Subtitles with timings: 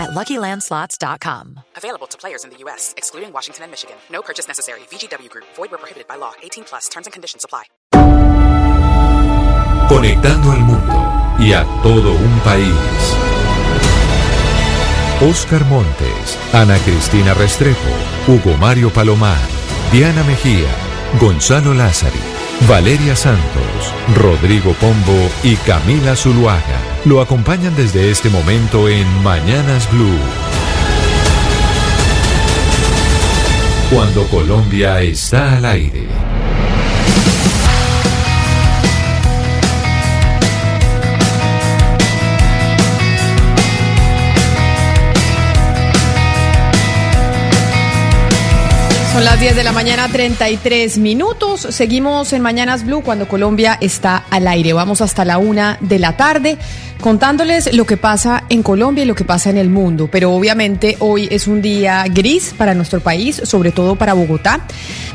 [0.00, 1.60] at LuckyLandSlots.com.
[1.76, 3.96] Available to players in the U.S., excluding Washington and Michigan.
[4.10, 4.80] No purchase necessary.
[4.90, 5.44] VGW Group.
[5.56, 6.32] Void where prohibited by law.
[6.42, 6.88] 18 plus.
[6.88, 7.64] Terms and conditions apply.
[9.88, 13.16] Conectando al mundo y a todo un país.
[15.20, 17.90] Oscar Montes, Ana Cristina Restrepo,
[18.26, 19.36] Hugo Mario Palomar,
[19.92, 20.70] Diana Mejía,
[21.20, 22.20] Gonzalo Lázari,
[22.68, 30.18] Valeria Santos, Rodrigo Pombo y Camila Zuluaga lo acompañan desde este momento en Mañanas Blue.
[33.90, 36.06] Cuando Colombia está al aire.
[49.12, 51.62] Son las 10 de la mañana, 33 minutos.
[51.70, 54.72] Seguimos en Mañanas Blue cuando Colombia está al aire.
[54.72, 56.58] Vamos hasta la una de la tarde
[57.00, 60.08] contándoles lo que pasa en Colombia y lo que pasa en el mundo.
[60.10, 64.60] Pero obviamente hoy es un día gris para nuestro país, sobre todo para Bogotá,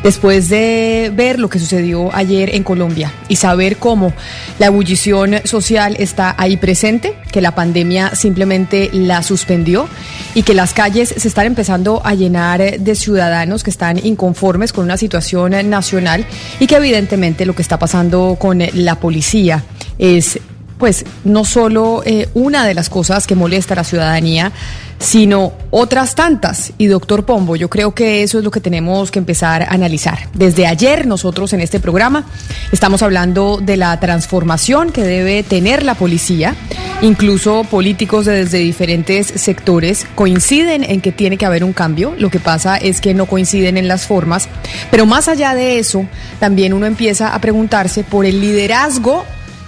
[0.03, 4.13] después de ver lo que sucedió ayer en Colombia y saber cómo
[4.59, 9.87] la ebullición social está ahí presente, que la pandemia simplemente la suspendió
[10.33, 14.83] y que las calles se están empezando a llenar de ciudadanos que están inconformes con
[14.83, 16.25] una situación nacional
[16.59, 19.63] y que evidentemente lo que está pasando con la policía
[19.97, 20.39] es
[20.77, 24.51] pues no solo eh, una de las cosas que molesta a la ciudadanía,
[24.99, 26.73] sino otras tantas.
[26.77, 30.29] Y doctor Pombo, yo creo que eso es lo que tenemos que empezar a analizar.
[30.33, 32.25] Desde ayer nosotros en este programa
[32.71, 36.55] estamos hablando de la transformación que debe tener la policía.
[37.01, 42.15] Incluso políticos desde diferentes sectores coinciden en que tiene que haber un cambio.
[42.17, 44.47] Lo que pasa es que no coinciden en las formas.
[44.91, 46.05] Pero más allá de eso,
[46.39, 49.25] también uno empieza a preguntarse por el liderazgo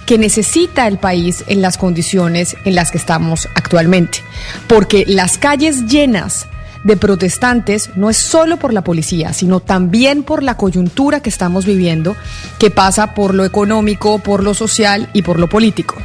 [0.08, 4.20] que necesita el país en las condiciones en las que estamos actualmente.
[4.66, 6.46] Porque las calles llenas
[6.82, 11.66] de protestantes no es solo por la policía, sino también por la coyuntura que estamos
[11.66, 12.16] viviendo,
[12.58, 15.96] que pasa por lo económico, por lo social y por lo político.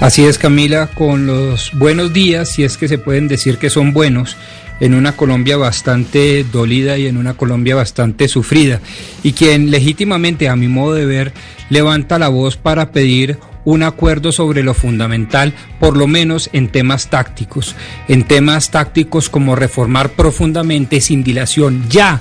[0.00, 3.94] Así es, Camila, con los buenos días, si es que se pueden decir que son
[3.94, 4.36] buenos,
[4.80, 8.80] en una Colombia bastante dolida y en una Colombia bastante sufrida,
[9.22, 11.32] y quien legítimamente, a mi modo de ver,
[11.70, 17.08] levanta la voz para pedir un acuerdo sobre lo fundamental, por lo menos en temas
[17.08, 17.74] tácticos,
[18.08, 22.20] en temas tácticos como reformar profundamente, sin dilación, ya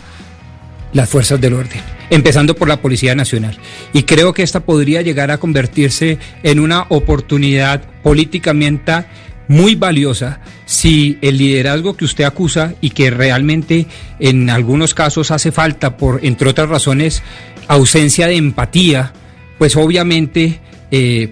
[0.94, 3.58] las fuerzas del orden, empezando por la Policía Nacional.
[3.92, 9.06] Y creo que esta podría llegar a convertirse en una oportunidad políticamente
[9.48, 13.88] muy valiosa si el liderazgo que usted acusa y que realmente
[14.20, 17.22] en algunos casos hace falta por, entre otras razones,
[17.68, 19.14] ausencia de empatía,
[19.64, 20.60] pues obviamente
[20.92, 21.30] eh,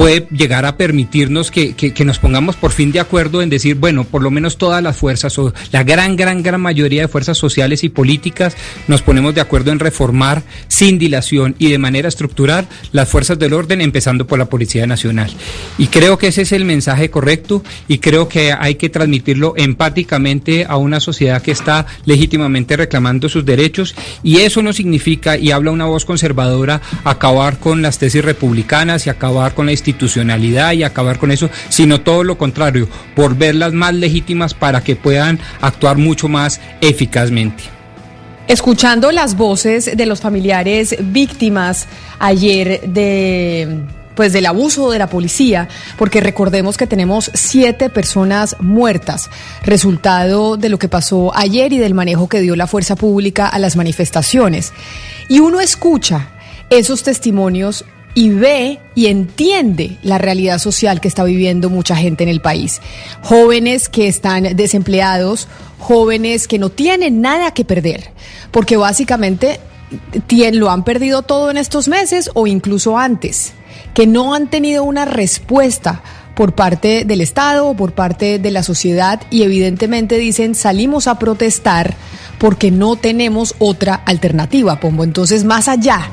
[0.00, 4.04] puede llegar a permitirnos que, que, nos pongamos por fin de acuerdo en decir, bueno,
[4.04, 7.84] por lo menos todas las fuerzas o la gran, gran, gran mayoría de fuerzas sociales
[7.84, 8.56] y políticas
[8.88, 13.52] nos ponemos de acuerdo en reformar sin dilación y de manera estructural las fuerzas del
[13.52, 15.30] orden, empezando por la Policía Nacional.
[15.76, 20.64] Y creo que ese es el mensaje correcto y creo que hay que transmitirlo empáticamente
[20.66, 25.72] a una sociedad que está legítimamente reclamando sus derechos y eso no significa, y habla
[25.72, 30.82] una voz conservadora, acabar con las tesis republicanas y acabar con la institución institucionalidad y
[30.82, 36.28] acabar con eso, sino todo lo contrario, volverlas más legítimas para que puedan actuar mucho
[36.28, 37.64] más eficazmente.
[38.48, 41.86] Escuchando las voces de los familiares víctimas
[42.18, 43.84] ayer de
[44.14, 49.30] pues del abuso de la policía, porque recordemos que tenemos siete personas muertas,
[49.62, 53.58] resultado de lo que pasó ayer y del manejo que dio la fuerza pública a
[53.58, 54.74] las manifestaciones.
[55.28, 56.28] Y uno escucha
[56.68, 62.28] esos testimonios y ve y entiende la realidad social que está viviendo mucha gente en
[62.28, 62.80] el país.
[63.22, 65.48] Jóvenes que están desempleados,
[65.78, 68.10] jóvenes que no tienen nada que perder,
[68.50, 69.60] porque básicamente
[70.52, 73.52] lo han perdido todo en estos meses o incluso antes,
[73.94, 76.02] que no han tenido una respuesta
[76.34, 81.18] por parte del Estado o por parte de la sociedad y evidentemente dicen salimos a
[81.18, 81.94] protestar
[82.38, 85.04] porque no tenemos otra alternativa, Pombo.
[85.04, 86.10] Entonces, más allá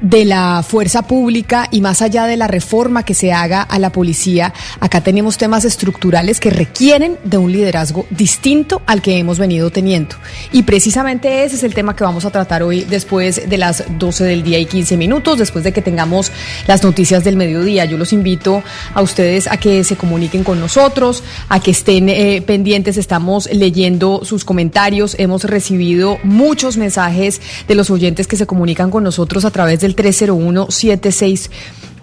[0.00, 3.90] de la fuerza pública y más allá de la reforma que se haga a la
[3.90, 9.70] policía, acá tenemos temas estructurales que requieren de un liderazgo distinto al que hemos venido
[9.70, 10.16] teniendo.
[10.52, 14.24] Y precisamente ese es el tema que vamos a tratar hoy después de las 12
[14.24, 16.30] del día y 15 minutos, después de que tengamos
[16.66, 17.84] las noticias del mediodía.
[17.84, 18.62] Yo los invito
[18.94, 22.96] a ustedes a que se comuniquen con nosotros, a que estén eh, pendientes.
[22.96, 25.16] Estamos leyendo sus comentarios.
[25.18, 29.94] Hemos recibido muchos mensajes de los oyentes que se comunican con nosotros a través del
[29.94, 31.50] 301 76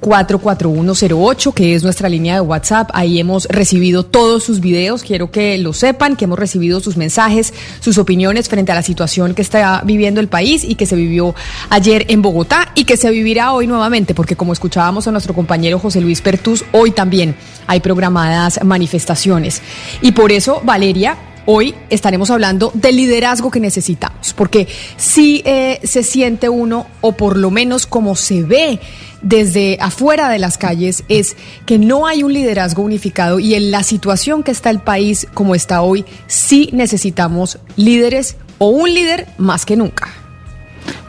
[0.01, 2.89] 44108, que es nuestra línea de WhatsApp.
[2.93, 5.03] Ahí hemos recibido todos sus videos.
[5.03, 9.33] Quiero que lo sepan, que hemos recibido sus mensajes, sus opiniones frente a la situación
[9.33, 11.33] que está viviendo el país y que se vivió
[11.69, 15.79] ayer en Bogotá y que se vivirá hoy nuevamente, porque como escuchábamos a nuestro compañero
[15.79, 17.35] José Luis Pertús, hoy también
[17.65, 19.61] hay programadas manifestaciones.
[20.01, 26.01] Y por eso, Valeria, Hoy estaremos hablando del liderazgo que necesitamos, porque si eh, se
[26.01, 28.79] siente uno, o por lo menos como se ve
[29.21, 31.37] desde afuera de las calles, es
[31.67, 35.53] que no hay un liderazgo unificado y en la situación que está el país como
[35.53, 40.24] está hoy, sí necesitamos líderes o un líder más que nunca.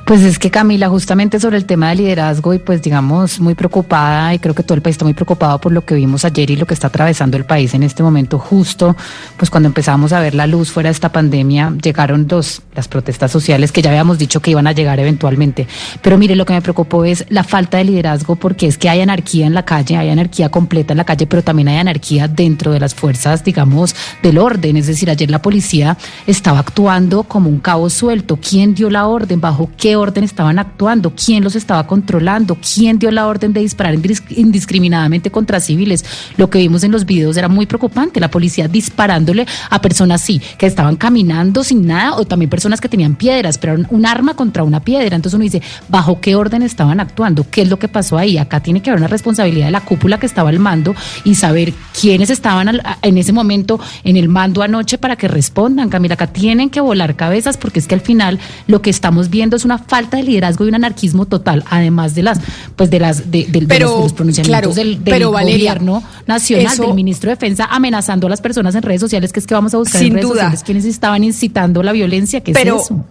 [0.07, 4.33] Pues es que Camila, justamente sobre el tema de liderazgo y pues digamos muy preocupada
[4.33, 6.55] y creo que todo el país está muy preocupado por lo que vimos ayer y
[6.55, 8.95] lo que está atravesando el país en este momento justo,
[9.37, 13.33] pues cuando empezamos a ver la luz fuera de esta pandemia, llegaron dos, las protestas
[13.33, 15.67] sociales que ya habíamos dicho que iban a llegar eventualmente.
[16.03, 19.01] Pero mire, lo que me preocupó es la falta de liderazgo porque es que hay
[19.01, 22.71] anarquía en la calle, hay anarquía completa en la calle, pero también hay anarquía dentro
[22.71, 24.77] de las fuerzas, digamos, del orden.
[24.77, 25.99] Es decir, ayer la policía
[26.29, 28.37] estaba actuando como un cabo suelto.
[28.37, 29.41] ¿Quién dio la orden?
[29.41, 33.95] ¿Bajo qué orden estaban actuando, quién los estaba controlando, quién dio la orden de disparar
[34.31, 36.05] indiscriminadamente contra civiles.
[36.37, 40.41] Lo que vimos en los videos era muy preocupante, la policía disparándole a personas sí,
[40.59, 44.63] que estaban caminando sin nada, o también personas que tenían piedras, pero un arma contra
[44.63, 45.17] una piedra.
[45.17, 47.47] Entonces uno dice, ¿bajo qué orden estaban actuando?
[47.51, 48.39] ¿Qué es lo que pasó ahí?
[48.39, 50.95] Acá tiene que haber una responsabilidad de la cúpula que estaba al mando
[51.25, 55.89] y saber quiénes estaban en ese momento en el mando anoche para que respondan.
[55.89, 59.57] Camila, acá tienen que volar cabezas porque es que al final lo que estamos viendo
[59.57, 62.41] es una falta de liderazgo y un anarquismo total, además de las,
[62.75, 63.47] pues de las, de,
[63.81, 69.01] los, pronunciamientos del, gobierno nacional, del ministro de Defensa, amenazando a las personas en redes
[69.01, 72.41] sociales, que es que vamos a buscar en redes sociales quienes estaban incitando la violencia,
[72.41, 73.05] que es eso.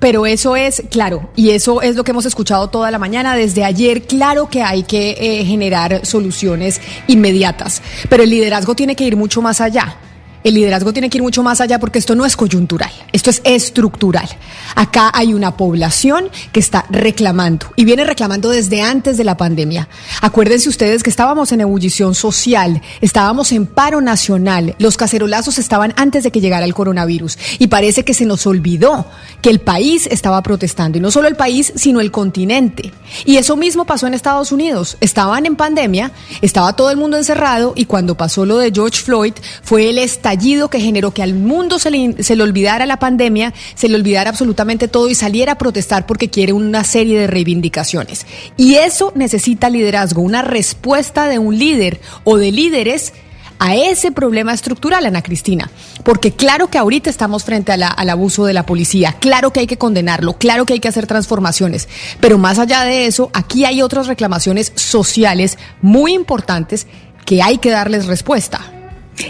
[0.00, 3.64] Pero eso es, claro, y eso es lo que hemos escuchado toda la mañana desde
[3.64, 4.02] ayer.
[4.02, 9.42] Claro que hay que eh, generar soluciones inmediatas, pero el liderazgo tiene que ir mucho
[9.42, 9.96] más allá.
[10.48, 13.42] El liderazgo tiene que ir mucho más allá porque esto no es coyuntural, esto es
[13.44, 14.26] estructural.
[14.76, 19.90] Acá hay una población que está reclamando y viene reclamando desde antes de la pandemia.
[20.22, 26.24] Acuérdense ustedes que estábamos en ebullición social, estábamos en paro nacional, los cacerolazos estaban antes
[26.24, 29.04] de que llegara el coronavirus y parece que se nos olvidó
[29.42, 32.94] que el país estaba protestando y no solo el país, sino el continente.
[33.26, 34.96] Y eso mismo pasó en Estados Unidos.
[35.02, 36.10] Estaban en pandemia,
[36.40, 40.37] estaba todo el mundo encerrado y cuando pasó lo de George Floyd fue el estallido
[40.70, 44.30] que generó que al mundo se le, se le olvidara la pandemia, se le olvidara
[44.30, 48.26] absolutamente todo y saliera a protestar porque quiere una serie de reivindicaciones.
[48.56, 53.12] Y eso necesita liderazgo, una respuesta de un líder o de líderes
[53.58, 55.70] a ese problema estructural, Ana Cristina.
[56.04, 59.78] Porque claro que ahorita estamos frente al abuso de la policía, claro que hay que
[59.78, 61.88] condenarlo, claro que hay que hacer transformaciones,
[62.20, 66.86] pero más allá de eso, aquí hay otras reclamaciones sociales muy importantes
[67.26, 68.77] que hay que darles respuesta.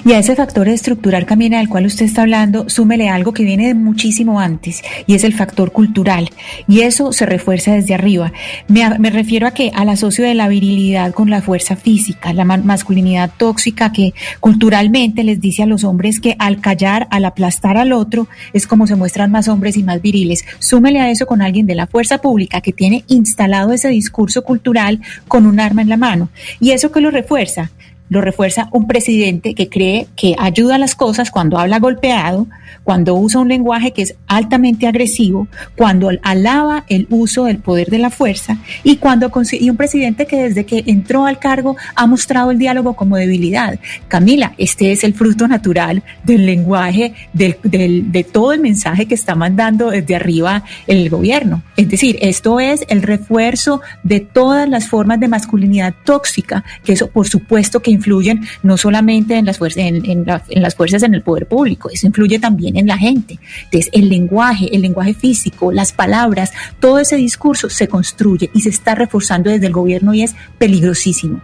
[0.04, 3.68] Y a ese factor estructural, Camina, del cual usted está hablando, súmele algo que viene
[3.68, 6.30] de muchísimo antes, y es el factor cultural.
[6.66, 8.32] Y eso se refuerza desde arriba.
[8.68, 12.44] Me, me refiero a que al asocio de la virilidad con la fuerza física, la
[12.44, 17.92] masculinidad tóxica que culturalmente les dice a los hombres que al callar, al aplastar al
[17.92, 20.44] otro, es como se muestran más hombres y más viriles.
[20.58, 25.00] Súmele a eso con alguien de la fuerza pública que tiene instalado ese discurso cultural
[25.26, 26.28] con un arma en la mano.
[26.60, 27.70] ¿Y eso que lo refuerza?
[28.08, 32.46] Lo refuerza un presidente que cree que ayuda a las cosas cuando habla golpeado,
[32.84, 37.98] cuando usa un lenguaje que es altamente agresivo, cuando alaba el uso del poder de
[37.98, 42.50] la fuerza y cuando y un presidente que desde que entró al cargo ha mostrado
[42.50, 43.78] el diálogo como debilidad.
[44.08, 49.34] Camila, este es el fruto natural del lenguaje, del, de todo el mensaje que está
[49.34, 51.62] mandando desde arriba el gobierno.
[51.76, 57.08] Es decir, esto es el refuerzo de todas las formas de masculinidad tóxica, que eso
[57.08, 61.46] por supuesto que influyen no solamente en las, fuerzas, en, las fuerzas en el poder
[61.46, 63.38] público, eso influye también en la gente.
[63.64, 68.70] Entonces, el lenguaje, el lenguaje físico, las palabras, todo ese discurso se construye y se
[68.70, 71.40] está reforzando desde el gobierno y es peligrosísimo.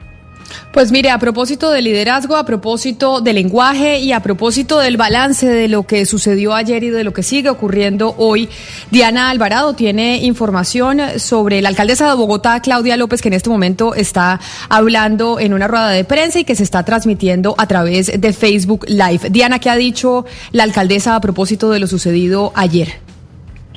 [0.73, 5.47] Pues mire, a propósito de liderazgo, a propósito de lenguaje y a propósito del balance
[5.47, 8.49] de lo que sucedió ayer y de lo que sigue ocurriendo hoy,
[8.91, 13.95] Diana Alvarado tiene información sobre la alcaldesa de Bogotá, Claudia López, que en este momento
[13.95, 18.33] está hablando en una rueda de prensa y que se está transmitiendo a través de
[18.33, 19.31] Facebook Live.
[19.31, 23.04] Diana, ¿qué ha dicho la alcaldesa a propósito de lo sucedido ayer?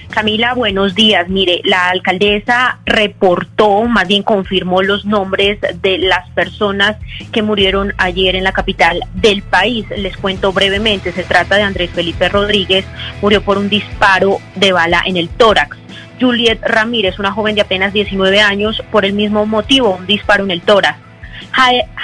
[0.10, 1.30] Camila, buenos días.
[1.30, 6.98] Mire, la alcaldesa reportó, más bien confirmó los nombres de las personas
[7.32, 9.86] que murieron ayer en la capital del país.
[9.96, 12.86] Les cuento brevemente, se trata de Andrés Felipe Rodríguez,
[13.22, 15.78] murió por un disparo de bala en el tórax.
[16.20, 20.52] Juliet Ramírez, una joven de apenas 19 años, por el mismo motivo, un disparo en
[20.52, 21.00] el tórax.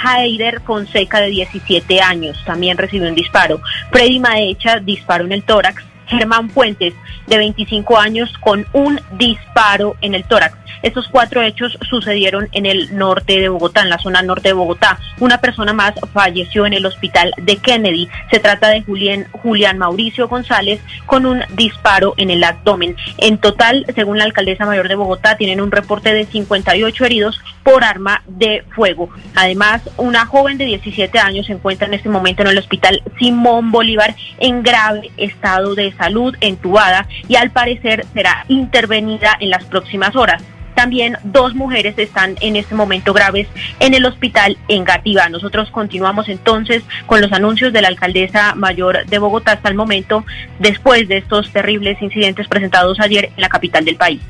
[0.04, 3.60] Haider Fonseca, de 17 años, también recibió un disparo.
[3.90, 5.82] Freddy Maecha, disparo en el tórax.
[6.06, 6.94] Germán Fuentes,
[7.26, 10.56] de 25 años, con un disparo en el tórax.
[10.84, 14.98] Estos cuatro hechos sucedieron en el norte de Bogotá, en la zona norte de Bogotá.
[15.18, 18.10] Una persona más falleció en el hospital de Kennedy.
[18.30, 22.96] Se trata de Julián, Julián Mauricio González con un disparo en el abdomen.
[23.16, 27.82] En total, según la alcaldesa mayor de Bogotá, tienen un reporte de 58 heridos por
[27.82, 29.08] arma de fuego.
[29.34, 33.72] Además, una joven de 17 años se encuentra en este momento en el hospital Simón
[33.72, 40.16] Bolívar en grave estado de salud, entubada y al parecer será intervenida en las próximas
[40.16, 40.42] horas.
[40.74, 43.46] También dos mujeres están en este momento graves
[43.78, 45.28] en el hospital en Gativa.
[45.28, 50.24] Nosotros continuamos entonces con los anuncios de la alcaldesa mayor de Bogotá hasta el momento,
[50.58, 54.20] después de estos terribles incidentes presentados ayer en la capital del país.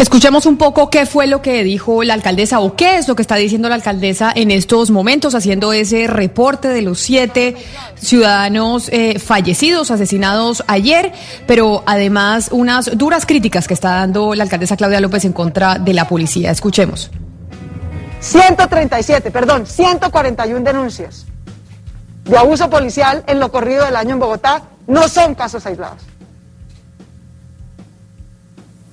[0.00, 3.20] Escuchemos un poco qué fue lo que dijo la alcaldesa o qué es lo que
[3.20, 7.54] está diciendo la alcaldesa en estos momentos, haciendo ese reporte de los siete
[7.96, 11.12] ciudadanos eh, fallecidos, asesinados ayer,
[11.46, 15.92] pero además unas duras críticas que está dando la alcaldesa Claudia López en contra de
[15.92, 16.50] la policía.
[16.50, 17.10] Escuchemos.
[18.20, 21.26] 137, perdón, 141 denuncias
[22.24, 26.00] de abuso policial en lo corrido del año en Bogotá no son casos aislados.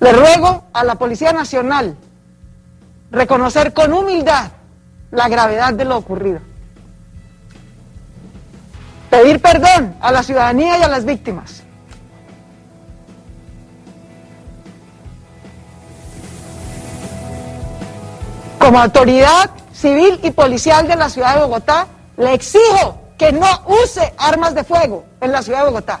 [0.00, 1.96] Le ruego a la Policía Nacional
[3.10, 4.50] reconocer con humildad
[5.10, 6.40] la gravedad de lo ocurrido.
[9.10, 11.62] Pedir perdón a la ciudadanía y a las víctimas.
[18.58, 21.86] Como autoridad civil y policial de la ciudad de Bogotá,
[22.18, 26.00] le exijo que no use armas de fuego en la ciudad de Bogotá.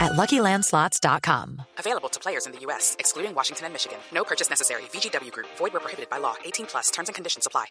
[0.00, 1.62] at LuckyLandSlots.com.
[1.78, 3.98] Available to players in the U.S., excluding Washington and Michigan.
[4.12, 4.82] No purchase necessary.
[4.92, 5.48] VGW Group.
[5.58, 6.34] Void where prohibited by law.
[6.44, 6.90] 18 plus.
[6.90, 7.66] Terms and conditions apply.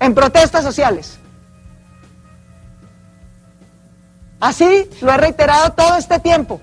[0.00, 1.18] En protestas sociales.
[4.42, 6.60] Así lo he reiterado todo este tiempo.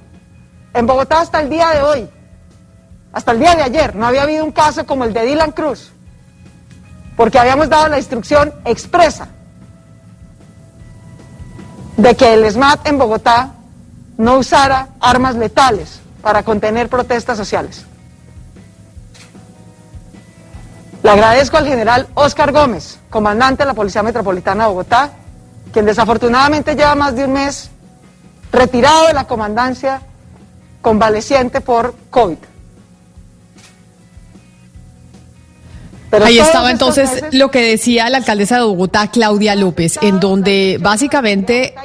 [0.74, 2.10] En Bogotá hasta el día de hoy,
[3.14, 5.92] hasta el día de ayer, no había habido un caso como el de Dylan Cruz,
[7.16, 9.30] porque habíamos dado la instrucción expresa
[11.96, 13.54] de que el SMAT en Bogotá
[14.20, 17.86] no usara armas letales para contener protestas sociales.
[21.02, 25.12] Le agradezco al general Oscar Gómez, comandante de la Policía Metropolitana de Bogotá,
[25.72, 27.72] quien desafortunadamente lleva más de un mes
[28.52, 30.02] retirado de la comandancia
[30.82, 32.38] convaleciente por COVID.
[36.10, 40.80] Pero Ahí estaba entonces lo que decía la alcaldesa de Bogotá, Claudia López, en donde
[40.82, 41.76] básicamente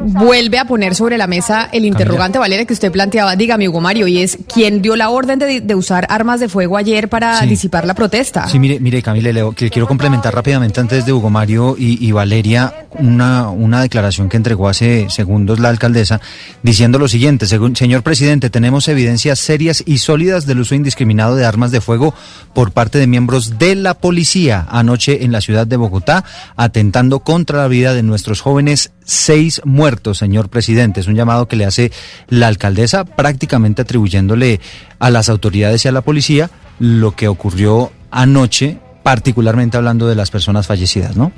[0.00, 4.06] vuelve a poner sobre la mesa el interrogante, Valeria, que usted planteaba, dígame, Hugo Mario,
[4.06, 7.94] y es quién dio la orden de, usar armas de fuego ayer para disipar la
[7.94, 8.48] protesta.
[8.48, 13.50] Sí, mire, mire, Camila, le, quiero complementar rápidamente antes de Hugo Mario y, Valeria una,
[13.50, 16.20] una declaración que entregó hace segundos la alcaldesa
[16.62, 21.72] diciendo lo siguiente, señor presidente, tenemos evidencias serias y sólidas del uso indiscriminado de armas
[21.72, 22.14] de fuego
[22.54, 27.18] por parte de miembros de de la policía anoche en la ciudad de Bogotá, atentando
[27.20, 31.00] contra la vida de nuestros jóvenes, seis muertos, señor presidente.
[31.00, 31.90] Es un llamado que le hace
[32.28, 34.60] la alcaldesa, prácticamente atribuyéndole
[35.00, 40.30] a las autoridades y a la policía lo que ocurrió anoche, particularmente hablando de las
[40.30, 41.32] personas fallecidas, ¿no?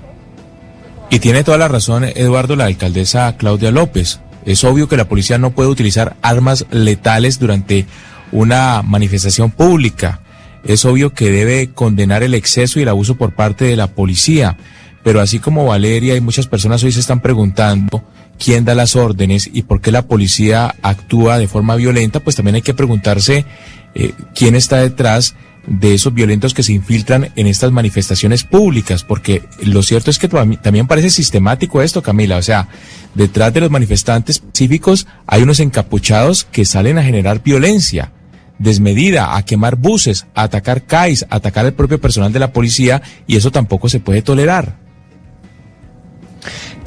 [1.08, 4.20] Y tiene toda la razón, Eduardo, la alcaldesa Claudia López.
[4.44, 7.87] Es obvio que la policía no puede utilizar armas letales durante
[8.32, 10.20] una manifestación pública
[10.68, 14.56] es obvio que debe condenar el exceso y el abuso por parte de la policía.
[15.02, 18.04] Pero así como Valeria y muchas personas hoy se están preguntando
[18.38, 22.56] quién da las órdenes y por qué la policía actúa de forma violenta, pues también
[22.56, 23.46] hay que preguntarse
[23.94, 25.34] eh, quién está detrás
[25.66, 30.28] de esos violentos que se infiltran en estas manifestaciones públicas, porque lo cierto es que
[30.28, 32.68] también parece sistemático esto, Camila, o sea,
[33.14, 38.12] detrás de los manifestantes pacíficos hay unos encapuchados que salen a generar violencia
[38.58, 43.02] desmedida, a quemar buses, a atacar CAIS, a atacar al propio personal de la policía,
[43.26, 44.88] y eso tampoco se puede tolerar.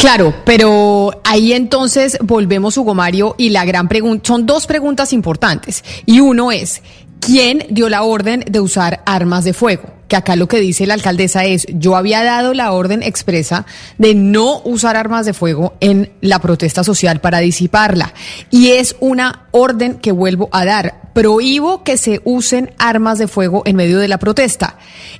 [0.01, 5.83] Claro, pero ahí entonces volvemos, Hugo Mario, y la gran pregunta, son dos preguntas importantes.
[6.07, 6.81] Y uno es,
[7.21, 9.83] ¿quién dio la orden de usar armas de fuego?
[10.09, 13.65] Que acá lo que dice la alcaldesa es, yo había dado la orden expresa
[13.97, 18.13] de no usar armas de fuego en la protesta social para disiparla.
[18.49, 21.13] Y es una orden que vuelvo a dar.
[21.13, 24.77] Prohíbo que se usen armas de fuego en medio de la protesta.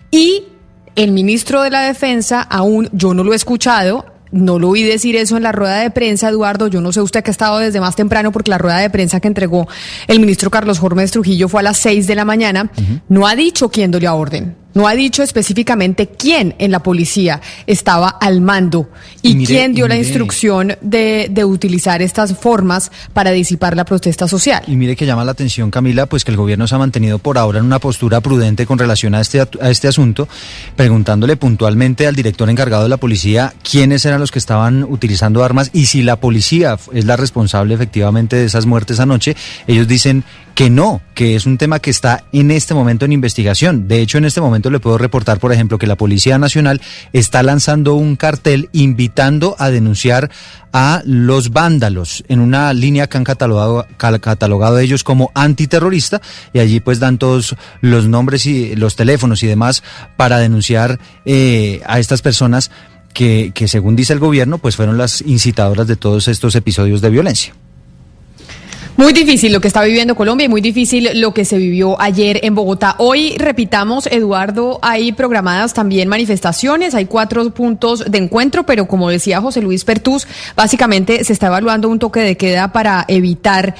[0.09, 0.43] Y
[0.95, 5.15] el ministro de la Defensa, aún yo no lo he escuchado, no lo oí decir
[5.15, 6.67] eso en la rueda de prensa, Eduardo.
[6.67, 9.19] Yo no sé usted que ha estado desde más temprano, porque la rueda de prensa
[9.19, 9.67] que entregó
[10.07, 12.71] el ministro Carlos Jormes Trujillo fue a las seis de la mañana.
[13.09, 14.60] No ha dicho quién dio la orden.
[14.73, 18.89] No ha dicho específicamente quién en la policía estaba al mando
[19.21, 24.63] y, quién dio la instrucción de, de, utilizar estas formas para disipar la protesta social.
[24.67, 27.37] Y mire que llama la atención, Camila, pues que el gobierno se ha mantenido por
[27.37, 30.27] ahora en una postura prudente con relación a este, a este asunto,
[30.75, 35.69] preguntándole puntualmente al director encargado de la policía quiénes eran los que estaban utilizando armas
[35.73, 39.35] y si la policía es la responsable efectivamente de esas muertes anoche.
[39.67, 40.23] Ellos dicen
[40.55, 43.87] que no, que es un tema que está en este momento en investigación.
[43.87, 46.81] De hecho, en este momento le puedo reportar, por ejemplo, que la Policía Nacional
[47.13, 50.29] está lanzando un cartel invitando a denunciar
[50.73, 56.21] a los vándalos en una línea que han catalogado, catalogado ellos como antiterrorista
[56.53, 59.83] y allí pues dan todos los nombres y los teléfonos y demás
[60.15, 62.71] para denunciar eh, a estas personas
[63.13, 67.09] que, que según dice el gobierno pues fueron las incitadoras de todos estos episodios de
[67.09, 67.53] violencia.
[68.97, 72.41] Muy difícil lo que está viviendo Colombia y muy difícil lo que se vivió ayer
[72.43, 72.95] en Bogotá.
[72.99, 79.41] Hoy, repitamos, Eduardo, hay programadas también manifestaciones, hay cuatro puntos de encuentro, pero como decía
[79.41, 83.75] José Luis Pertús, básicamente se está evaluando un toque de queda para evitar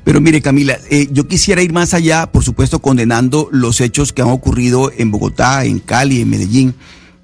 [0.04, 4.22] Pero mire, Camila, eh, yo quisiera ir más allá, por supuesto, condenando los hechos que
[4.22, 6.74] han ocurrido en Bogotá, en Cali, en Medellín,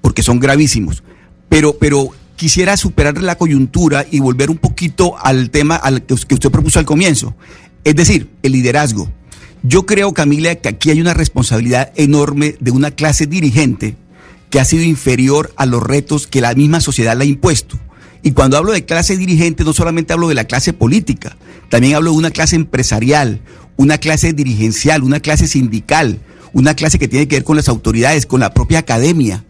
[0.01, 1.01] porque son gravísimos.
[1.47, 6.51] Pero, pero quisiera superar la coyuntura y volver un poquito al tema al que usted
[6.51, 7.35] propuso al comienzo.
[7.83, 9.09] Es decir, el liderazgo.
[9.61, 13.95] Yo creo, Camila, que aquí hay una responsabilidad enorme de una clase dirigente
[14.49, 17.77] que ha sido inferior a los retos que la misma sociedad le ha impuesto.
[18.21, 21.35] Y cuando hablo de clase dirigente, no solamente hablo de la clase política,
[21.69, 23.41] también hablo de una clase empresarial,
[23.75, 26.19] una clase dirigencial, una clase sindical,
[26.53, 29.43] una clase que tiene que ver con las autoridades, con la propia academia.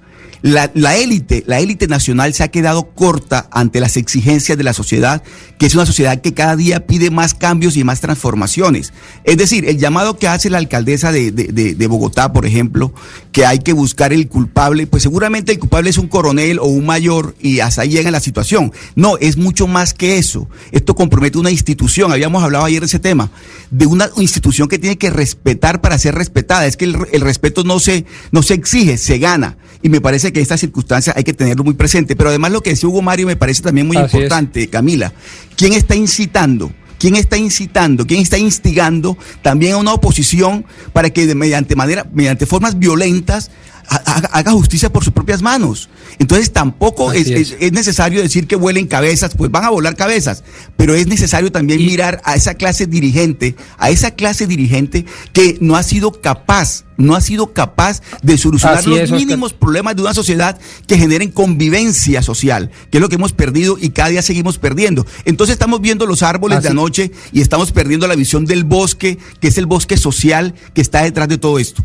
[0.43, 5.23] La élite, la élite nacional se ha quedado corta ante las exigencias de la sociedad,
[5.57, 8.91] que es una sociedad que cada día pide más cambios y más transformaciones.
[9.23, 12.93] Es decir, el llamado que hace la alcaldesa de, de, Bogotá, por ejemplo,
[13.31, 16.85] que hay que buscar el culpable, pues seguramente el culpable es un coronel o un
[16.85, 18.73] mayor y hasta ahí llega la situación.
[18.97, 20.49] No, es mucho más que eso.
[20.73, 23.31] Esto compromete una institución, habíamos hablado ayer de ese tema,
[23.71, 26.65] de una institución que tiene que respetar para ser respetada.
[26.65, 28.03] Es que el, el respeto no se,
[28.33, 29.55] no se exige, se gana.
[29.83, 32.15] Y me parece que esta circunstancia hay que tenerlo muy presente.
[32.15, 35.13] Pero además lo que decía Hugo Mario me parece también muy Así importante, Camila.
[35.55, 36.71] ¿Quién está incitando?
[36.97, 38.07] ¿Quién está incitando?
[38.07, 43.51] ¿Quién está instigando también a una oposición para que de- mediante manera, mediante formas violentas
[43.87, 45.89] haga, justicia por sus propias manos?
[46.19, 47.51] Entonces tampoco es, Así es.
[47.51, 50.43] es- es necesario decir que vuelen cabezas, pues van a volar cabezas,
[50.77, 55.75] pero es necesario también mirar a esa clase dirigente, a esa clase dirigente que no
[55.75, 59.17] ha sido capaz, no ha sido capaz de solucionar Así los Oscar.
[59.19, 63.77] mínimos problemas de una sociedad que generen convivencia social, que es lo que hemos perdido
[63.79, 65.05] y cada día seguimos perdiendo.
[65.25, 69.47] Entonces estamos viendo los árboles de anoche y estamos perdiendo la visión del bosque, que
[69.47, 71.83] es el bosque social que está detrás de todo esto.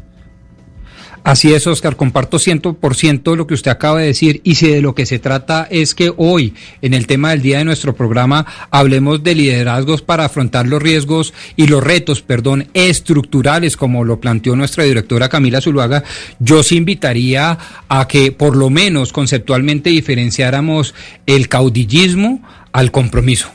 [1.29, 4.95] Así es, Oscar, comparto 100% lo que usted acaba de decir y si de lo
[4.95, 9.23] que se trata es que hoy, en el tema del día de nuestro programa, hablemos
[9.23, 14.85] de liderazgos para afrontar los riesgos y los retos, perdón, estructurales, como lo planteó nuestra
[14.85, 16.03] directora Camila Zuluaga,
[16.39, 17.59] yo sí invitaría
[17.91, 20.95] a que por lo menos conceptualmente diferenciáramos
[21.27, 23.51] el caudillismo al compromiso.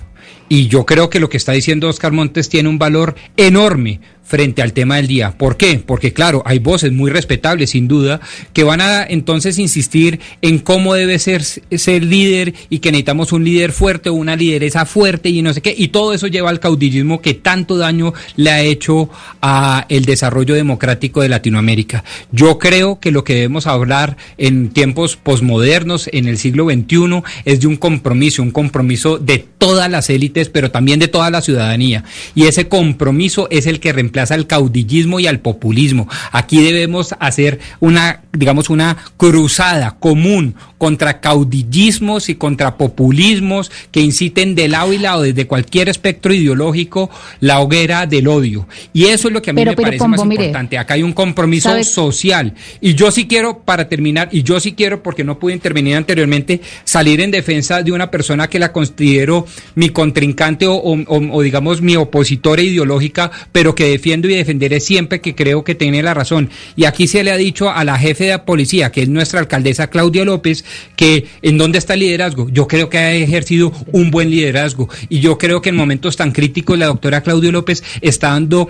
[0.47, 3.99] Y yo creo que lo que está diciendo Oscar Montes tiene un valor enorme
[4.34, 5.38] frente al tema del día.
[5.38, 5.80] ¿Por qué?
[5.86, 8.19] Porque claro, hay voces muy respetables, sin duda,
[8.52, 13.43] que van a entonces insistir en cómo debe ser ser líder y que necesitamos un
[13.43, 15.76] líder fuerte una lideresa fuerte y no sé qué.
[15.78, 19.08] Y todo eso lleva al caudillismo que tanto daño le ha hecho
[19.39, 22.04] a el desarrollo democrático de Latinoamérica.
[22.32, 27.62] Yo creo que lo que debemos hablar en tiempos posmodernos, en el siglo XXI, es
[27.62, 32.04] de un compromiso, un compromiso de todas las élites, pero también de toda la ciudadanía.
[32.34, 36.07] Y ese compromiso es el que reemplaza al caudillismo y al populismo.
[36.31, 44.55] Aquí debemos hacer una, digamos, una cruzada común contra caudillismos y contra populismos que inciten
[44.55, 47.09] de lado y lado, desde cualquier espectro ideológico,
[47.39, 48.67] la hoguera del odio.
[48.93, 50.77] Y eso es lo que a mí Pero- me pero, parece Pombo, más mire, importante.
[50.77, 52.53] Acá hay un compromiso social.
[52.81, 56.62] Y yo sí quiero, para terminar, y yo sí quiero, porque no pude intervenir anteriormente,
[56.83, 61.95] salir en defensa de una persona que la considero mi contrincante o- o, digamos mi
[61.95, 66.50] opositora ideológica, pero que defiendo y defenderé siempre que creo que tiene la razón.
[66.76, 69.89] Y aquí se le ha dicho a la jefe de policía, que es nuestra alcaldesa
[69.89, 70.66] Claudia López,
[70.98, 72.50] que en dónde está el liderazgo.
[72.50, 74.89] Yo creo que ha ejercido un buen liderazgo.
[75.08, 78.68] Y yo creo que en momentos tan críticos la doctora Claudia López está dando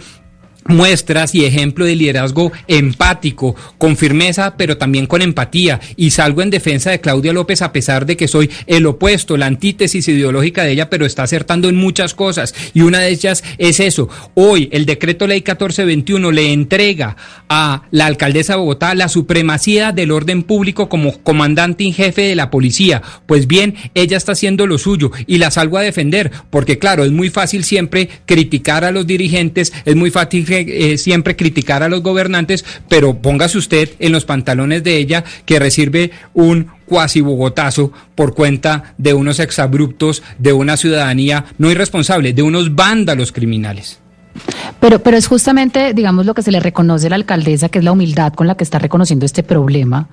[0.65, 5.79] muestras y ejemplo de liderazgo empático, con firmeza, pero también con empatía.
[5.95, 9.45] Y salgo en defensa de Claudia López a pesar de que soy el opuesto, la
[9.45, 12.53] antítesis ideológica de ella, pero está acertando en muchas cosas.
[12.73, 14.09] Y una de ellas es eso.
[14.33, 17.15] Hoy el decreto ley 1421 le entrega
[17.49, 22.35] a la alcaldesa de Bogotá la supremacía del orden público como comandante en jefe de
[22.35, 23.01] la policía.
[23.25, 27.11] Pues bien, ella está haciendo lo suyo y la salgo a defender, porque claro, es
[27.11, 32.01] muy fácil siempre criticar a los dirigentes, es muy fácil eh, siempre criticar a los
[32.01, 38.35] gobernantes, pero póngase usted en los pantalones de ella que recibe un cuasi bogotazo por
[38.35, 43.99] cuenta de unos exabruptos de una ciudadanía no irresponsable, de unos vándalos criminales.
[44.79, 47.85] Pero, pero es justamente, digamos, lo que se le reconoce a la alcaldesa, que es
[47.85, 50.09] la humildad con la que está reconociendo este problema,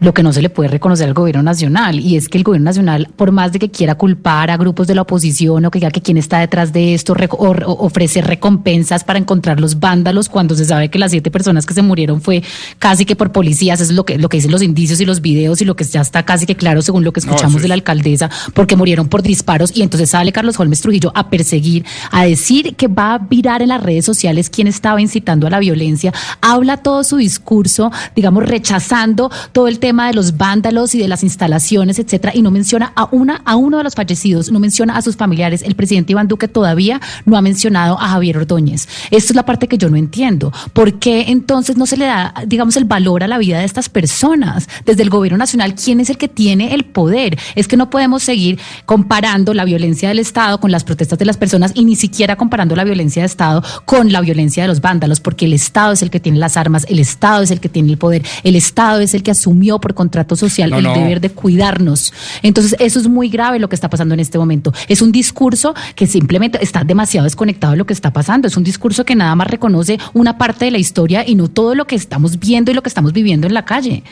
[0.00, 1.98] lo que no se le puede reconocer al gobierno nacional.
[1.98, 4.94] Y es que el gobierno nacional, por más de que quiera culpar a grupos de
[4.94, 9.04] la oposición o que diga que quién está detrás de esto, rec- o, ofrecer recompensas
[9.04, 12.42] para encontrar los vándalos, cuando se sabe que las siete personas que se murieron fue
[12.78, 15.20] casi que por policías, eso es lo que, lo que dicen los indicios y los
[15.20, 17.62] videos y lo que ya está casi que claro según lo que No, escuchamos sí.
[17.62, 21.84] de la alcaldesa, porque murieron por disparos y entonces sale Carlos Holmes Trujillo a perseguir,
[22.10, 25.58] a decir que va a virar en las redes sociales quién estaba incitando a la
[25.58, 31.08] violencia, habla todo su discurso, digamos, rechazando todo el tema de los vándalos y de
[31.08, 34.96] las instalaciones, etcétera, y no menciona a una, a uno de los fallecidos, no menciona
[34.96, 35.62] a sus familiares.
[35.62, 38.88] El presidente Iván Duque todavía no ha mencionado a Javier Ordóñez.
[39.10, 40.52] Esto es la parte que yo no entiendo.
[40.72, 43.88] ¿Por qué entonces no se le da, digamos, el valor a la vida de estas
[43.88, 44.68] personas?
[44.84, 47.38] Desde el gobierno nacional, ¿quién es el que tiene el poder?
[47.54, 51.36] Es que no podemos seguir comparando la violencia del Estado con las protestas de las
[51.36, 55.20] personas y ni siquiera comparando la violencia de Estado con la violencia de los vándalos,
[55.20, 57.92] porque el Estado es el que tiene las armas, el Estado es el que tiene
[57.92, 60.94] el poder, el Estado es el que asumió por contrato social No, el no.
[60.94, 62.12] deber de cuidarnos.
[62.42, 64.72] Entonces, eso es muy grave lo que está pasando en este momento.
[64.88, 68.48] Es un discurso que simplemente está demasiado desconectado de lo que está pasando.
[68.48, 71.74] Es un discurso que nada más reconoce una parte de la historia y no todo
[71.74, 74.02] lo que estamos viendo y lo que estamos viviendo en la calle.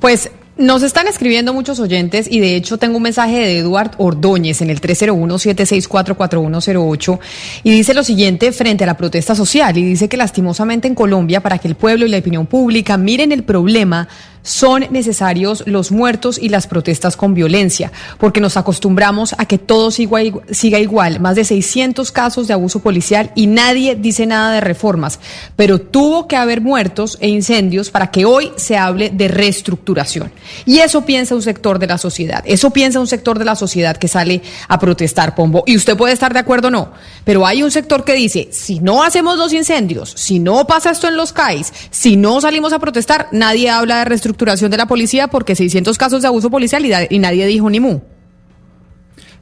[0.00, 4.60] Pues nos están escribiendo muchos oyentes y de hecho tengo un mensaje de Eduard Ordóñez
[4.60, 7.18] en el 301-764-4108
[7.64, 11.40] y dice lo siguiente frente a la protesta social y dice que lastimosamente en Colombia
[11.40, 14.08] para que el pueblo y la opinión pública miren el problema
[14.42, 19.90] son necesarios los muertos y las protestas con violencia, porque nos acostumbramos a que todo
[19.90, 25.20] siga, igual, más de 600 casos de abuso policial y nadie dice nada de reformas,
[25.56, 30.32] pero tuvo que haber muertos e incendios para que hoy se hable de reestructuración.
[30.66, 33.96] Y eso piensa un sector de la sociedad, eso piensa un sector de la sociedad
[33.96, 35.62] que sale a protestar, Pombo.
[35.66, 36.92] Y usted puede estar de acuerdo o no,
[37.24, 41.08] pero hay un sector que dice, si no hacemos los incendios, si no pasa esto
[41.08, 44.31] en los CAIs, si no salimos a protestar, nadie habla de reestructuración
[44.70, 48.00] de la policía porque 600 casos de abuso policial y, y nadie dijo ni mu.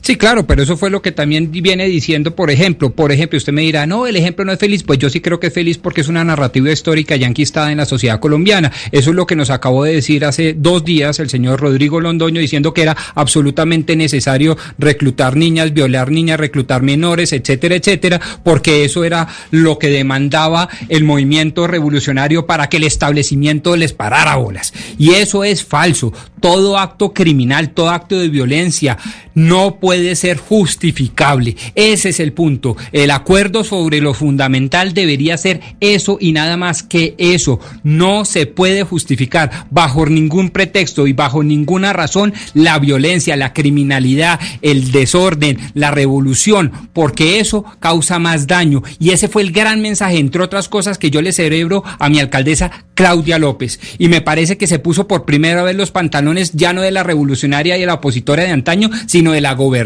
[0.03, 3.53] Sí, claro, pero eso fue lo que también viene diciendo, por ejemplo, por ejemplo, usted
[3.53, 5.77] me dirá, no, el ejemplo no es feliz, pues yo sí creo que es feliz
[5.77, 8.73] porque es una narrativa histórica ya enquistada en la sociedad colombiana.
[8.93, 12.41] Eso es lo que nos acabó de decir hace dos días el señor Rodrigo Londoño
[12.41, 19.05] diciendo que era absolutamente necesario reclutar niñas, violar niñas, reclutar menores, etcétera, etcétera, porque eso
[19.05, 24.73] era lo que demandaba el movimiento revolucionario para que el establecimiento les parara bolas.
[24.99, 26.13] Y eso es falso.
[26.41, 28.97] Todo acto criminal, todo acto de violencia
[29.35, 31.57] no puede ser justificable.
[31.75, 32.77] Ese es el punto.
[32.93, 37.61] El acuerdo sobre lo fundamental debería ser eso y nada más que eso.
[37.83, 44.39] No se puede justificar bajo ningún pretexto y bajo ninguna razón la violencia, la criminalidad,
[44.63, 48.83] el desorden, la revolución, porque eso causa más daño.
[48.99, 52.21] Y ese fue el gran mensaje, entre otras cosas, que yo le cerebro a mi
[52.21, 53.81] alcaldesa Claudia López.
[53.99, 57.03] Y me parece que se puso por primera vez los pantalones ya no de la
[57.03, 59.80] revolucionaria y de la opositora de antaño, sino de la gobernadora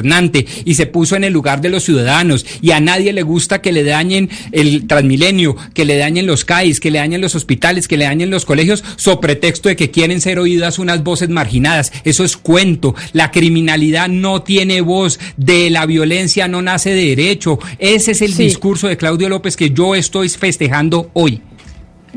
[0.65, 3.73] y se puso en el lugar de los ciudadanos y a nadie le gusta que
[3.73, 7.97] le dañen el Transmilenio, que le dañen los CAIs, que le dañen los hospitales, que
[7.97, 11.93] le dañen los colegios, so pretexto de que quieren ser oídas unas voces marginadas.
[12.05, 12.95] Eso es cuento.
[13.13, 17.59] La criminalidad no tiene voz, de la violencia no nace de derecho.
[17.79, 21.41] Ese es el discurso de Claudio López que yo estoy festejando hoy.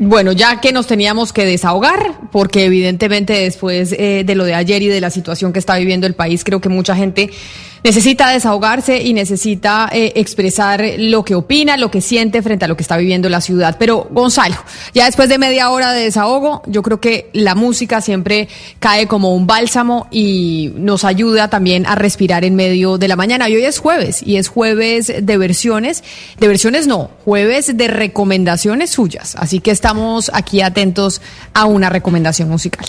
[0.00, 4.80] Bueno, ya que nos teníamos que desahogar, porque evidentemente después eh, de lo de ayer
[4.82, 7.30] y de la situación que está viviendo el país, creo que mucha gente
[7.84, 12.76] necesita desahogarse y necesita eh, expresar lo que opina, lo que siente frente a lo
[12.76, 13.76] que está viviendo la ciudad.
[13.78, 14.56] Pero Gonzalo,
[14.94, 19.34] ya después de media hora de desahogo, yo creo que la música siempre cae como
[19.34, 23.48] un bálsamo y nos ayuda también a respirar en medio de la mañana.
[23.48, 26.02] Y hoy es jueves y es jueves de versiones,
[26.38, 29.36] de versiones no, jueves de recomendaciones suyas.
[29.36, 31.20] Así que estamos aquí atentos
[31.54, 32.86] a una recomendación musical.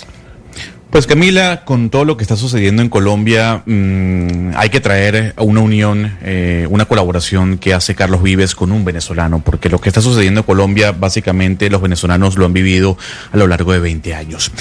[0.89, 5.61] Pues Camila, con todo lo que está sucediendo en Colombia, mm, hay que traer una
[5.61, 10.01] unión, eh, una colaboración que hace Carlos Vives con un venezolano, porque lo que está
[10.01, 12.97] sucediendo en Colombia, básicamente los venezolanos lo han vivido
[13.31, 14.51] a lo largo de 20 años.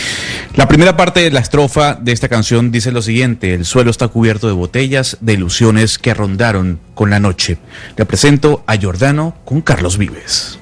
[0.55, 4.09] La primera parte de la estrofa de esta canción dice lo siguiente, el suelo está
[4.09, 7.57] cubierto de botellas de ilusiones que rondaron con la noche.
[7.97, 10.59] Le presento a Jordano con Carlos Vives.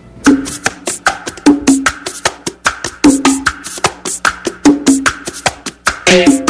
[6.16, 6.45] Bye.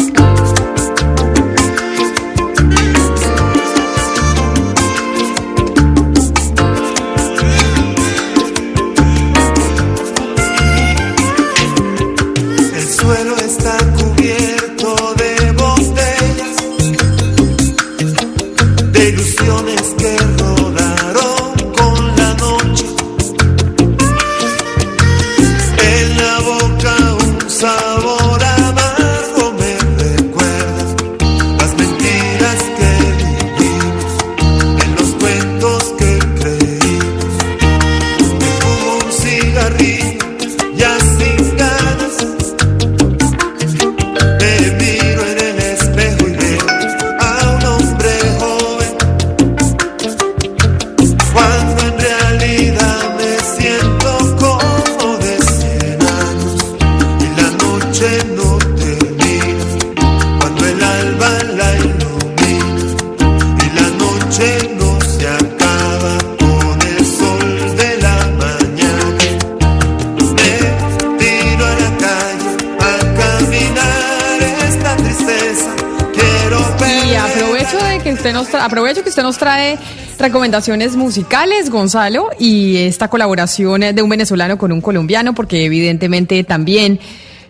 [78.66, 79.78] Aprovecho que usted nos trae
[80.18, 86.98] recomendaciones musicales, Gonzalo, y esta colaboración de un venezolano con un colombiano, porque evidentemente también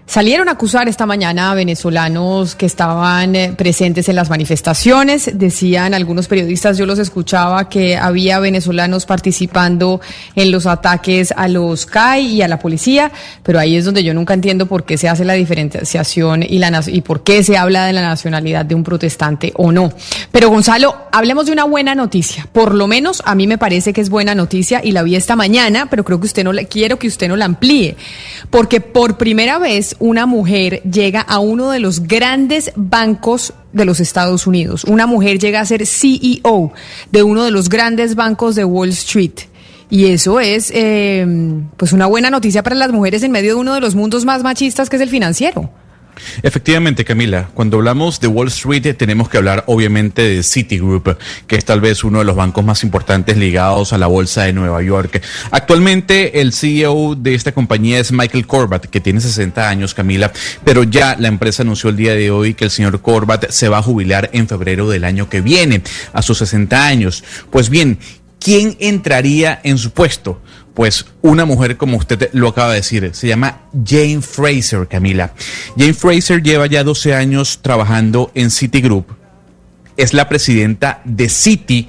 [0.07, 5.33] Salieron a acusar esta mañana a venezolanos que estaban eh, presentes en las manifestaciones.
[5.35, 10.01] Decían algunos periodistas, yo los escuchaba, que había venezolanos participando
[10.37, 13.11] en los ataques a los CAI y a la policía,
[13.42, 16.83] pero ahí es donde yo nunca entiendo por qué se hace la diferenciación y, la,
[16.87, 19.92] y por qué se habla de la nacionalidad de un protestante o no.
[20.31, 22.47] Pero Gonzalo, hablemos de una buena noticia.
[22.53, 25.35] Por lo menos a mí me parece que es buena noticia y la vi esta
[25.35, 27.97] mañana, pero creo que usted no le quiero que usted no la amplíe,
[28.51, 34.01] porque por primera vez una mujer llega a uno de los grandes bancos de los
[34.01, 34.85] Estados Unidos.
[34.85, 36.73] Una mujer llega a ser CEO
[37.13, 39.41] de uno de los grandes bancos de Wall Street.
[39.89, 41.25] Y eso es eh,
[41.77, 44.43] pues una buena noticia para las mujeres en medio de uno de los mundos más
[44.43, 45.71] machistas que es el financiero.
[46.43, 51.57] Efectivamente, Camila, cuando hablamos de Wall Street eh, tenemos que hablar obviamente de Citigroup, que
[51.57, 54.83] es tal vez uno de los bancos más importantes ligados a la Bolsa de Nueva
[54.83, 55.23] York.
[55.51, 60.33] Actualmente el CEO de esta compañía es Michael Corbat, que tiene 60 años, Camila,
[60.65, 63.79] pero ya la empresa anunció el día de hoy que el señor Corbat se va
[63.79, 67.25] a jubilar en febrero del año que viene, a sus 60 años.
[67.51, 67.99] Pues bien,
[68.39, 70.41] ¿quién entraría en su puesto?
[70.77, 75.33] Pues una mujer, como usted lo acaba de decir, se llama Jane Fraser, Camila.
[75.75, 79.07] Jane Fraser lleva ya 12 años trabajando en Citigroup.
[79.97, 81.89] Es la presidenta de Citi,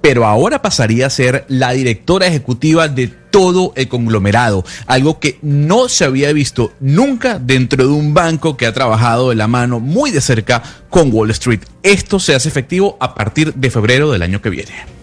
[0.00, 5.88] pero ahora pasaría a ser la directora ejecutiva de todo el conglomerado, algo que no
[5.88, 10.12] se había visto nunca dentro de un banco que ha trabajado de la mano muy
[10.12, 11.62] de cerca con Wall Street.
[11.82, 14.97] Esto se hace efectivo a partir de febrero del año que viene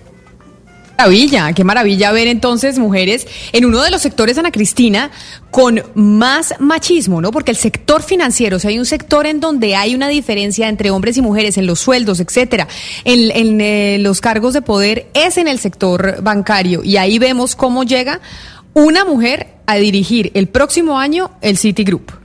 [0.97, 5.12] maravilla, qué maravilla ver entonces mujeres en uno de los sectores, Ana Cristina,
[5.51, 7.31] con más machismo, ¿no?
[7.31, 10.91] Porque el sector financiero, o sea, hay un sector en donde hay una diferencia entre
[10.91, 12.67] hombres y mujeres en los sueldos, etcétera,
[13.03, 16.84] en, eh, los cargos de poder, es en el sector bancario.
[16.84, 18.21] Y ahí vemos cómo llega
[18.73, 22.25] una mujer a dirigir el próximo año el Citigroup.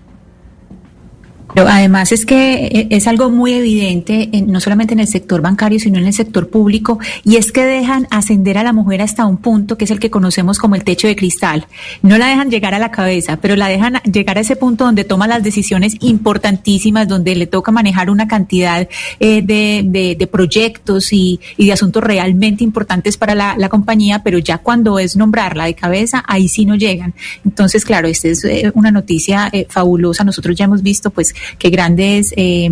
[1.55, 5.79] Pero además es que eh, es algo muy evidente, no solamente en el sector bancario,
[5.79, 9.37] sino en el sector público, y es que dejan ascender a la mujer hasta un
[9.37, 11.67] punto que es el que conocemos como el techo de cristal.
[12.03, 15.05] No la dejan llegar a la cabeza, pero la dejan llegar a ese punto donde
[15.05, 21.73] toma las decisiones importantísimas, donde le toca manejar una cantidad eh, de, proyectos y, de
[21.73, 26.65] asuntos realmente importantes para la, compañía, pero ya cuando es nombrarla de cabeza, ahí sí
[26.65, 27.15] no llegan.
[27.45, 30.25] Entonces, claro, esta es eh, una noticia fabulosa.
[30.25, 32.71] Nosotros ya hemos visto, pues, que grandes eh,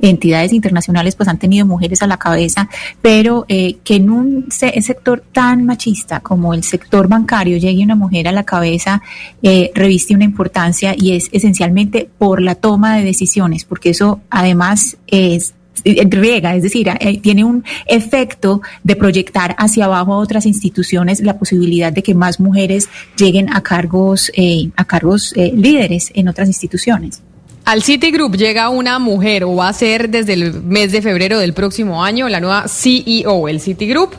[0.00, 2.68] entidades internacionales pues han tenido mujeres a la cabeza,
[3.00, 8.28] pero eh, que en un sector tan machista como el sector bancario llegue una mujer
[8.28, 9.02] a la cabeza
[9.42, 14.96] eh, reviste una importancia y es esencialmente por la toma de decisiones, porque eso además
[15.06, 16.88] es riega, es decir,
[17.20, 22.40] tiene un efecto de proyectar hacia abajo a otras instituciones la posibilidad de que más
[22.40, 24.30] mujeres lleguen a cargos,
[24.76, 27.22] a cargos líderes en otras instituciones.
[27.64, 31.54] Al Citigroup llega una mujer o va a ser desde el mes de febrero del
[31.54, 34.14] próximo año la nueva CEO, el Citigroup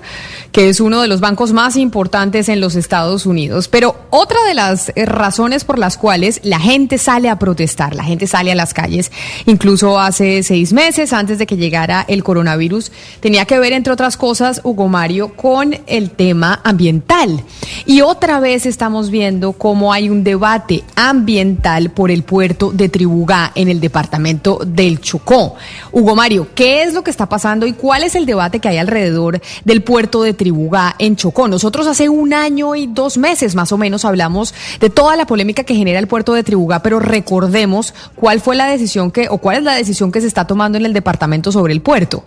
[0.56, 3.68] que es uno de los bancos más importantes en los Estados Unidos.
[3.68, 8.06] Pero otra de las eh, razones por las cuales la gente sale a protestar, la
[8.06, 9.12] gente sale a las calles,
[9.48, 14.16] incluso hace seis meses, antes de que llegara el coronavirus, tenía que ver, entre otras
[14.16, 17.44] cosas, Hugo Mario, con el tema ambiental.
[17.86, 23.35] Y otra vez estamos viendo cómo hay un debate ambiental por el puerto de Tribugá
[23.56, 25.56] en el departamento del Chocó.
[25.92, 28.78] Hugo Mario, ¿qué es lo que está pasando y cuál es el debate que hay
[28.78, 30.96] alrededor del puerto de Tribugá?
[31.00, 31.48] En Chocó.
[31.48, 35.64] Nosotros hace un año y dos meses más o menos hablamos de toda la polémica
[35.64, 39.58] que genera el puerto de Tribugá, pero recordemos cuál fue la decisión que o cuál
[39.58, 42.24] es la decisión que se está tomando en el departamento sobre el puerto.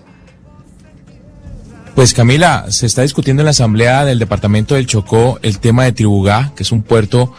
[1.95, 5.91] Pues Camila, se está discutiendo en la asamblea del departamento del Chocó el tema de
[5.91, 7.33] Tribugá, que es un puerto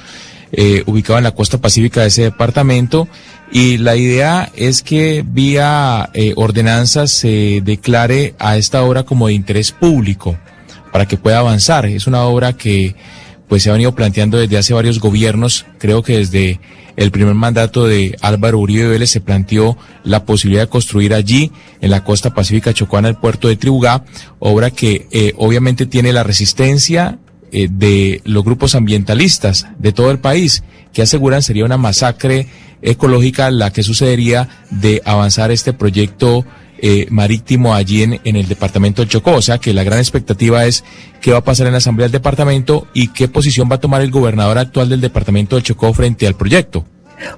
[0.51, 3.07] eh, ubicado en la costa pacífica de ese departamento
[3.51, 9.33] y la idea es que vía eh, ordenanzas se declare a esta obra como de
[9.33, 10.37] interés público
[10.91, 11.85] para que pueda avanzar.
[11.85, 12.95] Es una obra que
[13.47, 16.59] pues se ha venido planteando desde hace varios gobiernos, creo que desde
[16.95, 21.89] el primer mandato de Álvaro Uribe Vélez se planteó la posibilidad de construir allí, en
[21.89, 24.03] la costa pacífica chocuana, el puerto de Tribugá,
[24.37, 27.17] obra que eh, obviamente tiene la resistencia
[27.51, 32.47] eh, de los grupos ambientalistas de todo el país, que aseguran sería una masacre
[32.81, 36.45] ecológica la que sucedería de avanzar este proyecto
[36.81, 39.33] eh, marítimo allí en, en, el departamento del Chocó.
[39.33, 40.83] O sea que la gran expectativa es
[41.21, 44.01] qué va a pasar en la Asamblea del Departamento y qué posición va a tomar
[44.01, 46.85] el gobernador actual del departamento del Chocó frente al proyecto.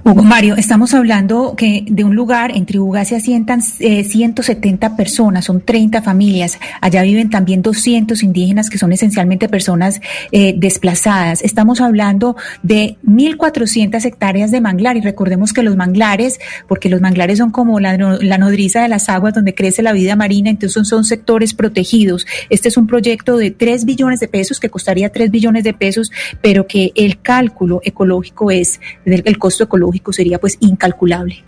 [0.03, 5.45] Hugo Mario, estamos hablando que de un lugar, en Tribugá se asientan 170 eh, personas,
[5.45, 6.59] son 30 familias.
[6.81, 11.41] Allá viven también 200 indígenas que son esencialmente personas eh, desplazadas.
[11.41, 17.39] Estamos hablando de 1.400 hectáreas de manglar y recordemos que los manglares, porque los manglares
[17.39, 21.55] son como la, nodriza de las aguas donde crece la vida marina, entonces son, sectores
[21.55, 22.27] protegidos.
[22.49, 26.11] Este es un proyecto de 3 billones de pesos que costaría 3 billones de pesos,
[26.41, 29.70] pero que el cálculo ecológico es, el costo ecológico
[30.11, 31.43] sería pues incalculable.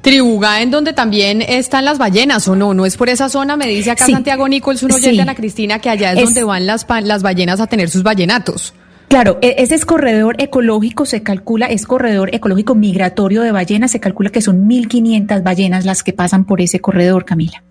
[0.00, 2.74] Tribugá, en donde también están las ballenas, ¿o no?
[2.74, 5.20] No es por esa zona, me dice acá Santiago Nichols, un oyente, Sí.
[5.20, 8.74] Ana Cristina, que allá es, donde van las, las ballenas a tener sus ballenatos.
[9.06, 14.00] Claro, e- ese es corredor ecológico, se calcula, es corredor ecológico migratorio de ballenas, se
[14.00, 17.62] calcula que son 1.500 ballenas las que pasan por ese corredor, Camila.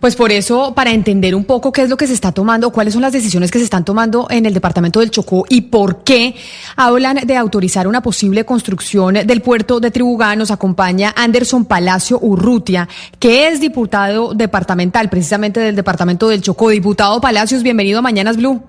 [0.00, 2.94] Pues por eso, para entender un poco qué es lo que se está tomando, cuáles
[2.94, 6.34] son las decisiones que se están tomando en el departamento del Chocó y por qué
[6.76, 12.88] hablan de autorizar una posible construcción del puerto de Tribugá, nos acompaña Anderson Palacio Urrutia,
[13.18, 16.70] que es diputado departamental, precisamente del departamento del Chocó.
[16.70, 18.62] Diputado Palacios, bienvenido a Mañanas Blue.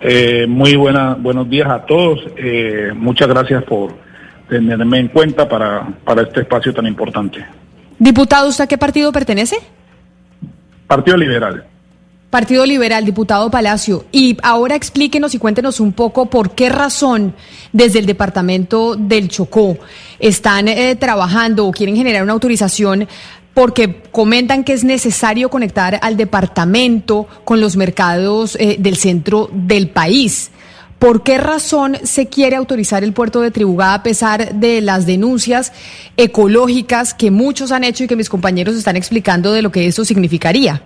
[0.00, 2.20] Eh, muy buena, buenos días a todos.
[2.36, 3.92] Eh, muchas gracias por
[4.48, 7.44] tenerme en cuenta para, para este espacio tan importante.
[8.00, 9.58] Diputado, ¿usted a qué partido pertenece?
[10.86, 11.66] Partido Liberal.
[12.30, 14.06] Partido Liberal, diputado Palacio.
[14.10, 17.34] Y ahora explíquenos y cuéntenos un poco por qué razón
[17.74, 19.76] desde el departamento del Chocó
[20.18, 23.06] están eh, trabajando o quieren generar una autorización
[23.52, 29.90] porque comentan que es necesario conectar al departamento con los mercados eh, del centro del
[29.90, 30.50] país.
[31.00, 35.72] ¿Por qué razón se quiere autorizar el puerto de Tribugá a pesar de las denuncias
[36.18, 40.04] ecológicas que muchos han hecho y que mis compañeros están explicando de lo que eso
[40.04, 40.82] significaría?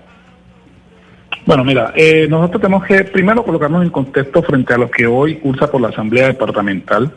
[1.45, 5.35] Bueno, mira, eh, nosotros tenemos que primero colocarnos en contexto frente a lo que hoy
[5.41, 7.13] cursa por la Asamblea Departamental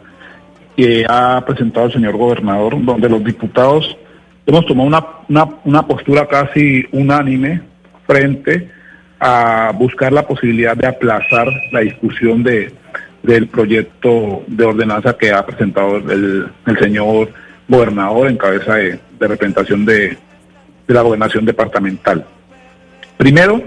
[0.75, 3.95] que ha presentado el señor gobernador, donde los diputados
[4.47, 4.87] hemos tomado
[5.27, 7.61] una, una postura casi unánime
[8.07, 8.71] frente
[9.19, 12.71] a buscar la posibilidad de aplazar la discusión de,
[13.27, 16.49] del proyecto de ordenanza que ha presentado el,
[16.79, 17.29] señor
[17.67, 20.17] gobernador en cabeza de, representación de,
[20.87, 22.25] la gobernación departamental.
[23.17, 23.61] Primero,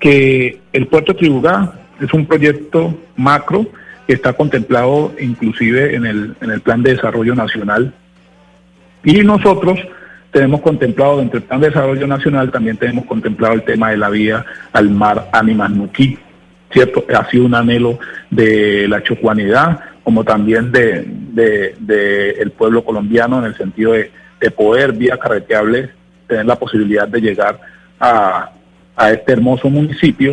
[0.00, 3.66] que el puerto Tribugá es un proyecto macro
[4.06, 7.92] que está contemplado inclusive en el, en el plan de desarrollo nacional
[9.04, 9.78] y nosotros
[10.30, 14.08] tenemos contemplado dentro del plan de desarrollo nacional también tenemos contemplado el tema de la
[14.08, 16.18] vía al mar Ánimas Nuquí,
[16.72, 17.04] ¿cierto?
[17.14, 17.98] Ha sido un anhelo
[18.30, 24.10] de la chocuanidad como también de, de, de el pueblo colombiano en el sentido de,
[24.40, 25.90] de poder vía carreteable
[26.26, 27.60] tener la posibilidad de llegar
[28.00, 28.50] a,
[28.96, 30.32] a este hermoso municipio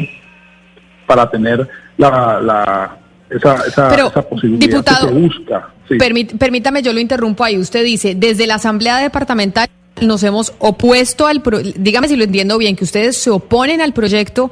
[1.06, 1.68] para tener
[1.98, 2.98] la, la
[3.30, 5.70] esa, esa, Pero, esa posibilidad diputado, que se busca.
[5.88, 5.98] Sí.
[6.38, 7.58] Permítame, yo lo interrumpo ahí.
[7.58, 9.68] Usted dice, desde la Asamblea Departamental
[10.02, 13.94] nos hemos opuesto al, pro- dígame si lo entiendo bien, que ustedes se oponen al
[13.94, 14.52] proyecto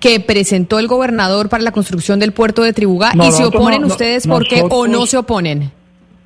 [0.00, 3.80] que presentó el gobernador para la construcción del puerto de Tribugá No, y se oponen
[3.82, 5.70] no- no- ustedes por qué o no se oponen.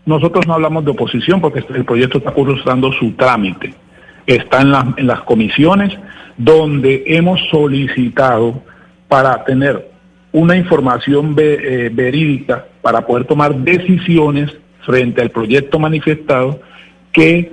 [0.06, 3.74] Nosotros no hablamos de oposición porque el proyecto está cursando su trámite.
[4.26, 5.92] Está en, la- en las comisiones
[6.36, 8.62] donde hemos solicitado
[9.08, 9.90] para tener
[10.32, 14.50] una información ve- eh, verídica para poder tomar decisiones
[14.86, 16.60] frente al proyecto manifestado
[17.12, 17.52] que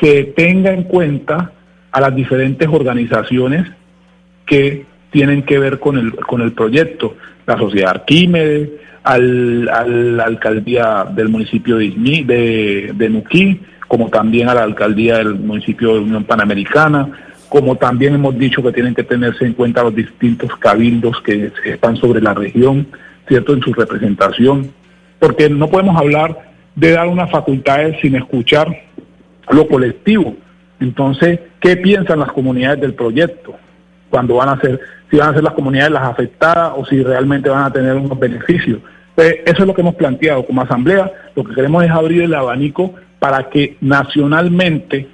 [0.00, 1.52] se tenga en cuenta
[1.92, 3.66] a las diferentes organizaciones
[4.44, 7.16] que tienen que ver con el, con el proyecto,
[7.46, 8.70] la sociedad Arquímedes,
[9.02, 15.36] al, a la alcaldía del municipio de, de Nuquí, como también a la alcaldía del
[15.36, 17.08] municipio de Unión Panamericana,
[17.48, 21.96] como también hemos dicho que tienen que tenerse en cuenta los distintos cabildos que están
[21.96, 22.88] sobre la región,
[23.28, 24.72] ¿cierto?, en su representación,
[25.20, 28.68] porque no podemos hablar de dar unas facultades sin escuchar
[29.50, 30.36] lo colectivo.
[30.80, 33.54] Entonces, ¿qué piensan las comunidades del proyecto?
[34.10, 34.80] Cuando van a ser,
[35.10, 38.18] si van a ser las comunidades las afectadas o si realmente van a tener unos
[38.18, 38.80] beneficios.
[39.14, 41.10] Pues eso es lo que hemos planteado como asamblea.
[41.34, 45.08] Lo que queremos es abrir el abanico para que nacionalmente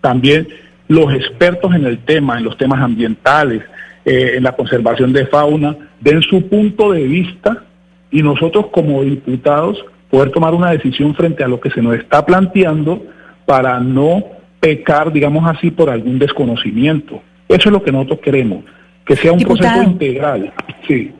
[0.00, 0.46] también
[0.88, 3.62] los expertos en el tema, en los temas ambientales,
[4.04, 7.64] eh, en la conservación de fauna, den su punto de vista
[8.10, 12.26] y nosotros como diputados poder tomar una decisión frente a lo que se nos está
[12.26, 13.02] planteando
[13.50, 14.22] para no
[14.60, 17.20] pecar, digamos así, por algún desconocimiento.
[17.48, 18.62] Eso es lo que nosotros queremos,
[19.04, 19.72] que sea un Diputado.
[19.72, 20.52] proceso integral.
[20.86, 21.10] Sí.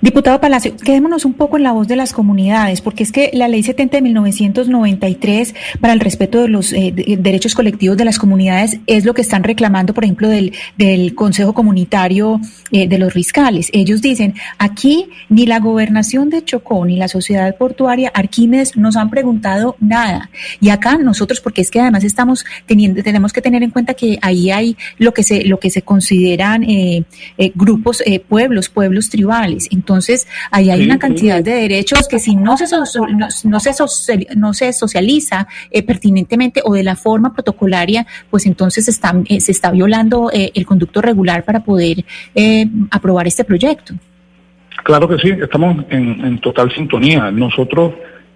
[0.00, 3.48] Diputado Palacio, quedémonos un poco en la voz de las comunidades, porque es que la
[3.48, 8.18] ley 70 de 1993 para el respeto de los eh, de- derechos colectivos de las
[8.18, 10.52] comunidades es lo que están reclamando, por ejemplo, del,
[11.14, 12.40] Consejo Comunitario
[12.72, 13.68] eh, de los Riscales.
[13.72, 19.10] Ellos dicen, aquí ni la gobernación de Chocó ni la sociedad portuaria Arquímedes nos han
[19.10, 20.30] preguntado nada.
[20.60, 24.18] Y acá nosotros, porque es que además estamos teniendo, tenemos que tener en cuenta que
[24.22, 27.04] ahí hay lo que se, lo que se consideran eh,
[27.38, 29.68] eh, grupos, pueblos, pueblos tribales.
[29.80, 31.00] Entonces, ahí hay Sí, una sí.
[31.00, 35.46] cantidad de derechos que si no se, so- no, no se, social- no se socializa
[35.70, 40.50] eh, pertinentemente o de la forma protocolaria, pues entonces están, eh, se está violando eh,
[40.54, 42.04] el conducto regular para poder
[42.34, 43.94] eh, aprobar este proyecto.
[44.84, 47.30] Claro que sí, estamos en, en total sintonía.
[47.30, 47.94] Nosotros,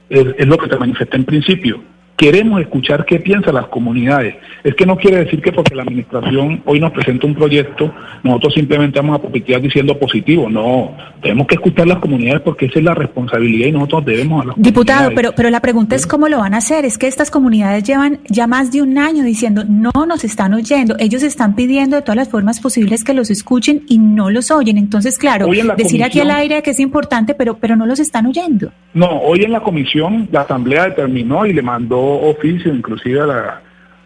[0.09, 1.83] es, es lo que te manifesté en principio,
[2.17, 4.37] Queremos escuchar qué piensan las comunidades.
[4.63, 7.93] Es que no quiere decir que porque la administración hoy nos presenta un proyecto,
[8.23, 10.49] nosotros simplemente vamos a publicar diciendo positivo.
[10.49, 14.47] No, tenemos que escuchar las comunidades porque esa es la responsabilidad y nosotros debemos a
[14.47, 16.85] las Diputado, pero, pero la pregunta es cómo lo van a hacer.
[16.85, 20.95] Es que estas comunidades llevan ya más de un año diciendo no nos están oyendo.
[21.01, 24.79] Ellos están pidiendo de todas las formas posibles que los escuchen y no los oyen.
[24.79, 28.71] Entonces, claro, decir aquí al aire que es importante, pero, pero no los están oyendo.
[28.95, 33.27] No, hoy en la comisión la Asamblea determinó y le mandó oficio, inclusive a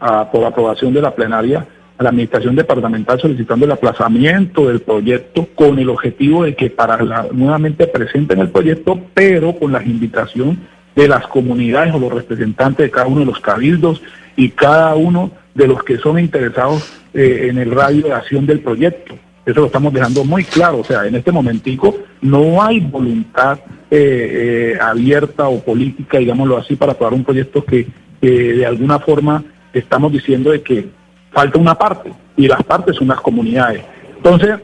[0.01, 1.67] la, por aprobación de la plenaria,
[1.99, 7.03] a la Administración Departamental solicitando el aplazamiento del proyecto con el objetivo de que para
[7.03, 10.59] la, nuevamente presenten el proyecto, pero con la invitación
[10.95, 14.03] de las comunidades o los representantes de cada uno de los cabildos
[14.37, 18.61] y cada uno de los que son interesados eh, en el radio de acción del
[18.61, 19.17] proyecto.
[19.51, 20.81] Eso lo estamos dejando muy claro.
[20.81, 23.59] O sea, en este momentico no hay voluntad
[23.91, 27.87] eh, eh, abierta o política, digámoslo así, para aprobar un proyecto que
[28.21, 30.89] de alguna forma estamos diciendo de que
[31.31, 33.83] falta una parte y las partes son las comunidades.
[34.17, 34.57] Entonces,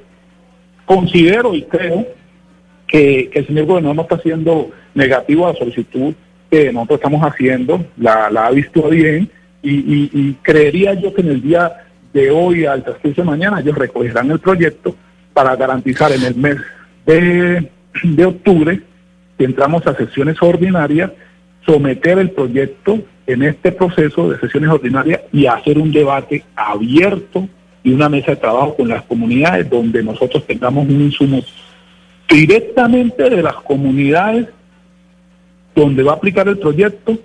[0.85, 2.07] considero y creo
[2.87, 6.15] que, el señor gobernador no está siendo negativo a la solicitud
[6.51, 9.31] que nosotros estamos haciendo, la, ha visto bien
[9.63, 11.84] y, creería yo que en el día
[12.15, 14.97] de hoy al transcurso de mañana ellos recogerán el proyecto
[15.35, 16.57] para garantizar en el mes
[17.05, 17.71] de,
[18.03, 18.81] de octubre
[19.37, 21.11] que entramos a sesiones ordinarias,
[21.67, 27.49] someter el proyecto en este proceso de sesiones ordinarias y hacer un debate abierto
[27.83, 31.43] y una mesa de trabajo con las comunidades donde nosotros tengamos un insumo
[32.29, 34.47] directamente de las comunidades
[35.75, 37.19] donde va a aplicar el proyecto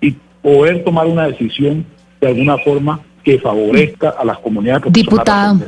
[0.00, 1.86] y poder tomar una decisión
[2.20, 4.92] de alguna forma que favorezca a las comunidades.
[4.92, 5.58] Diputado.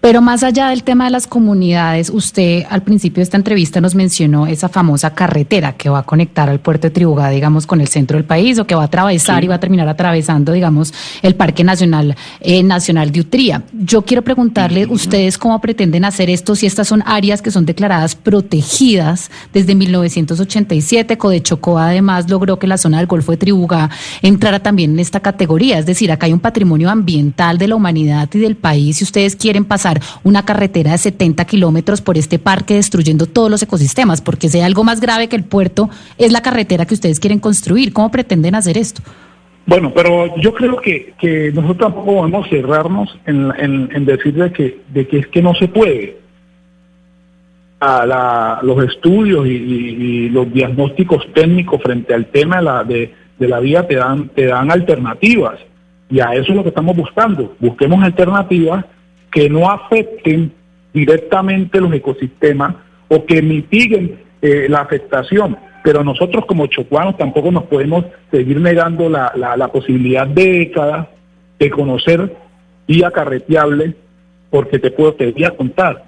[0.00, 3.96] Pero más allá del tema de las comunidades, usted al principio de esta entrevista nos
[3.96, 7.88] mencionó esa famosa carretera que va a conectar al puerto de Tribugá, digamos, con el
[7.88, 11.34] centro del país o que va a atravesar y va a terminar atravesando, digamos, el
[11.34, 13.64] Parque Nacional eh, Nacional de Utría.
[13.72, 18.14] Yo quiero preguntarle, ¿ustedes cómo pretenden hacer esto si estas son áreas que son declaradas
[18.14, 21.18] protegidas desde 1987?
[21.18, 23.90] Codechocó además logró que la zona del Golfo de Tribugá
[24.22, 25.76] entrara también en esta categoría.
[25.76, 29.34] Es decir, acá hay un patrimonio ambiental de la humanidad y del país y ustedes
[29.34, 29.87] quieren pasar
[30.22, 34.84] una carretera de 70 kilómetros por este parque destruyendo todos los ecosistemas, porque sea algo
[34.84, 37.92] más grave que el puerto es la carretera que ustedes quieren construir.
[37.92, 39.02] ¿Cómo pretenden hacer esto?
[39.68, 44.80] Bueno, pero yo creo que, que nosotros tampoco podemos cerrarnos en, en, decir de que,
[44.88, 46.16] de que es que no se puede.
[47.80, 53.60] A los estudios y, los diagnósticos técnicos frente al tema de la, de, de la
[53.60, 55.58] vía te dan, te dan alternativas.
[56.08, 57.54] Y a eso es lo que estamos buscando.
[57.60, 58.86] Busquemos alternativas
[59.30, 60.52] que no afecten
[60.92, 62.74] directamente los ecosistemas
[63.08, 65.56] o que mitiguen eh, la afectación.
[65.84, 71.08] Pero nosotros como chocuanos tampoco nos podemos seguir negando la, la, posibilidad de décadas
[71.58, 72.36] de conocer
[72.86, 73.94] vía carreteable,
[74.50, 76.04] porque te puedo te voy a contar.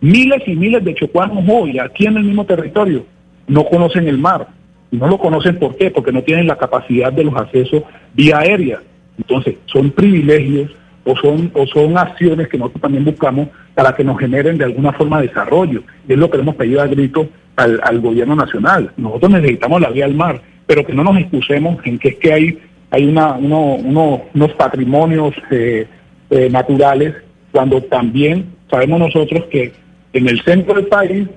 [0.00, 3.06] Miles y miles de chocuanos hoy, aquí en el mismo territorio,
[3.46, 4.48] no conocen el mar.
[4.90, 5.90] No lo conocen ¿por qué?
[5.90, 7.82] Porque no tienen la capacidad de los accesos
[8.14, 8.82] vía aérea.
[9.16, 10.70] Entonces, son privilegios
[11.04, 14.92] o son, o son acciones que nosotros también buscamos para que nos generen de alguna
[14.92, 15.82] forma desarrollo.
[16.08, 18.90] Y es lo que hemos pedido a grito al, al gobierno nacional.
[18.96, 22.32] Nosotros necesitamos la vía al mar, pero que no nos excusemos en que es que
[22.32, 22.58] hay,
[22.90, 25.86] hay una, uno, unos patrimonios eh,
[26.30, 27.14] eh, naturales
[27.52, 29.72] cuando también sabemos nosotros que
[30.12, 31.28] en el centro del país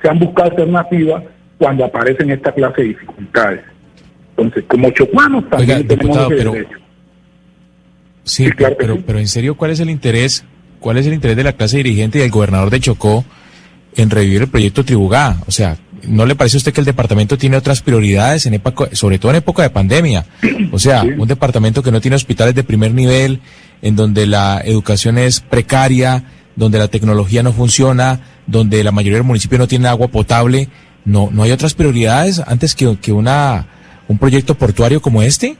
[0.00, 1.22] se han buscado alternativas
[1.58, 3.60] cuando aparecen esta clase de dificultades.
[4.30, 6.81] Entonces, como chocuanos también tenemos ese derecho.
[8.24, 10.44] Sí, pero, pero, en serio, ¿cuál es el interés?
[10.80, 13.24] ¿Cuál es el interés de la clase dirigente y del gobernador de Chocó
[13.96, 15.38] en revivir el proyecto Tribugá?
[15.46, 18.88] O sea, ¿no le parece a usted que el departamento tiene otras prioridades, en época,
[18.92, 20.26] sobre todo en época de pandemia?
[20.72, 23.40] O sea, un departamento que no tiene hospitales de primer nivel,
[23.80, 29.26] en donde la educación es precaria, donde la tecnología no funciona, donde la mayoría del
[29.26, 30.68] municipio no tiene agua potable.
[31.04, 33.66] ¿No, no hay otras prioridades antes que, que una,
[34.06, 35.56] un proyecto portuario como este?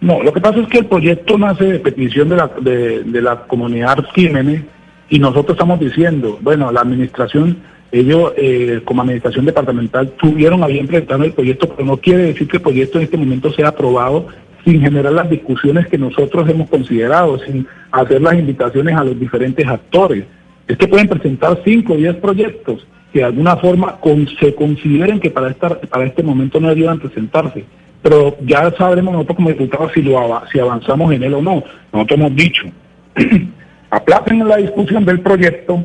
[0.00, 3.46] No, lo que pasa es que el proyecto nace de petición de la, de, la
[3.46, 4.62] comunidad Jiménez
[5.08, 7.58] y nosotros estamos diciendo, bueno, la administración,
[7.92, 12.46] ellos eh, como administración departamental tuvieron a bien presentar el proyecto, pero no quiere decir
[12.46, 14.26] que el proyecto en este momento sea aprobado
[14.64, 19.66] sin generar las discusiones que nosotros hemos considerado, sin hacer las invitaciones a los diferentes
[19.66, 20.24] actores.
[20.66, 23.98] Es que pueden presentar cinco o diez proyectos que de alguna forma
[24.40, 27.64] se consideren que para, esta, para este momento no deberían presentarse
[28.02, 31.62] pero ya sabremos nosotros como diputados si, lo, si avanzamos en él o no.
[31.92, 32.64] Nosotros hemos dicho,
[33.90, 35.84] aplacen la discusión del proyecto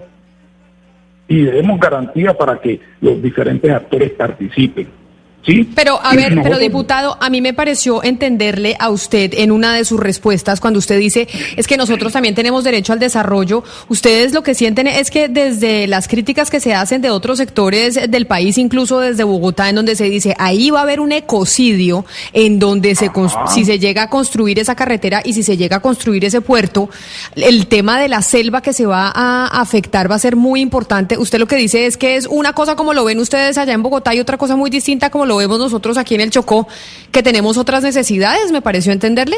[1.27, 5.00] y demos garantía para que los diferentes actores participen.
[5.45, 5.67] ¿Sí?
[5.73, 9.85] Pero, a ver, pero diputado, a mí me pareció entenderle a usted en una de
[9.85, 11.27] sus respuestas cuando usted dice
[11.57, 13.63] es que nosotros también tenemos derecho al desarrollo.
[13.87, 17.99] Ustedes lo que sienten es que desde las críticas que se hacen de otros sectores
[18.09, 22.05] del país, incluso desde Bogotá, en donde se dice ahí va a haber un ecocidio
[22.33, 23.09] en donde se
[23.53, 26.89] si se llega a construir esa carretera y si se llega a construir ese puerto,
[27.35, 31.17] el tema de la selva que se va a afectar va a ser muy importante.
[31.17, 33.81] Usted lo que dice es que es una cosa como lo ven ustedes allá en
[33.81, 36.67] Bogotá y otra cosa muy distinta como lo vemos nosotros aquí en el Chocó,
[37.11, 39.37] que tenemos otras necesidades, me pareció entenderle.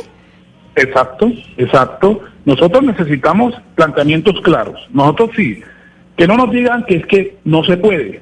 [0.75, 2.21] Exacto, exacto.
[2.45, 4.79] Nosotros necesitamos planteamientos claros.
[4.91, 5.61] Nosotros sí,
[6.17, 8.21] que no nos digan que es que no se puede,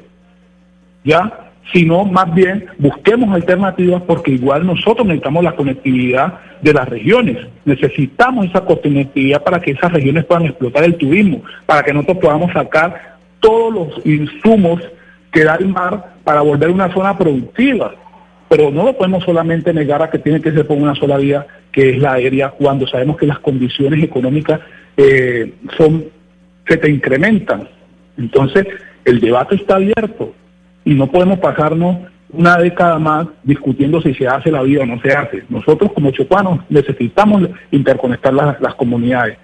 [1.04, 1.52] ¿ya?
[1.74, 7.38] Sino más bien busquemos alternativas porque igual nosotros necesitamos la conectividad de las regiones.
[7.66, 12.52] Necesitamos esa conectividad para que esas regiones puedan explotar el turismo, para que nosotros podamos
[12.52, 14.82] sacar todos los insumos
[15.32, 17.96] que da el mar para volver una zona productiva
[18.52, 21.48] pero no lo podemos solamente negar a que tiene que ser por una sola vía,
[21.72, 24.60] que es la aérea, cuando sabemos que las condiciones económicas
[24.98, 26.04] eh, son
[26.68, 27.70] se te incrementan.
[28.18, 28.68] Entonces,
[29.06, 30.34] el debate está abierto
[30.84, 32.00] y no podemos pasarnos
[32.34, 35.44] una década más discutiendo si se hace la vía o no se hace.
[35.48, 39.38] Nosotros como chocuanos necesitamos interconectar las, las comunidades,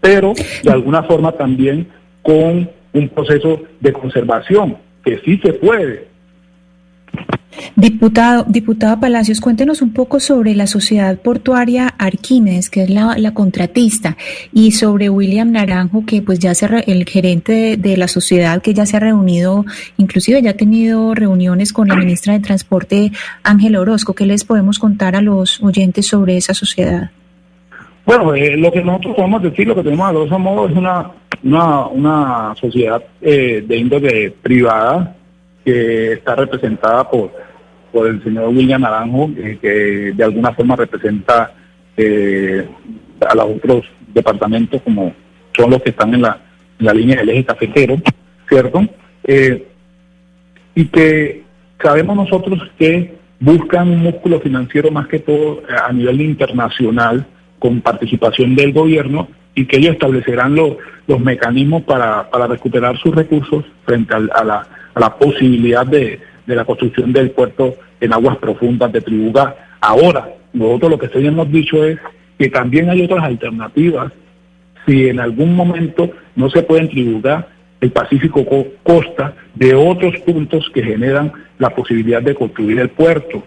[0.00, 0.32] pero
[0.62, 1.86] de alguna forma también
[2.22, 6.10] con un proceso de conservación, que sí se puede,
[7.76, 13.34] Diputado, diputada Palacios, cuéntenos un poco sobre la sociedad portuaria Arquímedes, que es la, la
[13.34, 14.16] contratista,
[14.52, 18.62] y sobre William Naranjo, que pues ya se re- el gerente de, de la sociedad,
[18.62, 19.66] que ya se ha reunido,
[19.98, 24.14] inclusive ya ha tenido reuniones con la ministra de Transporte, Ángel Orozco.
[24.14, 27.10] ¿Qué les podemos contar a los oyentes sobre esa sociedad?
[28.04, 31.12] Bueno, eh, lo que nosotros podemos decir, lo que tenemos a grosso modo es una,
[31.42, 35.16] una, una sociedad eh, de índole privada
[35.64, 37.30] que está representada por,
[37.92, 41.52] por el señor William Naranjo, eh, que de alguna forma representa
[41.96, 42.66] eh,
[43.20, 45.14] a los otros departamentos como
[45.56, 46.40] son los que están en la,
[46.78, 47.96] la línea del eje cafetero,
[48.48, 48.80] ¿cierto?
[49.24, 49.68] Eh,
[50.74, 51.44] y que
[51.80, 57.26] sabemos nosotros que buscan un músculo financiero más que todo a nivel internacional
[57.62, 60.72] con participación del gobierno y que ellos establecerán los,
[61.06, 66.18] los mecanismos para, para recuperar sus recursos frente al- a, la, a la posibilidad de,
[66.44, 69.54] de la construcción del puerto en aguas profundas de Tribugá.
[69.80, 71.98] Ahora, nosotros lo que sí hemos dicho es
[72.36, 74.12] que también hay otras alternativas
[74.84, 77.48] si en algún momento no se puede tributar
[77.80, 83.44] el Pacífico co- costa de otros puntos que generan la posibilidad de construir el puerto.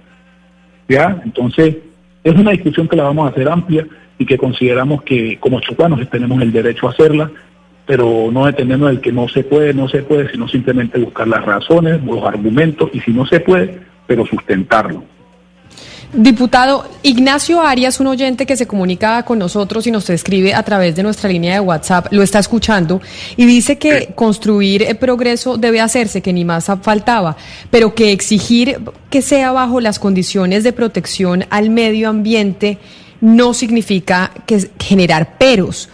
[0.88, 1.20] ¿Ya?
[1.26, 1.76] Entonces,
[2.24, 3.86] es una discusión que la vamos a hacer amplia
[4.18, 7.32] y que consideramos que como chocuanos tenemos el derecho a hacerla,
[7.86, 11.46] pero no detenernos del que no se puede, no se puede, sino simplemente buscar las
[11.46, 15.04] razones, los argumentos y si no se puede, pero sustentarlo.
[16.14, 20.96] Diputado Ignacio Arias, un oyente que se comunica con nosotros y nos escribe a través
[20.96, 23.02] de nuestra línea de WhatsApp, lo está escuchando
[23.36, 27.36] y dice que construir eh, progreso debe hacerse, que ni más faltaba,
[27.70, 32.78] pero que exigir que sea bajo las condiciones de protección al medio ambiente
[33.26, 35.90] no significa que generar peros.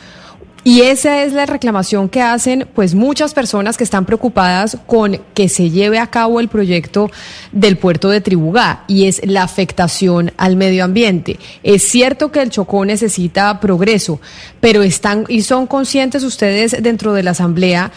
[0.65, 5.47] Y esa es la reclamación que hacen pues muchas personas que están preocupadas con que
[5.49, 7.09] se lleve a cabo el proyecto
[7.53, 11.39] del puerto de Tribugá y es la afectación al medio ambiente.
[11.63, 14.19] Es cierto que el Chocó necesita progreso,
[14.59, 17.91] pero están y son conscientes ustedes dentro de la asamblea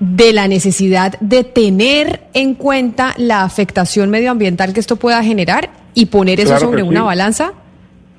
[0.00, 6.06] de la necesidad de tener en cuenta la afectación medioambiental que esto pueda generar y
[6.06, 6.88] poner eso Claro sobre sí.
[6.88, 7.52] una balanza.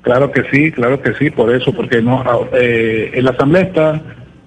[0.02, 4.02] Claro que sí, claro que sí, por eso, porque no, eh, en la Asamblea está,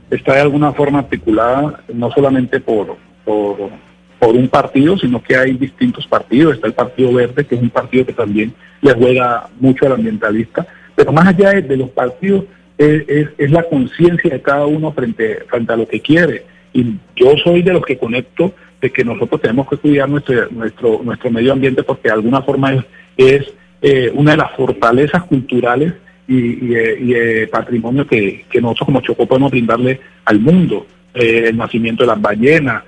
[0.09, 3.71] está de alguna forma articulada no solamente por, por,
[4.19, 6.55] un partido, sino que hay distintos partidos.
[6.55, 10.65] Está el Partido Verde, que es un partido que también le juega mucho al ambientalista,
[10.95, 12.45] pero más allá de, los partidos
[12.77, 16.45] es, es, la conciencia de cada uno frente, frente a lo que quiere.
[16.71, 21.01] Y yo soy de los que conecto de que nosotros tenemos que cuidar nuestro, nuestro,
[21.03, 22.85] nuestro medio ambiente porque de alguna forma
[23.17, 23.53] es
[23.83, 25.93] eh, una de las fortalezas culturales
[26.27, 30.87] y, y, eh, eh, patrimonio que, nosotros como Chocó podemos brindarle al mundo.
[31.13, 32.81] El nacimiento de las ballenas,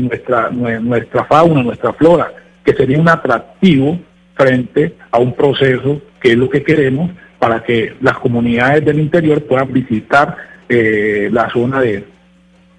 [0.00, 2.30] nuestra, nue- nuestra fauna, nuestra flora,
[2.62, 3.98] que sería un atractivo
[4.34, 9.42] frente a un proceso que es lo que queremos para que las comunidades del interior
[9.44, 10.36] puedan visitar
[10.68, 12.04] la zona de,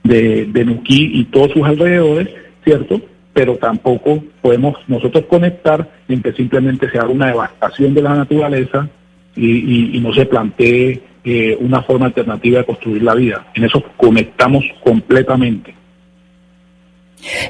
[0.03, 2.29] de, de Nuquí y todos sus alrededores,
[2.63, 3.01] ¿cierto?
[3.33, 8.89] Pero tampoco podemos nosotros conectar en que simplemente sea una devastación de la naturaleza
[9.35, 13.47] y, y- y no se plantee eh, una forma alternativa de construir la vida.
[13.53, 15.73] En eso conectamos completamente.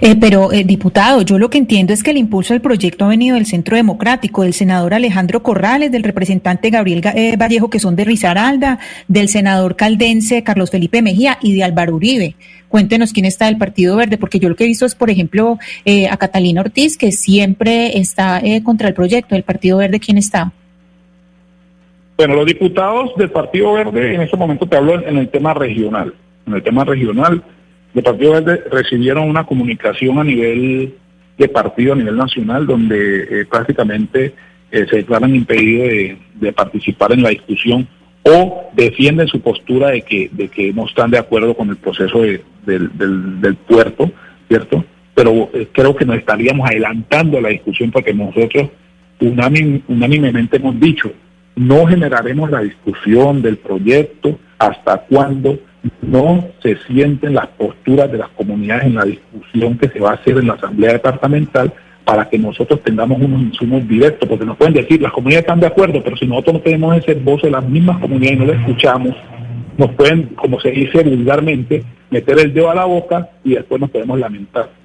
[0.01, 3.09] Eh, pero, eh, diputado, yo lo que entiendo es que el impulso al proyecto ha
[3.09, 7.95] venido del Centro Democrático, del senador Alejandro Corrales, del representante Gabriel eh, Vallejo, que son
[7.95, 12.35] de Risaralda, del senador caldense Carlos Felipe Mejía y de Álvaro Uribe.
[12.67, 15.59] Cuéntenos quién está del Partido Verde, porque yo lo que he visto es, por ejemplo,
[16.09, 19.99] a Catalina Ortiz, que siempre está contra el proyecto del Partido Verde.
[19.99, 20.53] ¿Quién está?
[22.15, 26.13] Bueno, los diputados del Partido Verde, en este momento te hablo en el tema regional.
[26.47, 27.43] En el tema regional,
[27.93, 30.95] el Partido Verde recibieron una comunicación a nivel
[31.37, 34.33] de partido, a nivel nacional, donde eh, prácticamente
[34.71, 37.87] eh, se declaran impedidos de, participar en la discusión
[38.23, 42.21] o defienden su postura de que, de que no están de acuerdo con el proceso
[42.21, 44.11] del, del, puerto,
[44.47, 44.85] ¿cierto?
[45.13, 48.69] Pero eh, creo que nos estaríamos adelantando la discusión porque nosotros
[49.19, 51.11] unánimemente hemos dicho,
[51.55, 55.59] no generaremos la discusión del proyecto hasta cuando
[56.01, 60.13] no se sienten las posturas de las comunidades en la discusión que se va a
[60.15, 61.73] hacer en la Asamblea Departamental
[62.05, 65.67] para que nosotros tengamos unos insumos directos, porque nos pueden decir, las comunidades están de
[65.67, 68.59] acuerdo, pero si nosotros no tenemos ese voz de las mismas comunidades y no las
[68.59, 69.15] escuchamos,
[69.77, 73.89] nos pueden, como se dice vulgarmente, meter el dedo a la boca y después nos
[73.89, 74.80] podemos lamentar.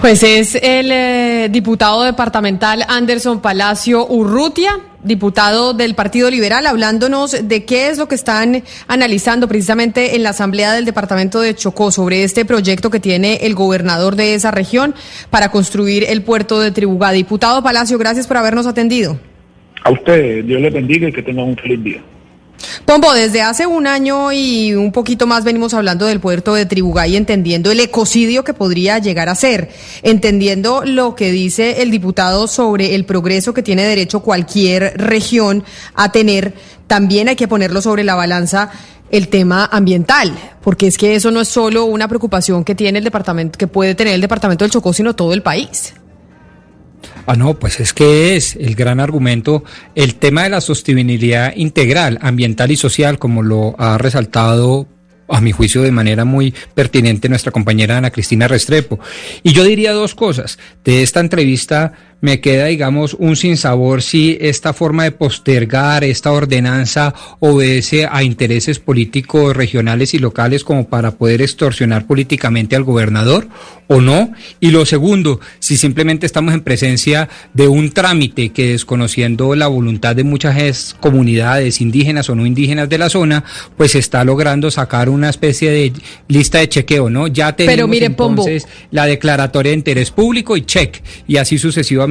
[0.00, 7.66] Pues es el eh, diputado departamental Anderson Palacio Urrutia, diputado del Partido Liberal, hablándonos de
[7.66, 12.24] qué es lo que están analizando precisamente en la Asamblea del Departamento de Chocó sobre
[12.24, 14.94] este proyecto que tiene el gobernador de esa región
[15.28, 17.12] para construir el puerto de Tribugá.
[17.12, 19.20] Diputado Palacio, gracias por habernos atendido.
[19.84, 22.02] A usted, Dios le bendiga y que tenga un feliz día.
[22.84, 27.16] Pombo, desde hace un año y un poquito más venimos hablando del puerto de Tribugay,
[27.16, 29.70] entendiendo el ecocidio que podría llegar a ser,
[30.02, 36.12] entendiendo lo que dice el diputado sobre el progreso que tiene derecho cualquier región a
[36.12, 36.54] tener,
[36.86, 38.70] también hay que ponerlo sobre la balanza
[39.10, 40.32] el tema ambiental,
[40.62, 43.94] porque es que eso no es solo una preocupación que tiene el departamento, que puede
[43.94, 45.94] tener el departamento del Chocó, sino todo el país.
[47.32, 49.62] Ah, no, pues es que es el gran argumento
[49.94, 54.88] el tema de la sostenibilidad integral, ambiental y social, como lo ha resaltado
[55.28, 58.98] a mi juicio de manera muy pertinente nuestra compañera Ana Cristina Restrepo.
[59.44, 64.72] Y yo diría dos cosas de esta entrevista me queda, digamos, un sinsabor si esta
[64.72, 71.42] forma de postergar esta ordenanza obedece a intereses políticos regionales y locales como para poder
[71.42, 73.48] extorsionar políticamente al gobernador
[73.86, 74.32] o no.
[74.60, 80.14] Y lo segundo, si simplemente estamos en presencia de un trámite que desconociendo la voluntad
[80.14, 83.44] de muchas comunidades indígenas o no indígenas de la zona,
[83.76, 85.92] pues está logrando sacar una especie de
[86.28, 87.28] lista de chequeo, ¿no?
[87.28, 92.09] Ya tenemos entonces la declaratoria de interés público y check, y así sucesivamente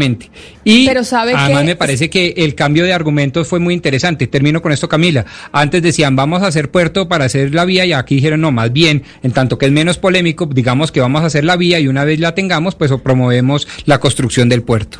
[0.63, 4.27] y Pero sabe además me parece que el cambio de argumentos fue muy interesante.
[4.27, 5.25] Termino con esto, Camila.
[5.51, 8.71] Antes decían, vamos a hacer puerto para hacer la vía y aquí dijeron, no, más
[8.71, 11.87] bien, en tanto que es menos polémico, digamos que vamos a hacer la vía y
[11.87, 14.99] una vez la tengamos, pues promovemos la construcción del puerto.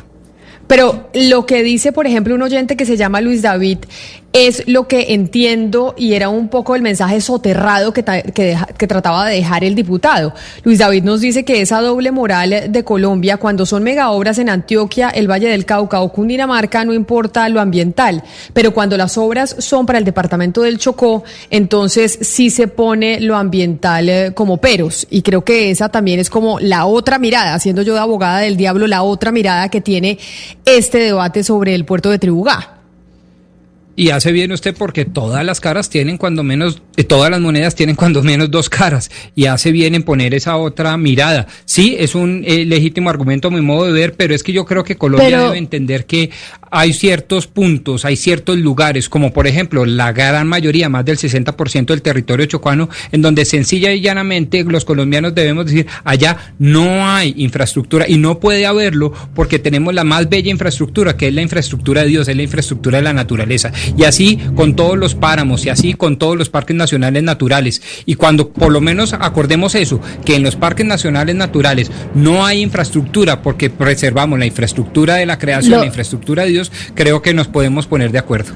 [0.70, 3.78] Pero lo que dice, por ejemplo, un oyente que se llama Luis David
[4.32, 9.36] es lo que entiendo y era un poco el mensaje soterrado que, que, trataba de
[9.36, 10.32] dejar el diputado.
[10.62, 14.48] Luis David nos dice que esa doble moral de Colombia, cuando son mega obras en
[14.48, 18.22] Antioquia, el Valle del Cauca o Cundinamarca, no importa lo ambiental,
[18.52, 23.36] pero cuando las obras son para el departamento del Chocó, entonces sí se pone lo
[23.36, 25.06] ambiental eh, como peros.
[25.10, 28.56] Y creo que esa también es como la otra mirada, siendo yo de abogada del
[28.56, 30.18] diablo, la otra mirada que tiene
[30.64, 32.79] este debate sobre el puerto de Tribugá.
[34.00, 37.74] Y hace bien usted porque todas las caras tienen cuando menos, eh, todas las monedas
[37.74, 39.10] tienen cuando menos dos caras.
[39.34, 41.46] Y hace bien en poner esa otra mirada.
[41.66, 44.64] Sí, es un eh, legítimo argumento a mi modo de ver, pero es que yo
[44.64, 46.30] creo que Colombia debe entender que
[46.70, 51.86] hay ciertos puntos, hay ciertos lugares, como por ejemplo la gran mayoría, más del 60%
[51.86, 57.34] del territorio chocuano, en donde sencilla y llanamente los colombianos debemos decir, allá no hay
[57.36, 62.02] infraestructura y no puede haberlo porque tenemos la más bella infraestructura, que es la infraestructura
[62.02, 63.72] de Dios, es la infraestructura de la naturaleza.
[63.96, 67.82] Y así con todos los páramos y así con todos los parques nacionales naturales.
[68.06, 72.60] Y cuando por lo menos acordemos eso, que en los parques nacionales naturales no hay
[72.60, 76.59] infraestructura porque preservamos la infraestructura de la creación, la infraestructura de Dios,
[76.94, 78.52] creo que nos podemos poner de acuerdo.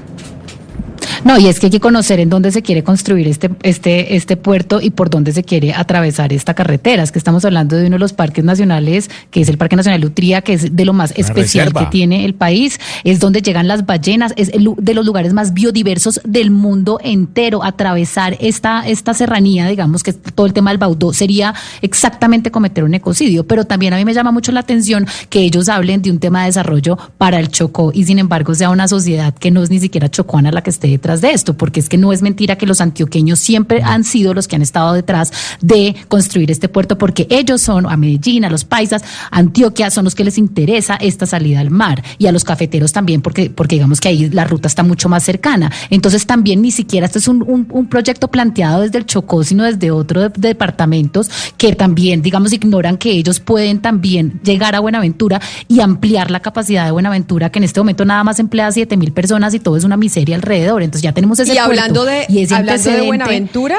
[1.25, 4.37] No, y es que hay que conocer en dónde se quiere construir este, este, este
[4.37, 7.01] puerto y por dónde se quiere atravesar esta carretera.
[7.01, 10.05] Es que estamos hablando de uno de los parques nacionales, que es el Parque Nacional
[10.05, 12.79] Utría, que es de lo más especial que tiene el país.
[13.03, 17.63] Es donde llegan las ballenas, es de los lugares más biodiversos del mundo entero.
[17.63, 22.93] Atravesar esta, esta serranía, digamos que todo el tema del Baudó, sería exactamente cometer un
[22.93, 23.47] ecocidio.
[23.47, 26.41] Pero también a mí me llama mucho la atención que ellos hablen de un tema
[26.41, 29.79] de desarrollo para el Chocó y sin embargo sea una sociedad que no es ni
[29.79, 32.57] siquiera chocuana la que esté detrás detrás de esto, porque es que no es mentira
[32.57, 36.97] que los antioqueños siempre han sido los que han estado detrás de construir este puerto,
[36.97, 41.25] porque ellos son, a Medellín, a los paisas, Antioquia, son los que les interesa esta
[41.25, 44.67] salida al mar y a los cafeteros también, porque, porque digamos que ahí la ruta
[44.67, 45.71] está mucho más cercana.
[45.89, 49.91] Entonces también ni siquiera este es un, un, proyecto planteado desde el Chocó, sino desde
[49.91, 56.31] otros departamentos que también, digamos, ignoran que ellos pueden también llegar a Buenaventura y ampliar
[56.31, 59.53] la capacidad de Buenaventura, que en este momento nada más emplea a 7 mil personas
[59.53, 60.83] y todo es una miseria alrededor.
[60.83, 63.77] Entonces ya tenemos ese y hablando de, y hablando de Buenaventura.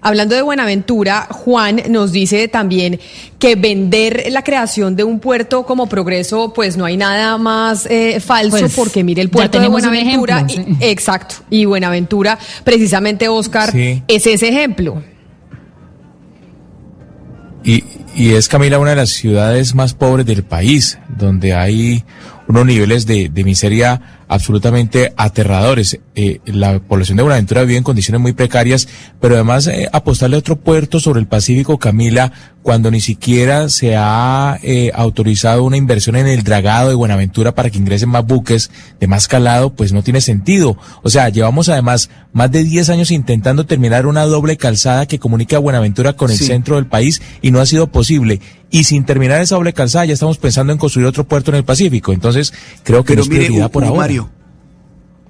[0.00, 3.00] Hablando de Buenaventura, Juan nos dice también
[3.40, 8.20] que vender la creación de un puerto como progreso, pues no hay nada más eh,
[8.20, 10.46] falso, pues, porque mire el puerto de Buenaventura.
[10.78, 11.36] Exacto.
[11.50, 15.02] Y Buenaventura, precisamente, Oscar, es ese ejemplo.
[17.64, 17.82] Y,
[18.14, 22.04] y es, Camila, una de las ciudades más pobres del país, donde hay
[22.46, 25.98] unos niveles de, de miseria absolutamente aterradores.
[26.14, 28.88] Eh, la población de Buenaventura vive en condiciones muy precarias,
[29.20, 32.32] pero además eh, apostarle a otro puerto sobre el Pacífico, Camila,
[32.66, 37.70] cuando ni siquiera se ha eh, autorizado una inversión en el dragado de Buenaventura para
[37.70, 40.76] que ingresen más buques de más calado, pues no tiene sentido.
[41.02, 45.54] O sea, llevamos además más de 10 años intentando terminar una doble calzada que comunique
[45.54, 48.40] a Buenaventura con el centro del país y no ha sido posible.
[48.68, 51.64] Y sin terminar esa doble calzada ya estamos pensando en construir otro puerto en el
[51.64, 52.12] Pacífico.
[52.12, 52.52] Entonces,
[52.82, 54.12] creo que no es prioridad por ahora.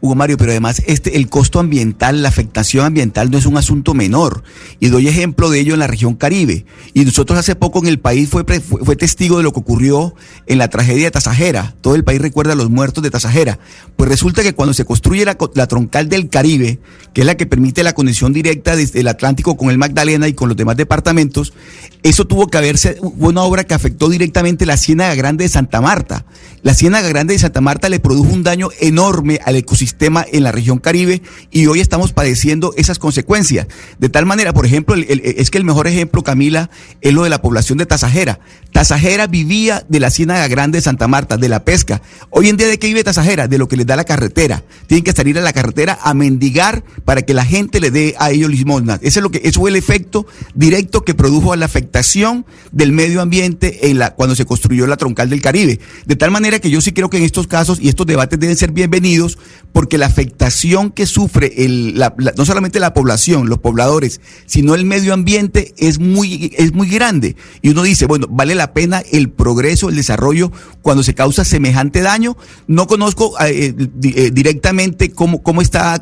[0.00, 3.94] Hugo Mario, pero además este, el costo ambiental, la afectación ambiental no es un asunto
[3.94, 4.42] menor.
[4.78, 6.66] Y doy ejemplo de ello en la región Caribe.
[6.92, 10.14] Y nosotros hace poco en el país fue, fue, testigo de lo que ocurrió
[10.46, 11.74] en la tragedia de Tasajera.
[11.80, 13.58] Todo el país recuerda a los muertos de Tasajera.
[13.96, 16.78] Pues resulta que cuando se construye la, la troncal del Caribe,
[17.14, 20.34] que es la que permite la conexión directa desde el Atlántico con el Magdalena y
[20.34, 21.54] con los demás departamentos,
[22.02, 26.26] eso tuvo que haberse, una obra que afectó directamente la Ciénaga Grande de Santa Marta.
[26.62, 30.42] La Ciénaga Grande de Santa Marta le produjo un daño enorme al ecosistema sistema en
[30.42, 31.22] la región Caribe
[31.52, 33.68] y hoy estamos padeciendo esas consecuencias.
[33.98, 36.70] De tal manera, por ejemplo, es que el mejor ejemplo, Camila,
[37.00, 38.40] es lo de la población de Tasajera.
[38.72, 42.02] Tasajera vivía de la Ciénaga Grande de Santa Marta, de la pesca.
[42.30, 43.46] Hoy en día, ¿de qué vive Tasajera?
[43.46, 44.64] De lo que les da la carretera.
[44.86, 48.32] Tienen que salir a la carretera a mendigar para que la gente le dé a
[48.32, 48.98] ellos limosnas.
[49.02, 53.22] Ese es lo que, eso fue el efecto directo que produjo la afectación del medio
[53.22, 55.78] ambiente en la, cuando se construyó la troncal del Caribe.
[56.04, 58.56] De tal manera que yo sí creo que en estos casos, y estos debates deben
[58.56, 59.38] ser bienvenidos,
[59.76, 62.02] porque la afectación que sufre el,
[62.38, 67.36] no solamente la población, los pobladores, sino el medio ambiente es muy, es muy grande.
[67.60, 70.50] Y uno dice, bueno, vale la pena el progreso, el desarrollo
[70.80, 72.38] cuando se causa semejante daño.
[72.66, 75.98] No conozco eh, eh, directamente cómo, cómo está,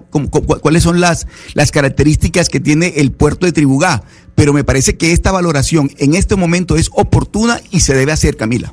[0.60, 4.04] cuáles son las, las características que tiene el puerto de Tribugá,
[4.36, 8.36] pero me parece que esta valoración en este momento es oportuna y se debe hacer,
[8.36, 8.72] Camila.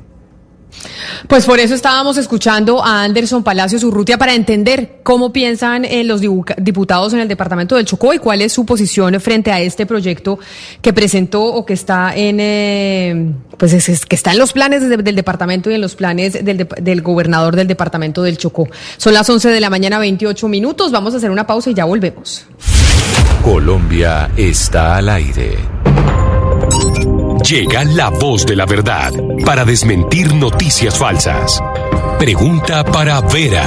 [1.28, 6.20] Pues por eso estábamos escuchando a Anderson Palacios Urrutia para entender cómo piensan eh, los
[6.20, 10.38] diputados en el departamento del Chocó y cuál es su posición frente a este proyecto
[10.80, 15.16] que presentó o que está en eh, pues es, que está en los planes del
[15.16, 18.68] departamento y en los planes del, del gobernador del departamento del Chocó.
[18.96, 20.90] Son las 11 de la mañana, 28 minutos.
[20.90, 22.46] Vamos a hacer una pausa y ya volvemos.
[23.42, 25.58] Colombia está al aire.
[27.48, 29.12] Llega la voz de la verdad
[29.44, 31.60] para desmentir noticias falsas.
[32.18, 33.66] Pregunta para Vera.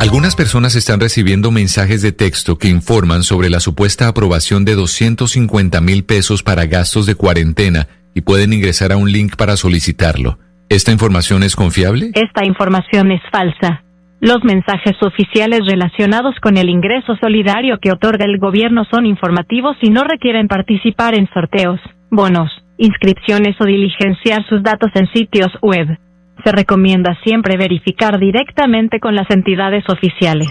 [0.00, 5.80] Algunas personas están recibiendo mensajes de texto que informan sobre la supuesta aprobación de 250
[5.80, 10.38] mil pesos para gastos de cuarentena y pueden ingresar a un link para solicitarlo.
[10.68, 12.10] ¿Esta información es confiable?
[12.14, 13.84] Esta información es falsa.
[14.20, 19.90] Los mensajes oficiales relacionados con el ingreso solidario que otorga el gobierno son informativos y
[19.90, 21.78] no requieren participar en sorteos,
[22.10, 25.98] bonos, inscripciones o diligenciar sus datos en sitios web.
[26.44, 30.48] Se recomienda siempre verificar directamente con las entidades oficiales.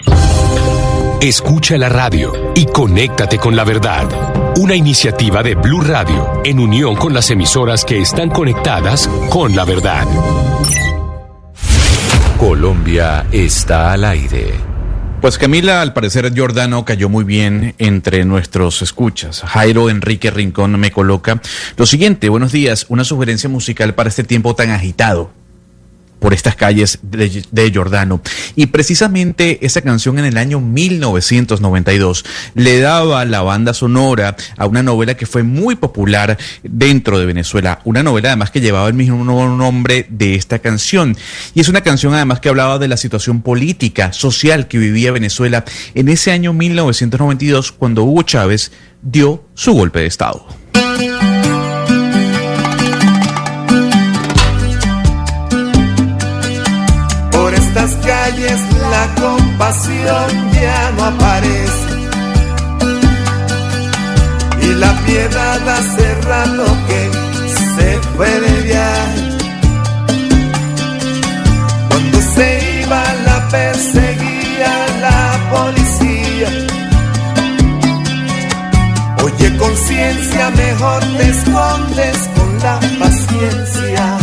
[1.22, 4.06] Escucha la radio y conéctate con la verdad.
[4.58, 9.66] Una iniciativa de Blue Radio en unión con las emisoras que están conectadas con la
[9.66, 10.06] verdad.
[12.38, 14.54] Colombia está al aire.
[15.22, 19.42] Pues Camila, al parecer Giordano cayó muy bien entre nuestros escuchas.
[19.42, 21.42] Jairo Enrique Rincón me coloca
[21.78, 25.32] lo siguiente, buenos días, una sugerencia musical para este tiempo tan agitado
[26.28, 28.20] por estas calles de, Giordano.
[28.58, 34.84] Y precisamente esa canción en el año 1992 le daba la banda sonora a una
[34.84, 37.80] novela que fue muy popular dentro de Venezuela.
[37.86, 41.16] Una novela además que llevaba el mismo nombre de esta canción.
[41.54, 45.64] Y es una canción además que hablaba de la situación política, social que vivía Venezuela
[45.96, 50.46] en ese año 1992 cuando Hugo Chávez dio su golpe de Estado.
[58.28, 58.62] Calles
[58.92, 61.88] la compasión ya no aparece.
[64.62, 67.02] Y la piedad hace rato que
[67.76, 69.22] se fue de viaje.
[71.90, 74.74] Cuando se iba la perseguía
[75.06, 75.22] la
[75.54, 76.50] policía.
[79.24, 84.18] Oye conciencia, mejor te escondes con la paciencia.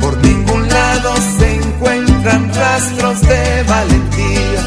[0.00, 1.31] Por ningún lado se
[2.22, 4.62] encuentran rastros de valentía.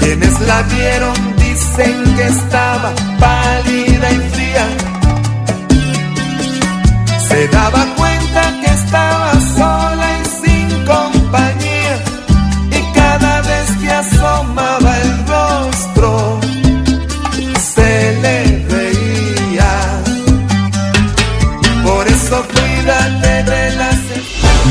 [0.00, 4.66] Quienes la vieron dicen que estaba pálida y fría.
[7.28, 8.61] Se daba cuenta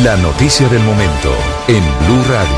[0.04, 1.32] La noticia del momento
[1.68, 2.56] en Blue Radio.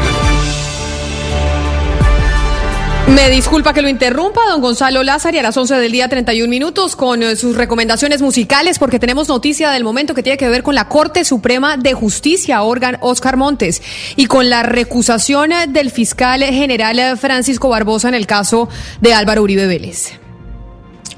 [3.13, 6.95] Me disculpa que lo interrumpa, don Gonzalo Lázaro, a las 11 del día 31 minutos
[6.95, 10.73] con eh, sus recomendaciones musicales, porque tenemos noticia del momento que tiene que ver con
[10.73, 13.81] la Corte Suprema de Justicia, Organ Oscar Montes,
[14.15, 18.69] y con la recusación del fiscal general eh, Francisco Barbosa en el caso
[19.01, 20.22] de Álvaro Uribe Vélez.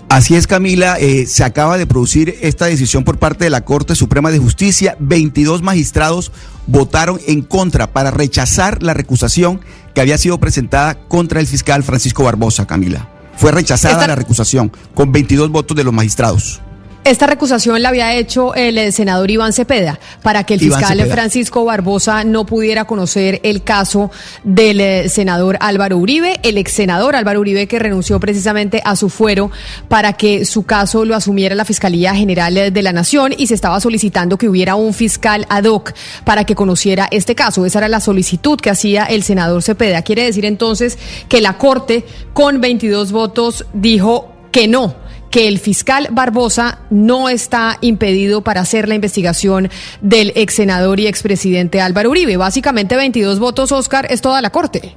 [0.09, 3.95] Así es, Camila, eh, se acaba de producir esta decisión por parte de la Corte
[3.95, 4.95] Suprema de Justicia.
[4.99, 6.31] 22 magistrados
[6.67, 9.61] votaron en contra para rechazar la recusación
[9.93, 13.09] que había sido presentada contra el fiscal Francisco Barbosa, Camila.
[13.35, 16.61] Fue rechazada Esta- la recusación con 22 votos de los magistrados.
[17.05, 20.97] Esta recusación la había hecho el eh, senador Iván Cepeda para que el Iván fiscal
[20.97, 21.13] Cepeda.
[21.13, 24.09] Francisco Barbosa no pudiera conocer el caso
[24.43, 29.09] del eh, senador Álvaro Uribe, el ex senador Álvaro Uribe que renunció precisamente a su
[29.09, 29.51] fuero
[29.87, 33.53] para que su caso lo asumiera la Fiscalía General eh, de la Nación y se
[33.53, 35.93] estaba solicitando que hubiera un fiscal ad hoc
[36.23, 37.67] para que conociera este caso.
[37.67, 40.01] Esa era la solicitud que hacía el senador Cepeda.
[40.01, 40.97] Quiere decir entonces
[41.29, 42.03] que la Corte
[42.33, 45.04] con 22 votos dijo que no
[45.35, 49.69] que el fiscal Barbosa no está impedido para hacer la investigación
[49.99, 52.37] del ex senador y expresidente Álvaro Uribe.
[52.37, 54.95] Básicamente 22 votos, Oscar, es toda la corte.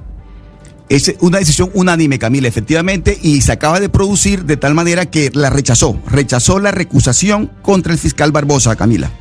[0.87, 5.29] Es una decisión unánime, Camila, efectivamente, y se acaba de producir de tal manera que
[5.33, 5.99] la rechazó.
[6.07, 9.11] Rechazó la recusación contra el fiscal Barbosa, Camila.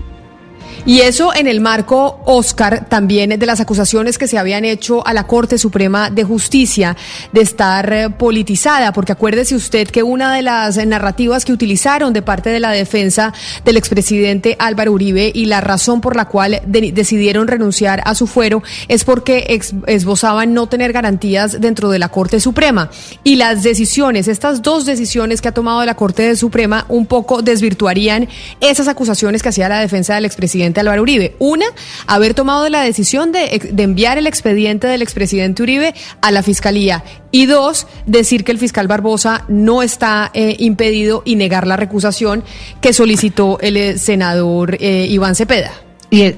[0.87, 5.13] Y eso en el marco, Oscar, también de las acusaciones que se habían hecho a
[5.13, 6.97] la Corte Suprema de Justicia
[7.33, 12.23] de estar eh, politizada, porque acuérdese usted que una de las narrativas que utilizaron de
[12.23, 13.33] parte de la defensa
[13.65, 18.27] del expresidente Álvaro Uribe y la razón por la cual de- decidieron renunciar a su
[18.27, 22.91] fuero es porque esbozaban no tener garantías dentro de la Corte Suprema.
[23.25, 28.29] Y las decisiones, estas dos decisiones que ha tomado la Corte Suprema, un poco desvirtuarían
[28.61, 31.35] esas acusaciones que hacía la defensa del expresidente Álvaro Uribe.
[31.39, 31.67] Una,
[32.07, 37.05] haber tomado la decisión de, enviar el expediente del expresidente Uribe a la Fiscalía.
[37.31, 42.43] Y dos, decir que el fiscal Barbosa no está eh, impedido y negar la recusación
[42.81, 45.73] que solicitó el eh, senador eh, Iván Cepeda.
[46.11, 46.35] Y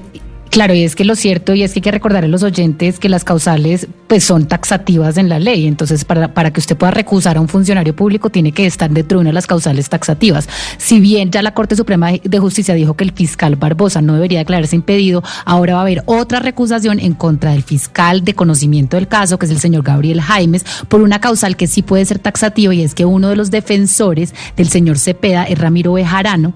[0.51, 2.99] claro, y es que lo cierto, y es que hay que recordar a los oyentes
[2.99, 5.65] que las causales pues son taxativas en la ley.
[5.65, 9.17] Entonces, para, para que usted pueda recusar a un funcionario público, tiene que estar dentro
[9.17, 10.47] de una de las causales taxativas.
[10.77, 14.39] Si bien ya la Corte Suprema de Justicia dijo que el fiscal Barbosa no debería
[14.39, 19.07] declararse impedido, ahora va a haber otra recusación en contra del fiscal de conocimiento del
[19.07, 22.73] caso, que es el señor Gabriel Jaimes, por una causal que sí puede ser taxativa,
[22.75, 26.53] y es que uno de los defensores del señor Cepeda es Ramiro Bejarano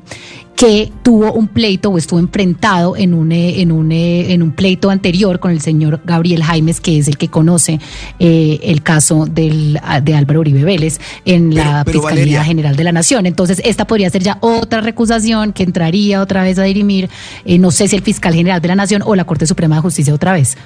[0.55, 4.51] que tuvo un pleito o estuvo enfrentado en un, eh, en un, eh, en un
[4.51, 7.79] pleito anterior con el señor Gabriel Jaimes, que es el que conoce
[8.19, 12.43] eh, el caso del, ah, de Álvaro Uribe Vélez en la pero, Fiscalía Valeria.
[12.45, 13.25] General de la Nación.
[13.25, 17.09] Entonces, esta podría ser ya otra recusación que entraría otra vez a dirimir,
[17.43, 19.81] eh, no sé si el fiscal general de la Nación o la Corte Suprema de
[19.81, 20.57] Justicia otra vez.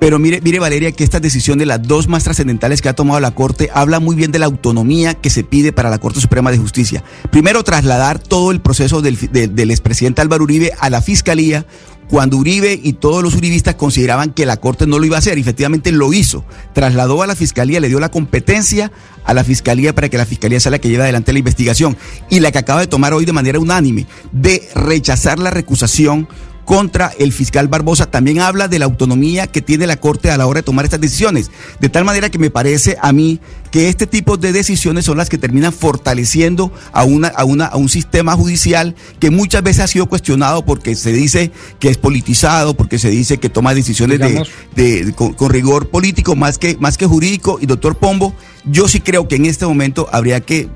[0.00, 3.18] Pero mire, mire Valeria, que esta decisión de las dos más trascendentales que ha tomado
[3.18, 6.52] la Corte habla muy bien de la autonomía que se pide para la Corte Suprema
[6.52, 7.02] de Justicia.
[7.32, 11.66] Primero, trasladar todo el proceso del, fi- de- del expresidente Álvaro Uribe a la Fiscalía
[12.08, 15.36] cuando Uribe y todos los uribistas consideraban que la Corte no lo iba a hacer.
[15.36, 16.44] Efectivamente lo hizo.
[16.72, 18.92] Trasladó a la Fiscalía, le dio la competencia
[19.24, 21.98] a la Fiscalía para que la Fiscalía sea la que lleve adelante la investigación.
[22.30, 26.28] Y la que acaba de tomar hoy de manera unánime, de rechazar la recusación
[26.68, 30.46] contra el fiscal Barbosa también habla de la autonomía que tiene la Corte a la
[30.46, 31.50] hora de tomar estas decisiones.
[31.80, 33.40] De tal manera que me parece a mí
[33.70, 37.76] que este tipo de decisiones son las que terminan fortaleciendo a, una, a, una, a
[37.76, 42.74] un sistema judicial que muchas veces ha sido cuestionado porque se dice que es politizado,
[42.74, 46.58] porque se dice que toma decisiones de, Digamos- de- de- con, con rigor político más
[46.58, 47.58] que, más que jurídico.
[47.60, 50.68] Y doctor Pombo, yo sí creo que en este momento habría que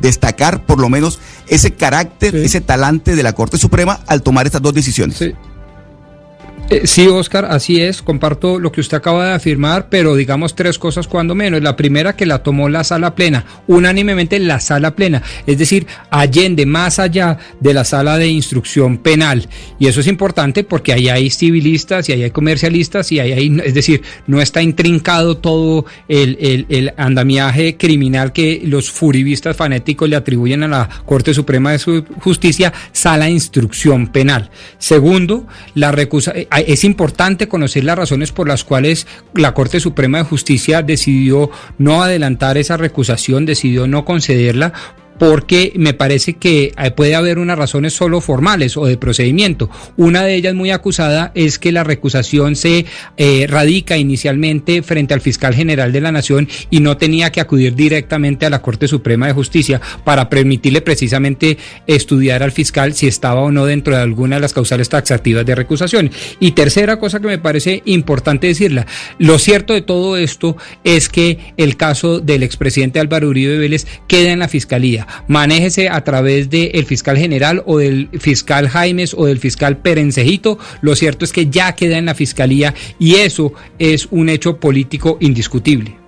[0.00, 4.62] destacar por lo menos ese carácter, ese talante de la Corte Suprema al tomar estas
[4.62, 5.16] dos decisiones.
[6.70, 8.00] Eh, sí, Oscar, así es.
[8.00, 11.60] Comparto lo que usted acaba de afirmar, pero digamos tres cosas cuando menos.
[11.60, 16.66] La primera que la tomó la sala plena, unánimemente la sala plena, es decir, allende,
[16.66, 19.48] más allá de la sala de instrucción penal.
[19.80, 23.60] Y eso es importante porque ahí hay civilistas y ahí hay comercialistas y ahí hay,
[23.64, 30.14] es decir, no está intrincado todo el, el, andamiaje criminal que los furibistas fanáticos le
[30.14, 34.50] atribuyen a la Corte Suprema de Justicia, sala de instrucción penal.
[34.78, 40.18] Segundo, la recusa eh, es importante conocer las razones por las cuales la Corte Suprema
[40.18, 44.72] de Justicia decidió no adelantar esa recusación, decidió no concederla,
[45.20, 49.68] porque me parece que eh, puede haber unas razones solo formales o de procedimiento.
[49.98, 52.86] Una de ellas muy acusada es que la recusación se
[53.18, 57.74] eh, radica inicialmente frente al fiscal general de la Nación y no tenía que acudir
[57.74, 63.42] directamente a la Corte Suprema de Justicia para permitirle precisamente estudiar al fiscal si estaba
[63.42, 66.10] o no dentro de alguna de las causales taxativas de recusación.
[66.40, 68.86] Y tercera cosa que me parece importante decirla,
[69.18, 74.32] lo cierto de todo esto es que el caso del expresidente Álvaro Uribe Vélez queda
[74.32, 79.38] en la Fiscalía manéjese a través del fiscal general o del fiscal Jaimes o del
[79.38, 80.58] fiscal Perencejito.
[80.80, 85.18] Lo cierto es que ya queda en la fiscalía y eso es un hecho político
[85.20, 85.99] indiscutible.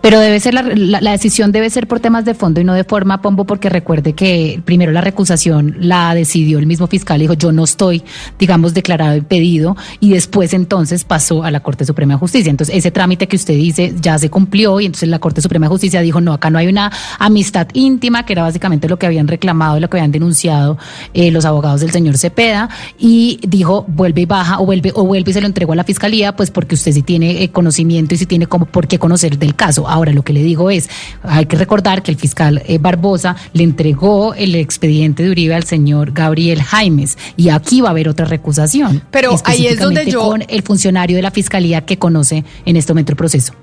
[0.00, 2.84] Pero debe ser la, la, decisión debe ser por temas de fondo y no de
[2.84, 7.50] forma, Pombo, porque recuerde que primero la recusación la decidió el mismo fiscal, dijo yo
[7.50, 8.04] no estoy,
[8.38, 12.50] digamos, declarado impedido, y después entonces pasó a la Corte Suprema de Justicia.
[12.50, 15.70] Entonces, ese trámite que usted dice ya se cumplió y entonces la Corte Suprema de
[15.70, 19.26] Justicia dijo no, acá no hay una amistad íntima, que era básicamente lo que habían
[19.26, 20.78] reclamado y lo que habían denunciado
[21.12, 22.68] eh, los abogados del señor Cepeda,
[22.98, 25.84] y dijo vuelve y baja o vuelve o vuelve y se lo entregó a la
[25.84, 29.38] fiscalía, pues porque usted sí tiene eh, conocimiento y sí tiene como por qué conocer
[29.38, 29.88] del caso.
[29.98, 30.88] Ahora, lo que le digo es,
[31.24, 35.64] hay que recordar que el fiscal eh, Barbosa le entregó el expediente de Uribe al
[35.64, 39.02] señor Gabriel Jaimes y aquí va a haber otra recusación.
[39.10, 40.20] Pero ahí es donde yo...
[40.20, 43.54] Con el funcionario de la fiscalía que conoce en este momento el proceso.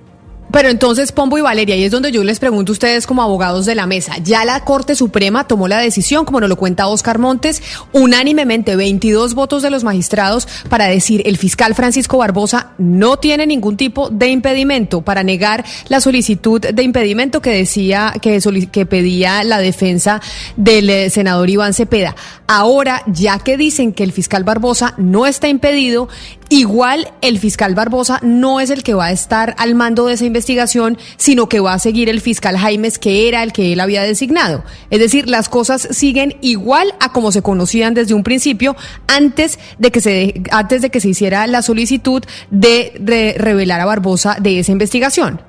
[0.52, 3.66] Pero entonces, Pombo y Valeria, y es donde yo les pregunto a ustedes como abogados
[3.66, 7.20] de la mesa, ya la Corte Suprema tomó la decisión, como nos lo cuenta Oscar
[7.20, 13.48] Montes, unánimemente 22 votos de los magistrados para decir el fiscal Francisco Barbosa no tiene
[13.48, 19.58] ningún tipo de impedimento para negar la solicitud de impedimento que decía que, pedía la
[19.58, 20.22] defensa
[20.56, 22.16] del eh, senador Iván Cepeda.
[22.48, 26.08] Ahora, ya que dicen que el fiscal Barbosa no está impedido,
[26.50, 30.26] igual el fiscal Barbosa no es el que va a estar al mando de esa
[30.26, 34.04] investigación sino que va a seguir el fiscal Jaimes, que era el que él había
[34.04, 34.64] designado.
[34.90, 38.76] Es decir, las cosas siguen igual a como se conocían desde un principio,
[39.08, 44.38] antes de que se, antes de que se hiciera la solicitud de revelar a Barbosa
[44.40, 45.40] de esa investigación.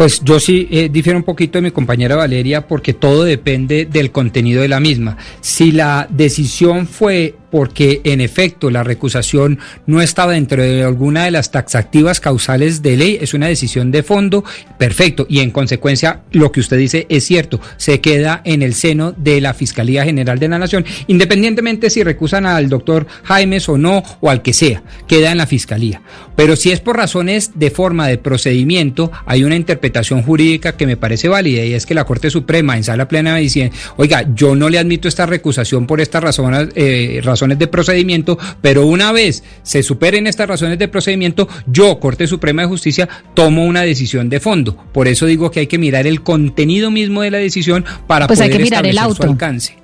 [0.00, 4.10] Pues yo sí eh, difiero un poquito de mi compañera Valeria porque todo depende del
[4.10, 5.18] contenido de la misma.
[5.42, 11.30] Si la decisión fue porque en efecto la recusación no estaba dentro de alguna de
[11.30, 14.44] las taxativas causales de ley, es una decisión de fondo,
[14.78, 19.12] perfecto, y en consecuencia lo que usted dice es cierto, se queda en el seno
[19.12, 24.02] de la Fiscalía General de la Nación, independientemente si recusan al doctor Jaimes o no,
[24.20, 26.02] o al que sea, queda en la Fiscalía.
[26.36, 30.96] Pero si es por razones de forma de procedimiento, hay una interpretación jurídica que me
[30.96, 34.68] parece válida, y es que la Corte Suprema en sala plena dice, oiga, yo no
[34.68, 39.42] le admito esta recusación por estas razones, eh, razones razones de procedimiento, pero una vez
[39.62, 44.40] se superen estas razones de procedimiento, yo, Corte Suprema de Justicia, tomo una decisión de
[44.40, 44.76] fondo.
[44.92, 48.38] Por eso digo que hay que mirar el contenido mismo de la decisión para pues
[48.38, 49.22] poder hay que mirar el auto.
[49.22, 49.76] su alcance.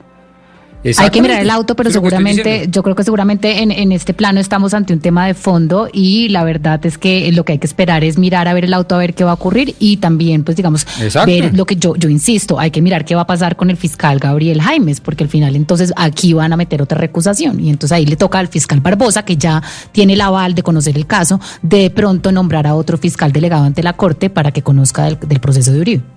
[0.99, 4.41] Hay que mirar el auto, pero seguramente, yo creo que seguramente en, en, este plano
[4.41, 7.67] estamos ante un tema de fondo y la verdad es que lo que hay que
[7.67, 10.45] esperar es mirar a ver el auto, a ver qué va a ocurrir y también,
[10.45, 10.87] pues digamos,
[11.27, 13.77] ver lo que yo, yo insisto, hay que mirar qué va a pasar con el
[13.77, 17.97] fiscal Gabriel Jaimes, porque al final entonces aquí van a meter otra recusación y entonces
[17.97, 19.63] ahí le toca al fiscal Barbosa, que ya
[19.93, 23.83] tiene el aval de conocer el caso, de pronto nombrar a otro fiscal delegado ante
[23.83, 26.16] la Corte para que conozca del, del proceso de Uribe.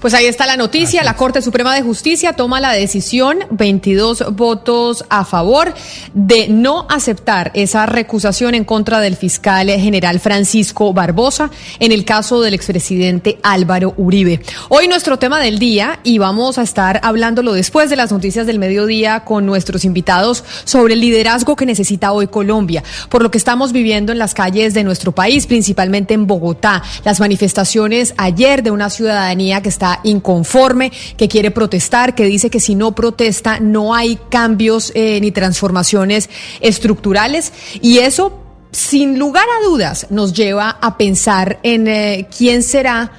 [0.00, 1.04] Pues ahí está la noticia.
[1.04, 5.74] La Corte Suprema de Justicia toma la decisión, 22 votos a favor,
[6.14, 12.40] de no aceptar esa recusación en contra del fiscal general Francisco Barbosa en el caso
[12.40, 14.40] del expresidente Álvaro Uribe.
[14.68, 18.58] Hoy nuestro tema del día, y vamos a estar hablándolo después de las noticias del
[18.58, 23.72] mediodía con nuestros invitados sobre el liderazgo que necesita hoy Colombia, por lo que estamos
[23.72, 26.82] viviendo en las calles de nuestro país, principalmente en Bogotá.
[27.04, 32.50] Las manifestaciones ayer de una ciudadanía que está está inconforme, que quiere protestar, que dice
[32.50, 36.30] que si no protesta no hay cambios eh, ni transformaciones
[36.60, 37.52] estructurales.
[37.80, 38.38] Y eso,
[38.70, 43.10] sin lugar a dudas, nos lleva a pensar en eh, quién será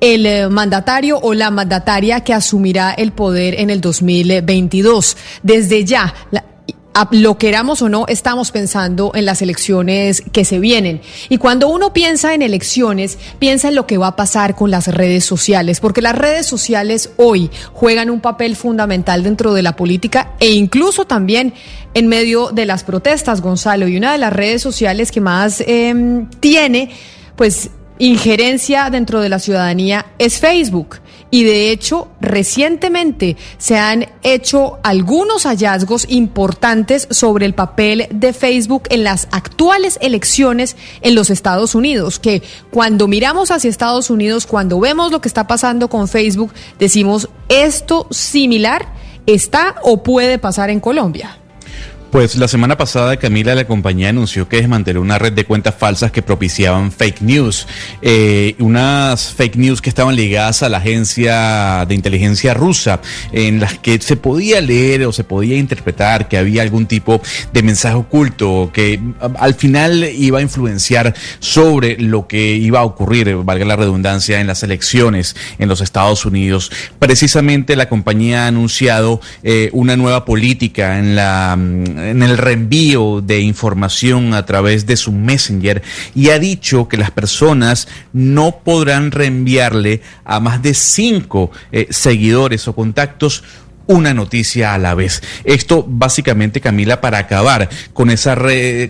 [0.00, 5.16] el eh, mandatario o la mandataria que asumirá el poder en el 2022.
[5.42, 6.14] Desde ya,
[7.10, 11.00] lo queramos o no, estamos pensando en las elecciones que se vienen.
[11.28, 14.88] Y cuando uno piensa en elecciones, piensa en lo que va a pasar con las
[14.88, 20.32] redes sociales, porque las redes sociales hoy juegan un papel fundamental dentro de la política
[20.38, 21.54] e incluso también
[21.94, 23.88] en medio de las protestas, Gonzalo.
[23.88, 26.90] Y una de las redes sociales que más em, tiene,
[27.36, 31.00] pues, injerencia dentro de la ciudadanía es Facebook.
[31.34, 38.84] Y de hecho, recientemente se han hecho algunos hallazgos importantes sobre el papel de Facebook
[38.88, 44.78] en las actuales elecciones en los Estados Unidos, que cuando miramos hacia Estados Unidos, cuando
[44.78, 48.86] vemos lo que está pasando con Facebook, decimos, esto similar
[49.26, 51.40] está o puede pasar en Colombia.
[52.14, 56.12] Pues la semana pasada Camila la compañía anunció que desmanteló una red de cuentas falsas
[56.12, 57.66] que propiciaban fake news,
[58.02, 63.00] eh, unas fake news que estaban ligadas a la agencia de inteligencia rusa,
[63.32, 67.20] en las que se podía leer o se podía interpretar que había algún tipo
[67.52, 69.00] de mensaje oculto que
[69.36, 74.46] al final iba a influenciar sobre lo que iba a ocurrir, valga la redundancia, en
[74.46, 76.70] las elecciones en los Estados Unidos.
[77.00, 81.56] Precisamente la compañía ha anunciado eh, una nueva política en la
[82.10, 85.82] en el reenvío de información a través de su Messenger
[86.14, 92.68] y ha dicho que las personas no podrán reenviarle a más de cinco eh, seguidores
[92.68, 93.42] o contactos
[93.86, 95.22] una noticia a la vez.
[95.44, 98.34] Esto básicamente, Camila, para acabar con, esa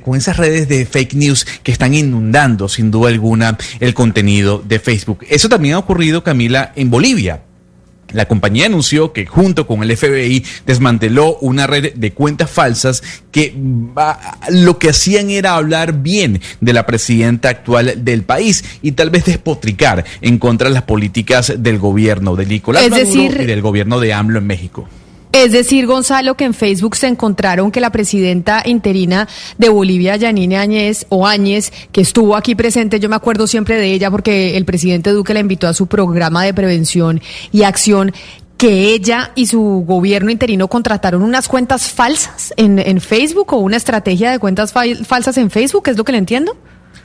[0.03, 4.79] con esas redes de fake news que están inundando sin duda alguna el contenido de
[4.79, 5.25] Facebook.
[5.29, 7.43] Eso también ha ocurrido, Camila, en Bolivia.
[8.15, 13.55] La compañía anunció que junto con el FBI desmanteló una red de cuentas falsas que
[14.51, 19.25] lo que hacían era hablar bien de la presidenta actual del país y tal vez
[19.25, 24.13] despotricar en contra de las políticas del gobierno de Nicolás Maduro y del gobierno de
[24.13, 24.89] AMLO en México.
[25.35, 29.27] Es decir, Gonzalo, que en Facebook se encontraron que la presidenta interina
[29.59, 33.93] de Bolivia, Yanine Áñez, o Áñez, que estuvo aquí presente, yo me acuerdo siempre de
[33.93, 37.21] ella porque el presidente Duque la invitó a su programa de prevención
[37.51, 38.13] y acción,
[38.57, 43.77] que ella y su gobierno interino contrataron unas cuentas falsas en, en Facebook o una
[43.77, 46.57] estrategia de cuentas falsas en Facebook, ¿es lo que le entiendo?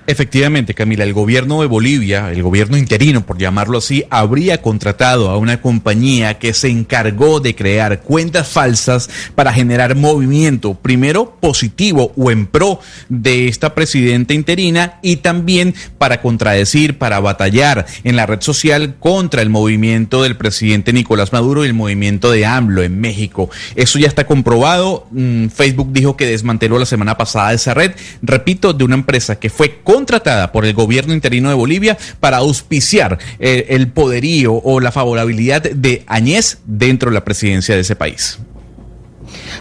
[0.10, 5.38] Efectivamente, Camila, el gobierno de Bolivia, el gobierno interino, por llamarlo así, habría contratado a
[5.38, 12.32] una compañía que se encargó de crear cuentas falsas para generar movimiento, primero positivo o
[12.32, 18.42] en pro de esta presidenta interina y también para contradecir, para batallar en la red
[18.42, 23.52] social contra el movimiento del presidente Nicolás Maduro y el movimiento de AMLO en México.
[23.76, 25.06] Eso ya está comprobado.
[25.12, 27.92] Mm, Facebook dijo que desmanteló la semana pasada esa red,
[28.24, 33.20] repito, de una empresa que fue contratada por el gobierno interino de Bolivia para auspiciar
[33.38, 38.40] eh, el poderío o la favorabilidad de Añez dentro de la presidencia de ese país.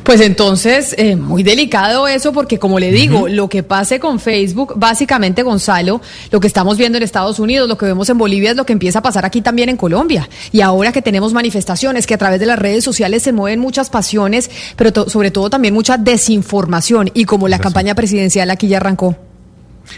[0.05, 4.75] Pues entonces, eh, muy delicado eso, porque como le digo, lo que pase con Facebook,
[4.77, 6.01] básicamente, Gonzalo,
[6.31, 8.73] lo que estamos viendo en Estados Unidos, lo que vemos en Bolivia, es lo que
[8.73, 10.29] empieza a pasar aquí también en Colombia.
[10.53, 13.91] Y ahora que tenemos manifestaciones, que a través de las redes sociales se mueven muchas
[13.91, 19.28] pasiones, pero sobre todo también mucha desinformación, y como la campaña presidencial aquí ya arrancó.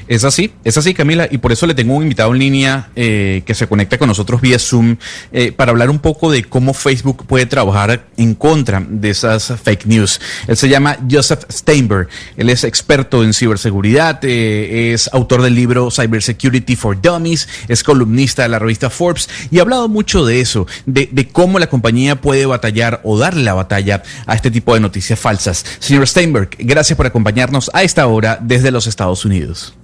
[0.09, 3.43] Es así, es así Camila, y por eso le tengo un invitado en línea eh,
[3.45, 4.97] que se conecta con nosotros vía Zoom
[5.33, 9.87] eh, para hablar un poco de cómo Facebook puede trabajar en contra de esas fake
[9.87, 10.21] news.
[10.47, 15.91] Él se llama Joseph Steinberg, él es experto en ciberseguridad, eh, es autor del libro
[15.91, 20.67] Cybersecurity for Dummies, es columnista de la revista Forbes y ha hablado mucho de eso,
[20.87, 24.81] de, de cómo la compañía puede batallar o darle la batalla a este tipo de
[24.81, 25.65] noticias falsas.
[25.79, 29.75] Señor Steinberg, gracias por acompañarnos a esta hora desde los Estados Unidos.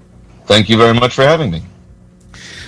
[0.47, 1.63] Thank you very much for having me.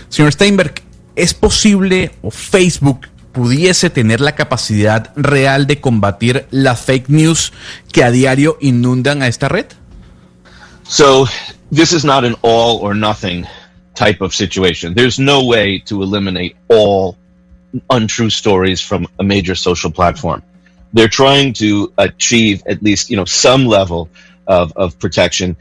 [0.09, 0.83] Señor Steinberg,
[1.17, 7.53] ¿es posible o Facebook pudiese tener la capacidad real de combatir las fake news
[7.93, 9.67] que a diario inundan a esta red?
[10.85, 11.27] So,
[11.71, 13.47] this is not an all or nothing
[13.95, 14.95] type of situation.
[14.95, 17.17] There's no way to eliminate all
[17.91, 20.43] untrue stories from a major social platform.
[20.95, 24.09] They're trying to achieve at least, you know, some level
[24.47, 25.57] of, of protection,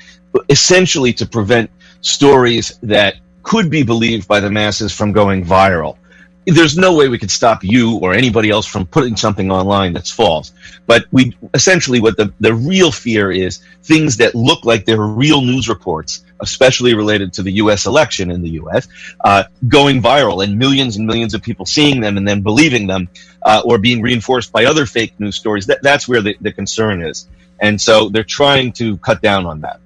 [0.49, 1.69] essentially to prevent
[2.01, 5.97] stories that could be believed by the masses from going viral.
[6.45, 10.11] There's no way we could stop you or anybody else from putting something online that's
[10.11, 10.53] false.
[10.85, 15.41] But we essentially what the, the real fear is things that look like they're real
[15.41, 18.87] news reports, especially related to the US election in the US,
[19.25, 23.09] uh, going viral and millions and millions of people seeing them and then believing them
[23.43, 25.65] uh, or being reinforced by other fake news stories.
[25.65, 27.27] That, that's where the, the concern is.
[27.59, 29.79] And so they're trying to cut down on that.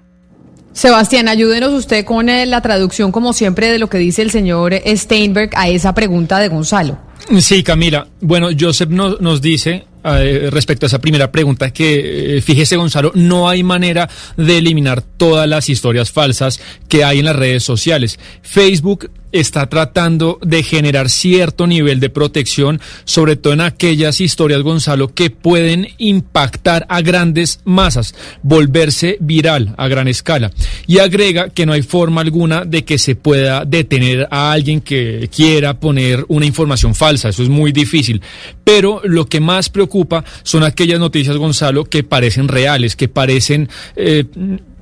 [0.73, 4.73] Sebastián, ayúdenos usted con eh, la traducción, como siempre, de lo que dice el señor
[4.85, 6.97] Steinberg a esa pregunta de Gonzalo.
[7.39, 8.07] Sí, Camila.
[8.21, 13.47] Bueno, Joseph nos dice eh, respecto a esa primera pregunta, que eh, fíjese Gonzalo, no
[13.47, 18.19] hay manera de eliminar todas las historias falsas que hay en las redes sociales.
[18.41, 25.13] Facebook está tratando de generar cierto nivel de protección, sobre todo en aquellas historias, Gonzalo,
[25.13, 30.51] que pueden impactar a grandes masas, volverse viral a gran escala.
[30.87, 35.29] Y agrega que no hay forma alguna de que se pueda detener a alguien que
[35.33, 37.29] quiera poner una información falsa.
[37.29, 38.21] Eso es muy difícil.
[38.63, 43.69] Pero lo que más preocupa son aquellas noticias, Gonzalo, que parecen reales, que parecen...
[43.95, 44.25] Eh,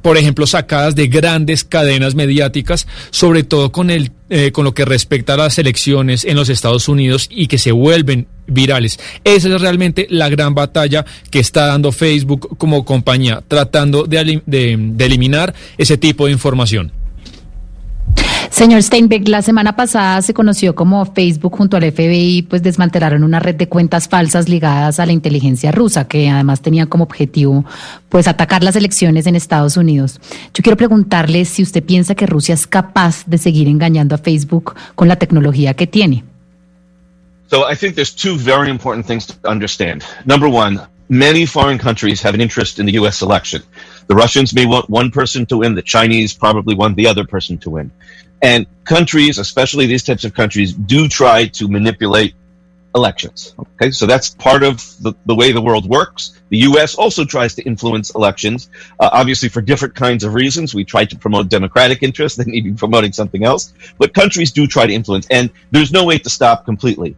[0.02, 4.86] por ejemplo, sacadas de grandes cadenas mediáticas, sobre todo con, el, eh, con lo que
[4.86, 9.00] respecta a las elecciones en los Estados Unidos y que se vuelven virales.
[9.24, 15.06] Esa es realmente la gran batalla que está dando Facebook como compañía, tratando de, de
[15.06, 16.92] eliminar ese tipo de información.
[18.60, 23.40] Señor Steinbeck, la semana pasada se conoció como Facebook junto al FBI pues desmantelaron una
[23.40, 27.64] red de cuentas falsas ligadas a la inteligencia rusa que además tenía como objetivo
[28.10, 30.20] pues atacar las elecciones en Estados Unidos.
[30.54, 34.76] Yo quiero preguntarle si usted piensa que Rusia es capaz de seguir engañando a Facebook
[34.94, 36.26] con la tecnología que tiene.
[37.50, 40.04] So I think there's two very important things to understand.
[40.26, 43.22] Number one, many foreign countries have an interest in the U.S.
[43.22, 43.64] election.
[44.08, 45.76] The Russians may want one person to win.
[45.76, 47.92] The Chinese probably want the other person to win.
[48.42, 52.36] And countries, especially these types of countries, do try to manipulate
[52.96, 53.54] elections.
[53.60, 56.40] Okay, so that's part of the, the way the world works.
[56.50, 56.96] The U.S.
[56.96, 60.74] also tries to influence elections, uh, obviously for different kinds of reasons.
[60.74, 63.74] We try to promote democratic interests; they may be promoting something else.
[63.98, 67.16] But countries do try to influence, and there's no way to stop completely.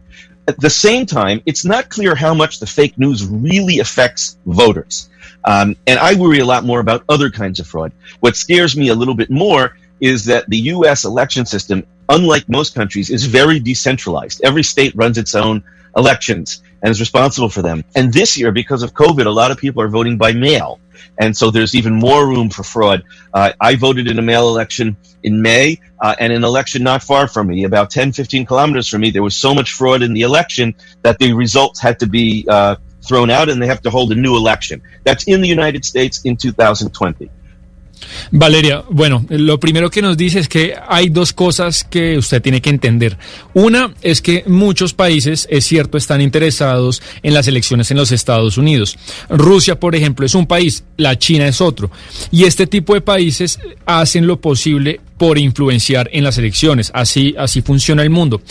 [0.48, 5.08] At the same time, it's not clear how much the fake news really affects voters.
[5.44, 7.92] Um, and I worry a lot more about other kinds of fraud.
[8.20, 11.04] What scares me a little bit more is that the U.S.
[11.04, 14.42] election system, unlike most countries, is very decentralized.
[14.42, 15.62] Every state runs its own
[15.96, 17.84] elections and is responsible for them.
[17.94, 20.80] And this year, because of COVID, a lot of people are voting by mail.
[21.20, 23.04] And so there's even more room for fraud.
[23.32, 27.28] Uh, I voted in a mail election in May, uh, and an election not far
[27.28, 30.22] from me, about 10, 15 kilometers from me, there was so much fraud in the
[30.22, 32.74] election that the results had to be uh,
[33.06, 34.82] thrown out and they have to hold a new election.
[35.04, 37.30] That's in the United States in 2020.
[38.30, 42.60] Valeria, bueno, lo primero que nos dice es que hay dos cosas que usted tiene
[42.60, 43.18] que entender.
[43.54, 48.58] Una es que muchos países, es cierto, están interesados en las elecciones en los Estados
[48.58, 48.98] Unidos.
[49.28, 51.90] Rusia, por ejemplo, es un país, la China es otro.
[52.30, 56.90] Y este tipo de países hacen lo posible por influenciar en las elecciones.
[56.94, 58.42] Así, así funciona el mundo.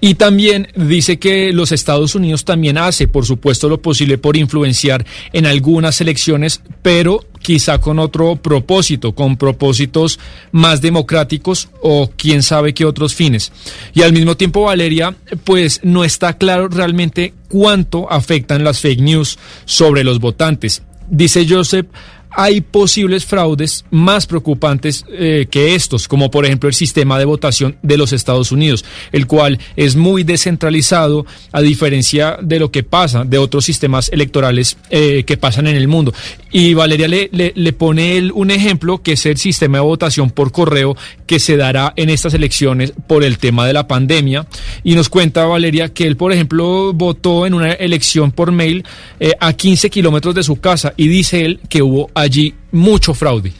[0.00, 5.04] Y también dice que los Estados Unidos también hace, por supuesto, lo posible por influenciar
[5.32, 10.20] en algunas elecciones, pero quizá con otro propósito, con propósitos
[10.52, 13.52] más democráticos o quién sabe qué otros fines.
[13.92, 19.38] Y al mismo tiempo, Valeria, pues no está claro realmente cuánto afectan las fake news
[19.64, 20.82] sobre los votantes.
[21.10, 21.86] Dice Joseph,
[22.30, 27.76] hay posibles fraudes más preocupantes eh, que estos, como por ejemplo el sistema de votación
[27.82, 33.24] de los Estados Unidos, el cual es muy descentralizado a diferencia de lo que pasa
[33.24, 36.12] de otros sistemas electorales eh, que pasan en el mundo.
[36.50, 40.96] Y Valeria le, pone un ejemplo que es el sistema de votación por correo
[41.26, 44.46] que se dará en estas elecciones por el tema de la pandemia.
[44.82, 48.84] Y nos cuenta Valeria que él, por ejemplo, votó en una elección por mail
[49.20, 53.52] eh, a 15 kilómetros de su casa y dice él que hubo allí mucho fraude.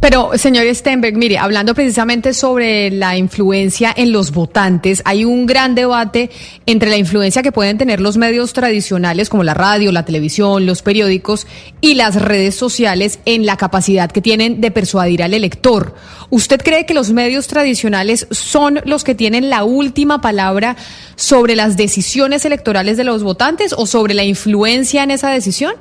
[0.00, 5.74] Pero, señor Stenberg, mire, hablando precisamente sobre la influencia en los votantes, hay un gran
[5.74, 6.30] debate
[6.66, 10.82] entre la influencia que pueden tener los medios tradicionales como la radio, la televisión, los
[10.82, 11.46] periódicos
[11.80, 15.94] y las redes sociales en la capacidad que tienen de persuadir al elector.
[16.30, 20.76] ¿Usted cree que los medios tradicionales son los que tienen la última palabra
[21.16, 25.72] sobre las decisiones electorales de los votantes o sobre la influencia en esa decisión?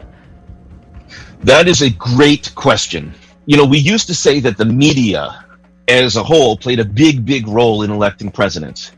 [1.44, 3.14] That is a great question.
[3.46, 5.46] You know, we used to say that the media
[5.88, 8.92] as a whole played a big, big role in electing presidents,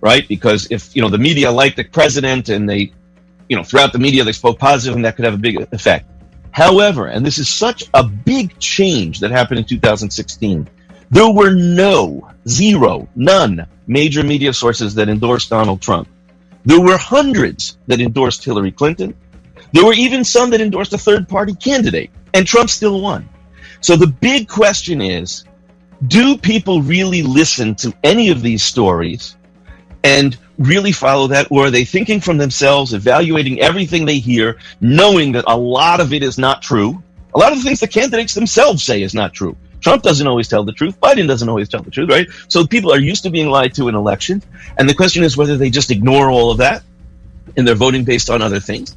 [0.00, 0.26] right?
[0.28, 2.92] Because if, you know, the media liked the president and they,
[3.48, 6.10] you know, throughout the media they spoke positive and that could have a big effect.
[6.50, 10.68] However, and this is such a big change that happened in 2016,
[11.10, 16.08] there were no, zero, none major media sources that endorsed Donald Trump.
[16.64, 19.14] There were hundreds that endorsed Hillary Clinton.
[19.72, 23.28] There were even some that endorsed a third party candidate, and Trump still won.
[23.80, 25.44] So the big question is
[26.06, 29.36] do people really listen to any of these stories
[30.04, 31.48] and really follow that?
[31.50, 36.12] Or are they thinking from themselves, evaluating everything they hear, knowing that a lot of
[36.12, 37.02] it is not true?
[37.34, 39.56] A lot of the things the candidates themselves say is not true.
[39.80, 40.98] Trump doesn't always tell the truth.
[41.00, 42.26] Biden doesn't always tell the truth, right?
[42.48, 44.46] So people are used to being lied to in elections.
[44.78, 46.82] And the question is whether they just ignore all of that
[47.56, 48.96] and they're voting based on other things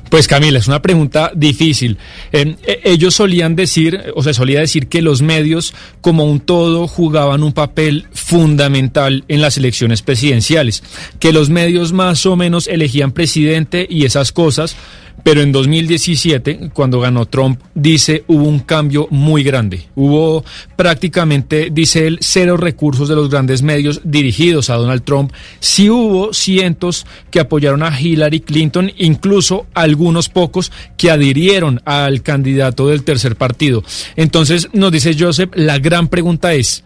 [0.11, 1.97] Pues Camila, es una pregunta difícil.
[2.33, 6.85] Eh, eh, ellos solían decir, o se solía decir que los medios como un todo
[6.85, 10.83] jugaban un papel fundamental en las elecciones presidenciales,
[11.19, 14.75] que los medios más o menos elegían presidente y esas cosas,
[15.23, 19.87] pero en 2017, cuando ganó Trump, dice hubo un cambio muy grande.
[19.95, 20.43] Hubo
[20.75, 25.31] prácticamente, dice él, cero recursos de los grandes medios dirigidos a Donald Trump.
[25.59, 32.87] Sí hubo cientos que apoyaron a Hillary Clinton, incluso algunos pocos que adhirieron al candidato
[32.87, 33.83] del tercer partido.
[34.15, 36.83] Entonces, nos dice Joseph, la gran pregunta es,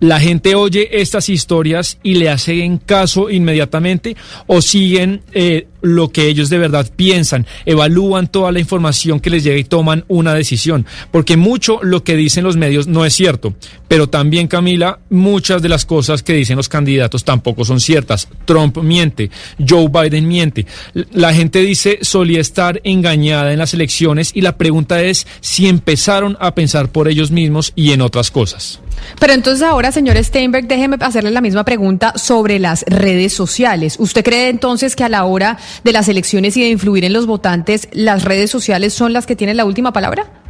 [0.00, 4.16] la gente oye estas historias y le hacen caso inmediatamente
[4.46, 9.44] o siguen eh, lo que ellos de verdad piensan, evalúan toda la información que les
[9.44, 10.86] llega y toman una decisión.
[11.10, 13.54] Porque mucho lo que dicen los medios no es cierto,
[13.88, 18.28] pero también Camila, muchas de las cosas que dicen los candidatos tampoco son ciertas.
[18.44, 19.30] Trump miente,
[19.66, 20.66] Joe Biden miente.
[21.12, 26.36] La gente dice solía estar engañada en las elecciones y la pregunta es si empezaron
[26.40, 28.80] a pensar por ellos mismos y en otras cosas.
[29.20, 33.96] Pero entonces ahora, señor Steinberg, déjeme hacerle la misma pregunta sobre las redes sociales.
[33.98, 37.26] ¿Usted cree entonces que a la hora de las elecciones y de influir en los
[37.26, 40.42] votantes, las redes sociales son las que tienen la última palabra?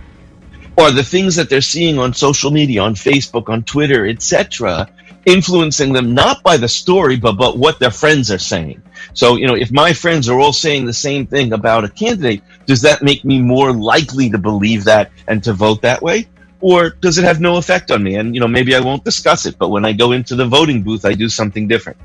[0.77, 4.89] Or the things that they're seeing on social media, on Facebook, on Twitter, etc.,
[5.27, 8.81] influencing them not by the story, but, but what their friends are saying.
[9.13, 12.43] So, you know, if my friends are all saying the same thing about a candidate,
[12.67, 16.29] does that make me more likely to believe that and to vote that way?
[16.67, 18.17] Or does it have no effect on me?
[18.17, 20.83] And you know, maybe I won't discuss it, but when I go into the voting
[20.83, 21.99] booth, I do something different.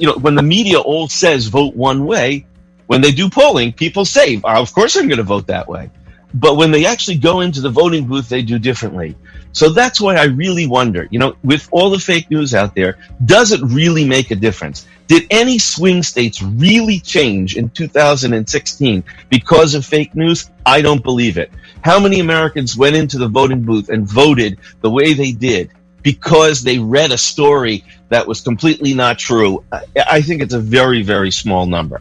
[0.00, 2.44] You know, when the media all says vote one way,
[2.86, 5.90] when they do polling, people say, oh, "Of course, I'm going to vote that way."
[6.34, 9.14] But when they actually go into the voting booth, they do differently.
[9.52, 12.98] So that's why I really wonder, you know, with all the fake news out there,
[13.24, 14.88] does it really make a difference?
[15.06, 20.50] Did any swing states really change in 2016 because of fake news?
[20.66, 21.52] I don't believe it.
[21.84, 25.70] How many Americans went into the voting booth and voted the way they did
[26.02, 29.62] because they read a story that was completely not true?
[29.94, 32.00] I think it's a very, very small number.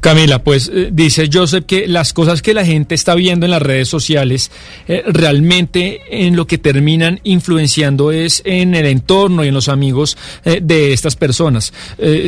[0.00, 3.62] Camila, pues eh, dice Joseph que las cosas que la gente está viendo en las
[3.62, 4.50] redes sociales
[4.86, 10.16] eh, realmente en lo que terminan influenciando es en el entorno y en los amigos
[10.44, 11.72] eh, de estas personas.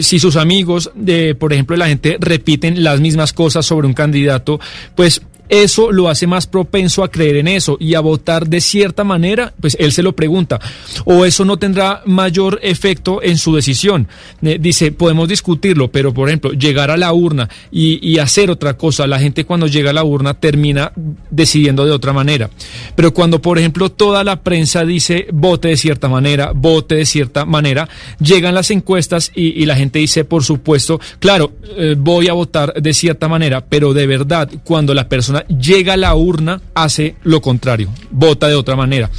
[0.00, 4.58] Si sus amigos, de, por ejemplo, la gente repiten las mismas cosas sobre un candidato,
[4.94, 9.04] pues eso lo hace más propenso a creer en eso y a votar de cierta
[9.04, 10.60] manera, pues él se lo pregunta,
[11.04, 14.08] o eso no tendrá mayor efecto en su decisión.
[14.42, 19.06] Eh, dice, podemos discutirlo, pero por ejemplo, llegar a la urna y, hacer otra cosa,
[19.06, 20.92] la gente cuando llega a la urna termina
[21.30, 22.50] decidiendo de otra manera.
[22.94, 27.46] Pero cuando, por ejemplo, toda la prensa dice vote de cierta manera, vote de cierta
[27.46, 27.88] manera,
[28.20, 32.74] llegan las encuestas y, y la gente dice, por supuesto, claro, eh, voy a votar
[32.74, 37.40] de cierta manera, pero de verdad, cuando la persona llega a la urna, hace lo
[37.40, 39.10] contrario, vota de otra manera.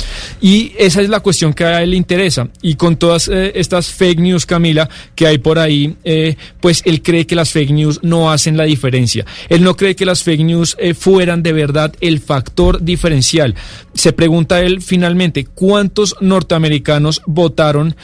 [0.42, 2.50] Y esa es la cuestión que a él le interesa.
[2.62, 7.02] Y con todas eh, estas fake news, Camila, que hay por ahí, eh, pues él
[7.02, 9.26] cree que las fake news no hacen la diferencia.
[9.50, 13.56] Él no cree que las fake news eh, fueran de verdad el factor diferencial.
[13.94, 17.96] Se pregunta él finalmente, ¿cuántos norteamericanos votaron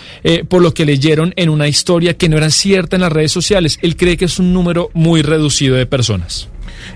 [0.50, 3.80] por lo que leyeron en una historia que no era cierta en las redes sociales?
[3.82, 6.50] Él cree que es un número muy reducido de personas.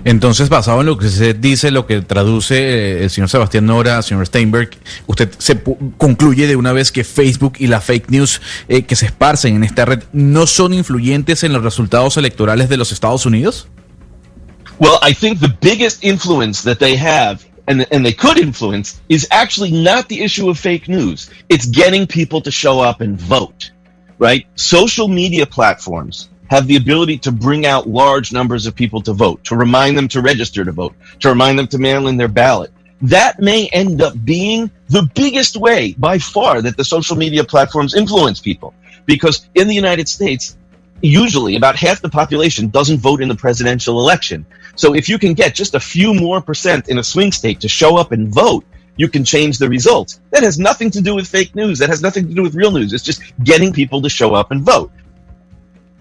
[0.04, 4.02] Entonces, basado en lo que se dice, lo que traduce eh, el señor Sebastián Nora,
[4.02, 4.70] señor Steinberg,
[5.06, 5.62] usted se
[5.96, 9.64] concluye de una vez que Facebook y la fake news eh, que se esparcen en
[9.64, 13.68] esta red no son influyentes en los resultados electorales de los Estados Unidos?
[14.78, 19.28] Well, I think the biggest influence that they have and, and they could influence is
[19.30, 21.30] actually not the issue of fake news.
[21.48, 23.70] It's getting people to show up and vote,
[24.18, 24.46] right?
[24.56, 29.42] Social media platforms have the ability to bring out large numbers of people to vote,
[29.42, 32.70] to remind them to register to vote, to remind them to mail in their ballot.
[33.00, 37.94] That may end up being the biggest way by far that the social media platforms
[37.94, 38.74] influence people.
[39.06, 40.58] Because in the United States,
[41.00, 44.44] usually about half the population doesn't vote in the presidential election.
[44.76, 47.68] So if you can get just a few more percent in a swing state to
[47.68, 48.66] show up and vote,
[48.96, 50.20] you can change the results.
[50.32, 51.78] That has nothing to do with fake news.
[51.78, 52.92] That has nothing to do with real news.
[52.92, 54.92] It's just getting people to show up and vote.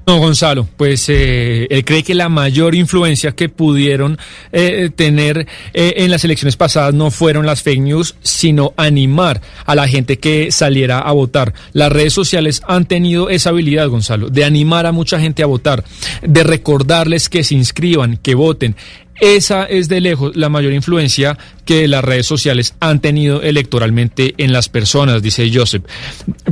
[0.07, 4.17] No, Gonzalo, pues eh, él cree que la mayor influencia que pudieron
[4.51, 9.75] eh, tener eh, en las elecciones pasadas no fueron las fake news, sino animar a
[9.75, 11.53] la gente que saliera a votar.
[11.73, 15.83] Las redes sociales han tenido esa habilidad, Gonzalo, de animar a mucha gente a votar,
[16.23, 18.75] de recordarles que se inscriban, que voten
[19.21, 24.51] Esa es de lejos la mayor influencia que las redes sociales han tenido electoralmente en
[24.51, 25.83] las personas, dice Joseph.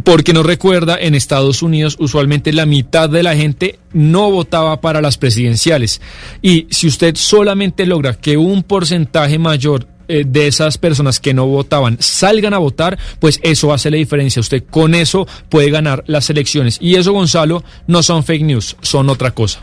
[0.03, 5.01] Porque nos recuerda, en Estados Unidos usualmente la mitad de la gente no votaba para
[5.01, 5.99] las presidenciales.
[6.43, 11.47] Y si usted solamente logra que un porcentaje mayor eh, de esas personas que no
[11.47, 14.41] votaban salgan a votar, pues eso hace la diferencia.
[14.41, 16.77] Usted con eso puede ganar las elecciones.
[16.79, 19.59] Y eso, Gonzalo, no son fake news, son otra cosa.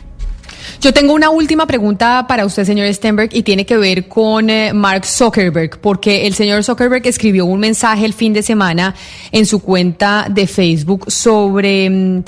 [0.81, 4.73] Yo tengo una última pregunta para usted, señor Stenberg, y tiene que ver con eh,
[4.73, 8.95] Mark Zuckerberg, porque el señor Zuckerberg escribió un mensaje el fin de semana
[9.33, 12.23] en su cuenta de Facebook sobre mm,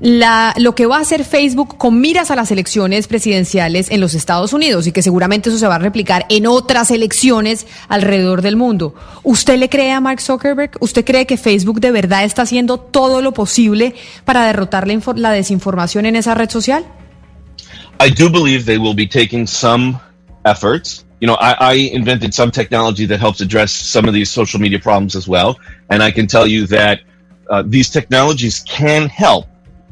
[0.00, 4.14] la, lo que va a hacer Facebook con miras a las elecciones presidenciales en los
[4.14, 8.56] Estados Unidos y que seguramente eso se va a replicar en otras elecciones alrededor del
[8.56, 8.94] mundo.
[9.22, 10.72] ¿Usted le cree a Mark Zuckerberg?
[10.80, 13.94] ¿Usted cree que Facebook de verdad está haciendo todo lo posible
[14.24, 16.84] para derrotar la, la desinformación en esa red social?
[18.00, 20.00] I do believe they will be taking some
[20.44, 21.04] efforts.
[21.20, 24.78] You know, I, I, invented some technology that helps address some of these social media
[24.78, 25.58] problems as well.
[25.90, 27.00] And I can tell you that
[27.50, 29.46] uh, these technologies can help,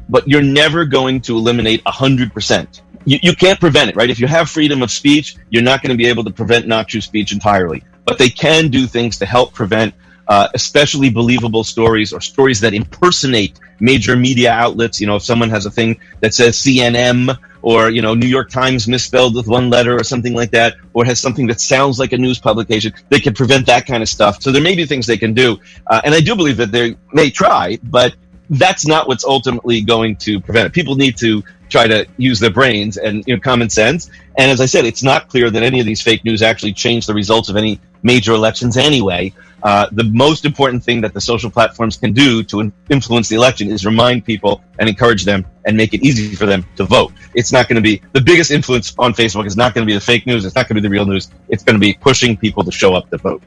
[0.07, 2.81] but you're never going to eliminate 100%.
[3.05, 4.09] You, you can't prevent it, right?
[4.09, 6.87] If you have freedom of speech, you're not going to be able to prevent not
[6.87, 7.83] true speech entirely.
[8.05, 9.93] But they can do things to help prevent
[10.27, 14.99] uh, especially believable stories or stories that impersonate major media outlets.
[14.99, 18.49] You know, if someone has a thing that says CNN or, you know, New York
[18.49, 22.11] Times misspelled with one letter or something like that, or has something that sounds like
[22.13, 24.41] a news publication, they can prevent that kind of stuff.
[24.41, 25.57] So there may be things they can do.
[25.87, 28.15] Uh, and I do believe that they may try, but
[28.49, 30.73] that's not what's ultimately going to prevent it.
[30.73, 34.09] People need to try to use their brains and you know, common sense.
[34.37, 37.05] And as I said, it's not clear that any of these fake news actually change
[37.05, 39.33] the results of any major elections anyway.
[39.67, 43.35] Uh, the most important thing that the social platforms can do to in- influence the
[43.35, 47.11] election is remind people and encourage them and make it easy for them to vote.
[47.35, 49.93] It's not going to be the biggest influence on Facebook is not going to be
[49.93, 50.45] the fake news.
[50.45, 51.29] It's not going to be the real news.
[51.49, 53.43] It's going to be pushing people to show up to vote.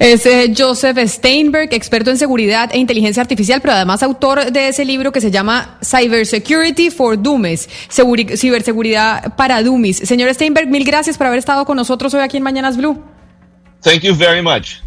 [0.00, 4.84] Es eh, Joseph Steinberg, experto en seguridad e inteligencia artificial, pero además autor de ese
[4.84, 7.68] libro que se llama Cybersecurity for Dummies,
[8.36, 9.98] ciberseguridad para dummies.
[9.98, 13.00] Señor Steinberg, mil gracias por haber estado con nosotros hoy aquí en Mañanas Blue.
[13.80, 14.83] Thank you very much.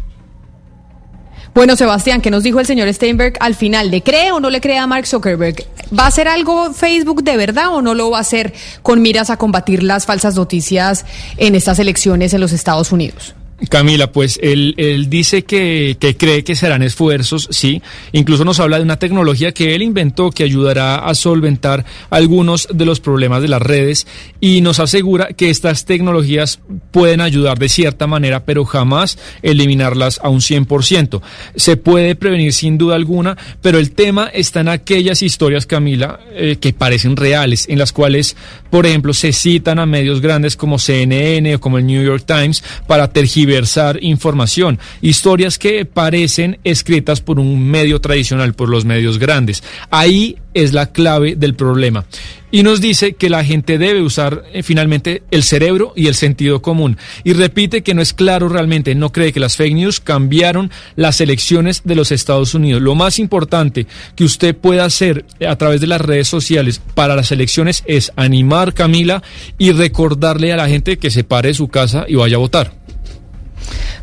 [1.58, 3.90] Bueno, Sebastián, ¿qué nos dijo el señor Steinberg al final?
[3.90, 5.56] ¿Le cree o no le cree a Mark Zuckerberg?
[5.92, 9.28] ¿Va a hacer algo Facebook de verdad o no lo va a hacer con miras
[9.28, 11.04] a combatir las falsas noticias
[11.36, 13.34] en estas elecciones en los Estados Unidos?
[13.68, 17.82] Camila, pues él, él dice que, que, cree que serán esfuerzos, sí.
[18.12, 22.84] Incluso nos habla de una tecnología que él inventó que ayudará a solventar algunos de
[22.84, 24.06] los problemas de las redes
[24.40, 26.60] y nos asegura que estas tecnologías
[26.92, 31.20] pueden ayudar de cierta manera, pero jamás eliminarlas a un 100%.
[31.56, 36.58] Se puede prevenir sin duda alguna, pero el tema está en aquellas historias, Camila, eh,
[36.60, 38.36] que parecen reales, en las cuales,
[38.70, 42.62] por ejemplo, se citan a medios grandes como CNN o como el New York Times
[42.86, 49.18] para tergiversar versar información, historias que parecen escritas por un medio tradicional, por los medios
[49.18, 49.62] grandes.
[49.90, 52.04] Ahí es la clave del problema.
[52.50, 56.62] Y nos dice que la gente debe usar eh, finalmente el cerebro y el sentido
[56.62, 56.96] común.
[57.22, 61.20] Y repite que no es claro realmente, no cree que las fake news cambiaron las
[61.20, 62.80] elecciones de los Estados Unidos.
[62.80, 67.30] Lo más importante que usted puede hacer a través de las redes sociales para las
[67.32, 69.22] elecciones es animar, Camila,
[69.58, 72.77] y recordarle a la gente que se pare de su casa y vaya a votar.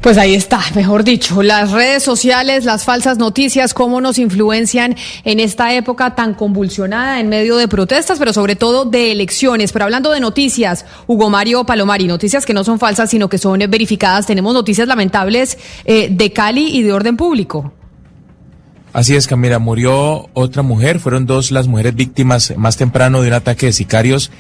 [0.02, 5.40] Pues ahí está, mejor dicho, las redes sociales, las falsas noticias, cómo nos influencian en
[5.40, 9.72] esta época tan convulsionada en medio de protestas, pero sobre todo de elecciones.
[9.72, 13.60] Pero hablando de noticias, Hugo Mario Palomari, noticias que no son falsas, sino que son
[13.68, 17.74] verificadas, tenemos noticias lamentables eh, de Cali y de orden público.
[18.94, 23.34] Así es, Camila, murió otra mujer, fueron dos las mujeres víctimas más temprano de un
[23.34, 24.32] ataque de sicarios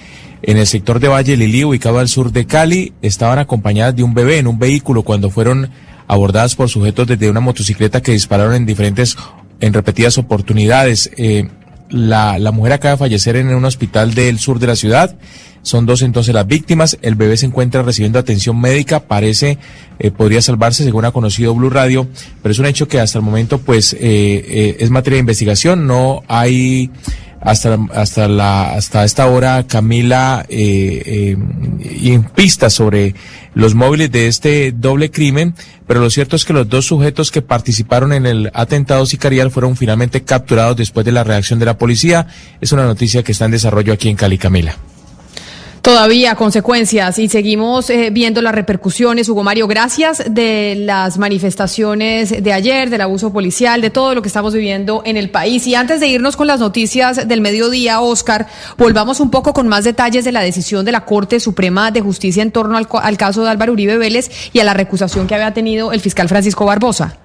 [0.48, 4.14] en el sector de Valle Lili, ubicado al sur de Cali, estaban acompañadas de un
[4.14, 5.72] bebé en un vehículo cuando fueron
[6.08, 9.18] abordadas por sujetos desde una motocicleta que dispararon en diferentes,
[9.60, 11.10] en repetidas oportunidades.
[11.18, 11.50] Eh,
[11.90, 15.16] la, mujer acaba de fallecer en un hospital del sur de la ciudad.
[15.62, 16.98] Son dos entonces las víctimas.
[17.02, 19.00] El bebé se encuentra recibiendo atención médica.
[19.00, 19.58] Parece
[19.98, 22.08] eh, podría salvarse, según ha conocido Blue Radio,
[22.42, 25.88] pero es un hecho que hasta el momento, pues, eh, eh, es materia de investigación.
[25.88, 26.92] No hay
[27.46, 33.16] hasta, hasta, la, hasta esta hora, Camila, eh, eh, sobre
[33.54, 35.54] los móviles de este doble crimen,
[35.88, 39.78] pero lo cierto es que los dos sujetos que participaron en el atentado sicarial fueron
[39.78, 42.28] finalmente capturados después de la reacción de la policía.
[42.60, 44.78] Es una noticia que está en desarrollo aquí en Cali, Camila.
[45.86, 49.30] Todavía consecuencias y seguimos eh, viendo las repercusiones.
[49.30, 54.28] Hugo Mario, gracias de las manifestaciones de ayer, del abuso policial, de todo lo que
[54.28, 55.68] estamos viviendo en el país.
[55.68, 58.48] Y antes de irnos con las noticias del mediodía, Oscar,
[58.80, 62.42] volvamos un poco con más detalles de la decisión de la Corte Suprema de Justicia
[62.42, 65.54] en torno al, al caso de Álvaro Uribe Vélez y a la recusación que había
[65.54, 67.20] tenido el fiscal Francisco Barbosa.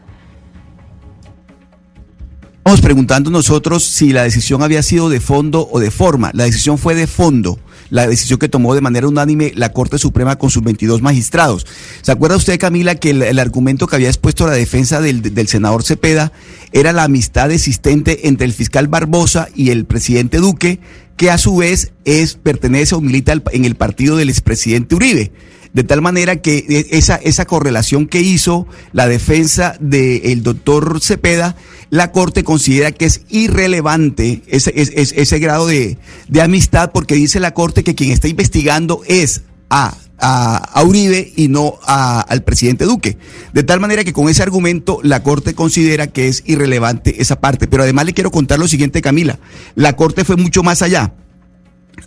[2.59, 6.31] Estamos preguntando nosotros si la decisión había sido de fondo o de forma.
[6.35, 7.59] La decisión fue de fondo
[7.91, 11.67] la decisión que tomó de manera unánime la Corte Suprema con sus 22 magistrados.
[12.03, 15.83] ¿Se acuerda usted, Camila, que el, argumento que había expuesto la defensa del, del, senador
[15.83, 16.33] Cepeda
[16.73, 20.81] era la amistad existente entre el fiscal Barbosa y el presidente Duque,
[21.17, 25.33] que a su vez es, pertenece o milita en el partido del expresidente Uribe?
[25.73, 31.57] De tal manera que e, esa, esa correlación que hizo la defensa del doctor Cepeda,
[31.91, 35.99] la Corte considera que es irrelevante ese, ese, ese grado de,
[36.29, 41.49] de, amistad porque dice la Corte que quien está investigando es a, a, Uribe y
[41.49, 43.17] no a, al presidente Duque.
[43.53, 47.67] De tal manera que con ese argumento la Corte considera que es irrelevante esa parte.
[47.67, 49.39] Pero además le quiero contar lo siguiente, Camila.
[49.75, 51.13] La Corte fue mucho más allá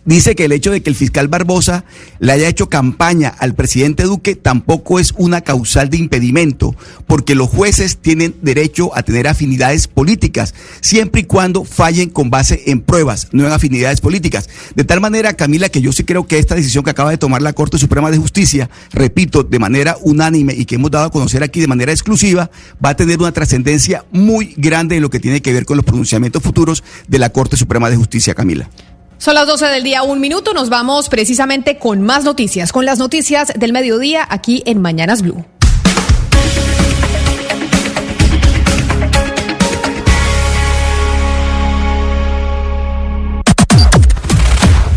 [0.06, 1.86] dice que el hecho de que el fiscal Barbosa
[2.20, 6.76] le haya hecho campaña al presidente Duque tampoco es una causal de impedimento,
[7.08, 12.64] porque los jueces tienen derecho a tener afinidades políticas, siempre y cuando fallen con base
[12.68, 14.50] en pruebas, no en afinidades políticas.
[14.76, 17.42] De tal manera, Camila, que yo sí creo que esta decisión que acaba de tomar
[17.42, 21.44] la Corte Suprema de Justicia, repito, de manera unánime y que hemos dado a conocer
[21.44, 22.50] aquí de manera exclusiva,
[22.84, 25.86] va a tener una trascendencia muy grande en lo que tiene que ver con los
[25.86, 28.70] pronunciamientos futuros de la Corte Suprema de Justicia, Camila.
[29.24, 30.54] Son las 12 del día, un minuto.
[30.54, 35.46] Nos vamos precisamente con más noticias, con las noticias del mediodía aquí en Mañanas Blue.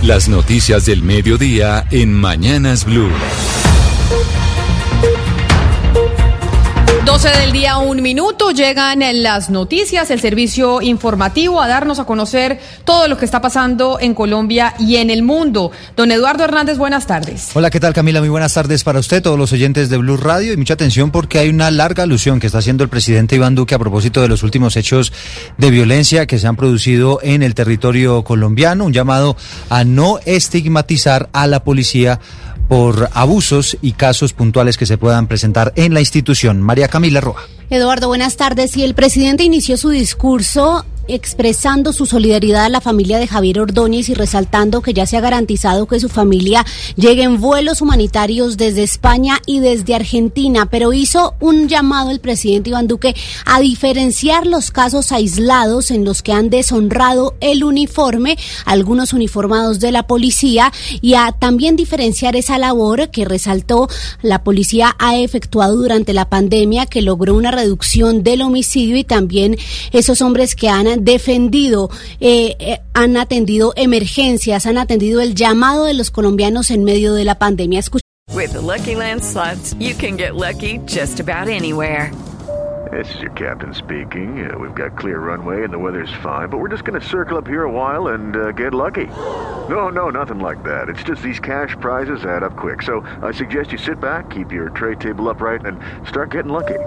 [0.02, 3.12] Las noticias del mediodía en Mañanas Blue.
[7.06, 12.58] 12 del día, un minuto, llegan las noticias, el servicio informativo a darnos a conocer
[12.84, 15.70] todo lo que está pasando en Colombia y en el mundo.
[15.96, 17.50] Don Eduardo Hernández, buenas tardes.
[17.54, 18.18] Hola, ¿qué tal Camila?
[18.18, 21.38] Muy buenas tardes para usted, todos los oyentes de Blue Radio y mucha atención porque
[21.38, 24.42] hay una larga alusión que está haciendo el presidente Iván Duque a propósito de los
[24.42, 25.12] últimos hechos
[25.58, 29.36] de violencia que se han producido en el territorio colombiano, un llamado
[29.70, 32.18] a no estigmatizar a la policía
[32.68, 36.60] por abusos y casos puntuales que se puedan presentar en la institución.
[36.60, 37.42] María Camila Roa.
[37.70, 38.76] Eduardo, buenas tardes.
[38.76, 44.08] Y el presidente inició su discurso expresando su solidaridad a la familia de Javier Ordóñez
[44.08, 46.64] y resaltando que ya se ha garantizado que su familia
[46.96, 52.70] llegue en vuelos humanitarios desde España y desde Argentina, pero hizo un llamado el presidente
[52.70, 53.14] Iván Duque
[53.44, 59.92] a diferenciar los casos aislados en los que han deshonrado el uniforme, algunos uniformados de
[59.92, 63.88] la policía, y a también diferenciar esa labor que resaltó
[64.22, 69.56] la policía ha efectuado durante la pandemia, que logró una reducción del homicidio y también
[69.92, 71.90] esos hombres que han defendido,
[72.20, 77.24] eh, eh, han atendido emergencias, han atendido el llamado de los colombianos en medio de
[77.24, 77.80] la pandemia.
[77.80, 78.00] Escuch
[78.34, 82.10] With the Lucky Land slots, you can get lucky just about anywhere.
[82.92, 84.48] This is your captain speaking.
[84.48, 87.36] Uh, we've got clear runway and the weather's fine, but we're just going to circle
[87.36, 89.06] up here a while and uh, get lucky.
[89.68, 90.88] No, no, nothing like that.
[90.88, 92.82] It's just these cash prizes add up quick.
[92.82, 96.78] So I suggest you sit back, keep your tray table upright, and start getting lucky.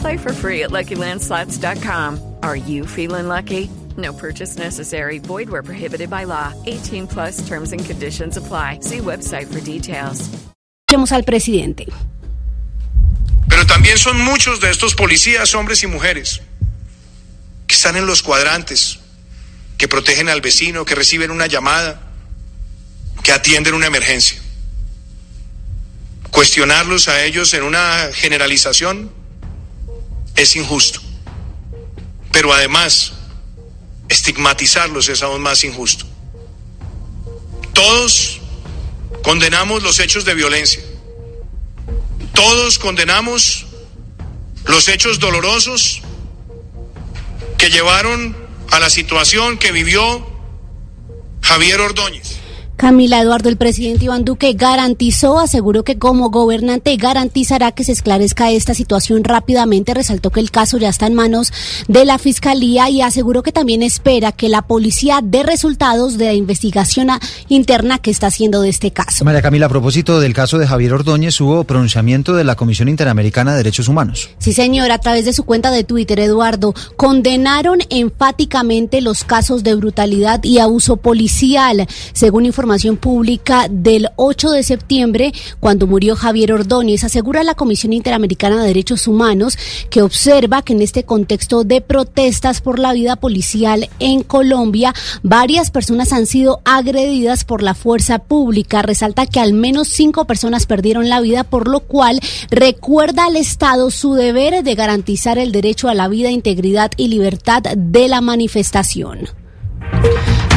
[0.00, 2.36] Play for free at LuckyLandSlots.com.
[2.42, 3.68] Are you feeling lucky?
[3.96, 5.18] No purchase necessary.
[5.18, 6.52] Void where prohibited by law.
[6.66, 8.80] 18 plus terms and conditions apply.
[8.80, 10.28] See website for details.
[10.88, 11.86] Escuchemos al presidente.
[13.48, 16.40] Pero también son muchos de estos policías, hombres y mujeres,
[17.66, 19.00] que están en los cuadrantes,
[19.76, 22.00] que protegen al vecino, que reciben una llamada,
[23.22, 24.40] que atienden una emergencia.
[26.30, 29.17] Cuestionarlos a ellos en una generalización
[30.38, 31.00] es injusto.
[32.32, 33.12] Pero además,
[34.08, 36.06] estigmatizarlos es aún más injusto.
[37.72, 38.40] Todos
[39.22, 40.82] condenamos los hechos de violencia.
[42.32, 43.66] Todos condenamos
[44.66, 46.02] los hechos dolorosos
[47.56, 48.36] que llevaron
[48.70, 50.26] a la situación que vivió
[51.42, 52.37] Javier Ordóñez.
[52.78, 58.52] Camila Eduardo, el presidente Iván Duque garantizó, aseguró que como gobernante garantizará que se esclarezca
[58.52, 59.94] esta situación rápidamente.
[59.94, 61.52] Resaltó que el caso ya está en manos
[61.88, 66.34] de la fiscalía y aseguró que también espera que la policía dé resultados de la
[66.34, 67.08] investigación
[67.48, 69.24] interna que está haciendo de este caso.
[69.24, 73.50] María Camila, a propósito del caso de Javier Ordóñez, hubo pronunciamiento de la Comisión Interamericana
[73.50, 74.30] de Derechos Humanos.
[74.38, 79.74] Sí, señor, a través de su cuenta de Twitter, Eduardo, condenaron enfáticamente los casos de
[79.74, 86.52] brutalidad y abuso policial, según información información pública del 8 de septiembre, cuando murió Javier
[86.52, 89.56] Ordóñez, asegura la Comisión Interamericana de Derechos Humanos
[89.88, 94.92] que observa que en este contexto de protestas por la vida policial en Colombia,
[95.22, 98.82] varias personas han sido agredidas por la fuerza pública.
[98.82, 102.20] Resalta que al menos cinco personas perdieron la vida, por lo cual
[102.50, 107.62] recuerda al Estado su deber de garantizar el derecho a la vida, integridad y libertad
[107.62, 109.30] de la manifestación.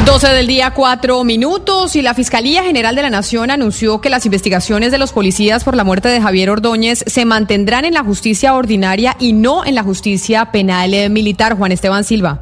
[0.04, 4.26] 12 del día, cuatro minutos, y la Fiscalía General de la Nación anunció que las
[4.26, 8.54] investigaciones de los policías por la muerte de Javier Ordóñez se mantendrán en la justicia
[8.54, 11.56] ordinaria y no en la justicia penal militar.
[11.56, 12.40] Juan Esteban Silva.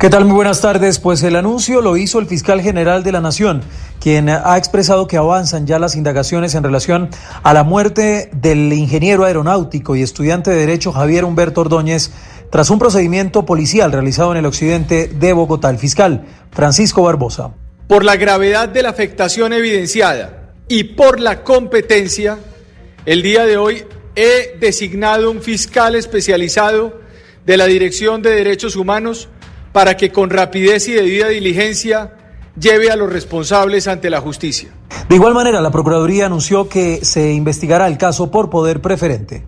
[0.00, 0.24] ¿Qué tal?
[0.24, 0.98] Muy buenas tardes.
[0.98, 3.62] Pues el anuncio lo hizo el fiscal general de la Nación,
[3.98, 7.08] quien ha expresado que avanzan ya las indagaciones en relación
[7.42, 12.10] a la muerte del ingeniero aeronáutico y estudiante de Derecho Javier Humberto Ordóñez
[12.50, 15.70] tras un procedimiento policial realizado en el occidente de Bogotá.
[15.70, 17.52] El fiscal Francisco Barbosa.
[17.88, 22.38] Por la gravedad de la afectación evidenciada y por la competencia,
[23.04, 23.84] el día de hoy
[24.16, 27.00] he designado un fiscal especializado
[27.44, 29.28] de la Dirección de Derechos Humanos
[29.72, 32.14] para que con rapidez y debida diligencia
[32.58, 34.70] lleve a los responsables ante la justicia.
[35.08, 39.46] De igual manera, la Procuraduría anunció que se investigará el caso por poder preferente.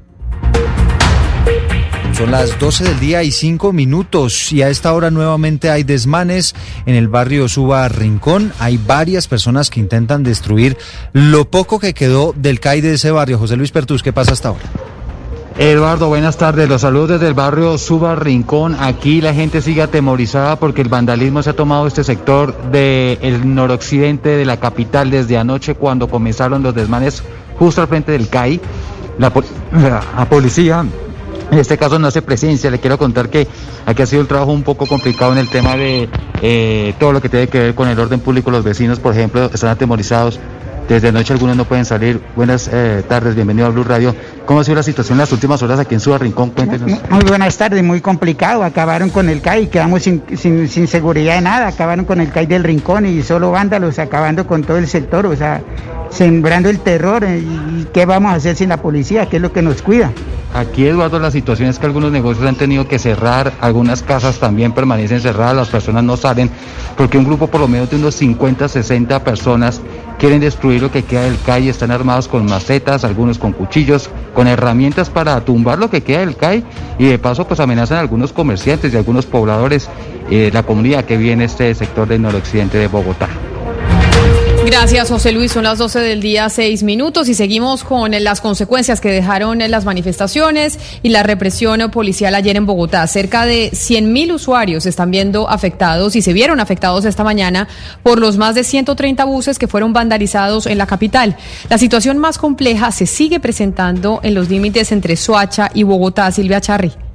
[2.18, 6.52] Son las 12 del día y 5 minutos y a esta hora nuevamente hay desmanes
[6.84, 8.52] en el barrio Suba Rincón.
[8.58, 10.76] Hay varias personas que intentan destruir
[11.12, 13.38] lo poco que quedó del CAI de ese barrio.
[13.38, 14.64] José Luis Pertus, ¿qué pasa hasta ahora?
[15.58, 16.68] Eduardo, buenas tardes.
[16.68, 18.76] Los saludos desde el barrio Suba Rincón.
[18.80, 24.30] Aquí la gente sigue atemorizada porque el vandalismo se ha tomado este sector del noroccidente
[24.30, 27.22] de la capital desde anoche cuando comenzaron los desmanes
[27.60, 28.60] justo al frente del CAI.
[29.20, 29.32] La,
[30.16, 30.84] la policía
[31.50, 33.46] en este caso no hace presencia, le quiero contar que
[33.86, 36.08] aquí ha sido un trabajo un poco complicado en el tema de
[36.42, 38.50] eh, todo lo que tiene que ver con el orden público.
[38.50, 40.38] Los vecinos, por ejemplo, están atemorizados.
[40.88, 42.18] Desde noche algunos no pueden salir.
[42.34, 44.14] Buenas eh, tardes, bienvenido a Blue Radio.
[44.46, 46.48] ¿Cómo ha sido la situación en las últimas horas aquí en Suba Rincón?
[46.50, 46.90] Cuéntenos.
[47.10, 48.64] Muy, buenas tardes, muy complicado.
[48.64, 51.66] Acabaron con el CAI, quedamos sin, sin, sin, seguridad de nada.
[51.66, 55.26] Acabaron con el CAI del Rincón y solo vándalos, acabando con todo el sector.
[55.26, 55.60] O sea,
[56.10, 57.24] sembrando el terror.
[57.24, 59.26] Eh, ¿Y qué vamos a hacer sin la policía?
[59.26, 60.12] ¿Qué es lo que nos cuida?
[60.54, 64.72] Aquí, Eduardo, la situación es que algunos negocios han tenido que cerrar, algunas casas también
[64.72, 66.50] permanecen cerradas, las personas no salen,
[66.96, 69.82] porque un grupo por lo menos de unos 50, 60 personas
[70.18, 74.48] quieren destruir lo que queda del CAI, están armados con macetas, algunos con cuchillos, con
[74.48, 76.64] herramientas para tumbar lo que queda del CAI
[76.98, 79.88] y de paso pues amenazan a algunos comerciantes y algunos pobladores
[80.30, 83.28] de eh, la comunidad que vive en este sector del noroccidente de Bogotá.
[84.70, 85.52] Gracias, José Luis.
[85.52, 89.86] Son las 12 del día, seis minutos, y seguimos con las consecuencias que dejaron las
[89.86, 93.06] manifestaciones y la represión policial ayer en Bogotá.
[93.06, 97.66] Cerca de 100 mil usuarios están viendo afectados y se vieron afectados esta mañana
[98.02, 101.38] por los más de 130 buses que fueron vandalizados en la capital.
[101.70, 106.30] La situación más compleja se sigue presentando en los límites entre Soacha y Bogotá.
[106.30, 107.07] Silvia Charri.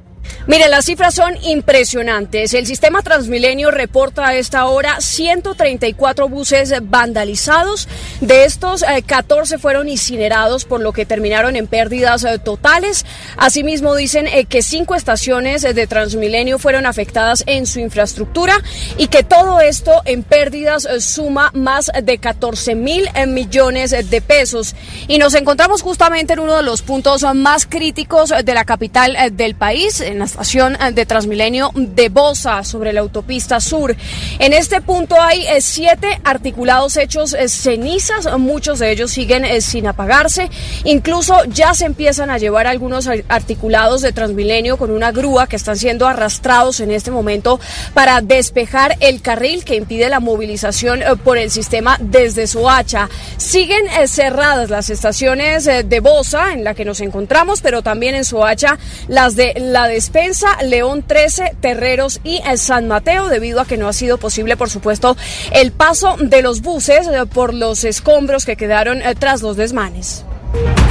[0.46, 2.52] Mire, las cifras son impresionantes.
[2.52, 7.88] El sistema Transmilenio reporta a esta hora 134 buses vandalizados.
[8.20, 13.06] De estos, 14 fueron incinerados, por lo que terminaron en pérdidas totales.
[13.36, 18.54] Asimismo, dicen que cinco estaciones de Transmilenio fueron afectadas en su infraestructura
[18.98, 24.74] y que todo esto en pérdidas suma más de 14 mil millones de pesos.
[25.08, 29.54] Y nos encontramos justamente en uno de los puntos más críticos de la capital del
[29.54, 33.94] país en la estación de Transmilenio de Bosa, sobre la autopista sur.
[34.38, 39.60] En este punto hay eh, siete articulados hechos eh, cenizas, muchos de ellos siguen eh,
[39.60, 40.50] sin apagarse.
[40.84, 45.76] Incluso ya se empiezan a llevar algunos articulados de Transmilenio con una grúa que están
[45.76, 47.58] siendo arrastrados en este momento
[47.92, 53.08] para despejar el carril que impide la movilización por el sistema desde Soacha.
[53.36, 58.78] Siguen cerradas las estaciones de Bosa en la que nos encontramos, pero también en Soacha
[59.08, 63.88] las de la de Despensa, León 13, Terreros y San Mateo, debido a que no
[63.88, 65.16] ha sido posible, por supuesto,
[65.50, 70.26] el paso de los buses eh, por los escombros que quedaron eh, tras los desmanes.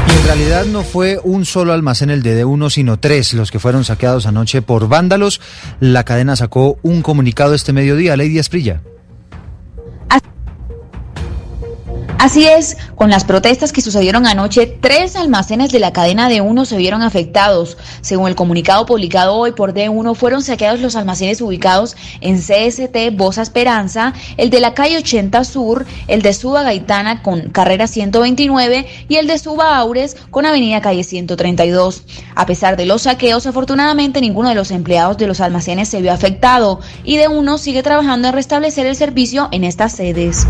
[0.08, 3.60] Y en realidad no fue un solo almacén el de D1, sino tres los que
[3.60, 5.42] fueron saqueados anoche por vándalos.
[5.80, 8.82] La cadena sacó un comunicado este mediodía, Lady Esprilla.
[12.20, 16.64] Así es, con las protestas que sucedieron anoche, tres almacenes de la cadena de uno
[16.64, 17.78] se vieron afectados.
[18.02, 23.42] Según el comunicado publicado hoy por D1, fueron saqueados los almacenes ubicados en CST Bosa
[23.42, 29.16] Esperanza, el de la calle 80 Sur, el de Suba Gaitana con carrera 129 y
[29.18, 32.04] el de Suba Aures con avenida calle 132.
[32.36, 36.14] A pesar de los saqueos, afortunadamente ninguno de los empleados de los almacenes se vio
[36.14, 40.48] afectado y D1 sigue trabajando en restablecer el servicio en estas sedes.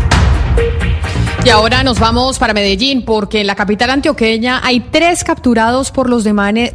[1.44, 6.08] Y ahora nos vamos para Medellín porque en la capital antioqueña hay tres capturados por
[6.08, 6.24] los,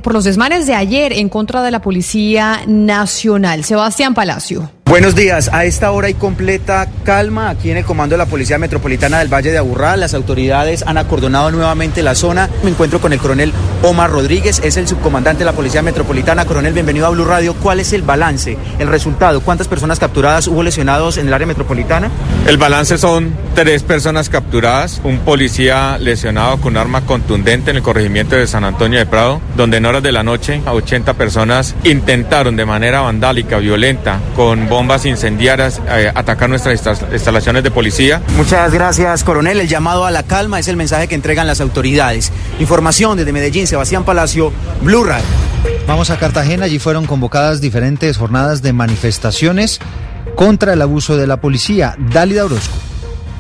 [0.04, 3.64] por los desmanes de ayer en contra de la Policía Nacional.
[3.64, 4.70] Sebastián Palacio.
[4.90, 5.52] Buenos días.
[5.54, 9.32] A esta hora hay completa calma aquí en el comando de la Policía Metropolitana del
[9.32, 9.96] Valle de Aburrá.
[9.98, 12.50] Las autoridades han acordonado nuevamente la zona.
[12.64, 16.46] Me encuentro con el coronel Omar Rodríguez, es el subcomandante de la Policía Metropolitana.
[16.46, 17.54] Coronel, bienvenido a Blue Radio.
[17.54, 19.42] ¿Cuál es el balance, el resultado?
[19.42, 22.10] ¿Cuántas personas capturadas hubo lesionados en el área metropolitana?
[22.48, 24.59] El balance son tres personas capturadas,
[25.04, 29.40] un policía lesionado con un arma contundente en el corregimiento de San Antonio de Prado,
[29.56, 34.68] donde en horas de la noche a 80 personas intentaron de manera vandálica, violenta, con
[34.68, 36.82] bombas incendiarias, eh, atacar nuestras
[37.14, 38.22] instalaciones de policía.
[38.36, 39.62] Muchas gracias, coronel.
[39.62, 42.34] El llamado a la calma es el mensaje que entregan las autoridades.
[42.60, 45.24] Información desde Medellín, Sebastián Palacio, Blue Radio.
[45.88, 49.80] Vamos a Cartagena, allí fueron convocadas diferentes jornadas de manifestaciones
[50.36, 51.96] contra el abuso de la policía.
[51.98, 52.89] Dálida Orozco.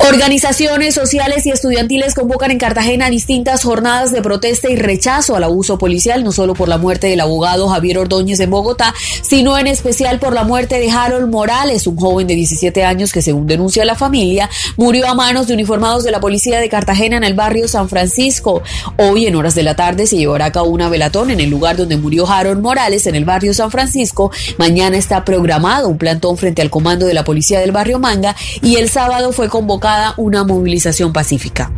[0.07, 5.77] Organizaciones sociales y estudiantiles convocan en Cartagena distintas jornadas de protesta y rechazo al abuso
[5.77, 10.17] policial, no solo por la muerte del abogado Javier Ordóñez en Bogotá, sino en especial
[10.19, 13.95] por la muerte de Harold Morales, un joven de 17 años que, según denuncia la
[13.95, 17.89] familia, murió a manos de uniformados de la policía de Cartagena en el barrio San
[17.89, 18.63] Francisco.
[18.97, 21.75] Hoy, en horas de la tarde, se llevará a cabo una velatón en el lugar
[21.75, 24.31] donde murió Harold Morales, en el barrio San Francisco.
[24.57, 28.77] Mañana está programado un plantón frente al comando de la policía del barrio Manga y
[28.77, 31.71] el sábado fue convocado una movilización pacífica.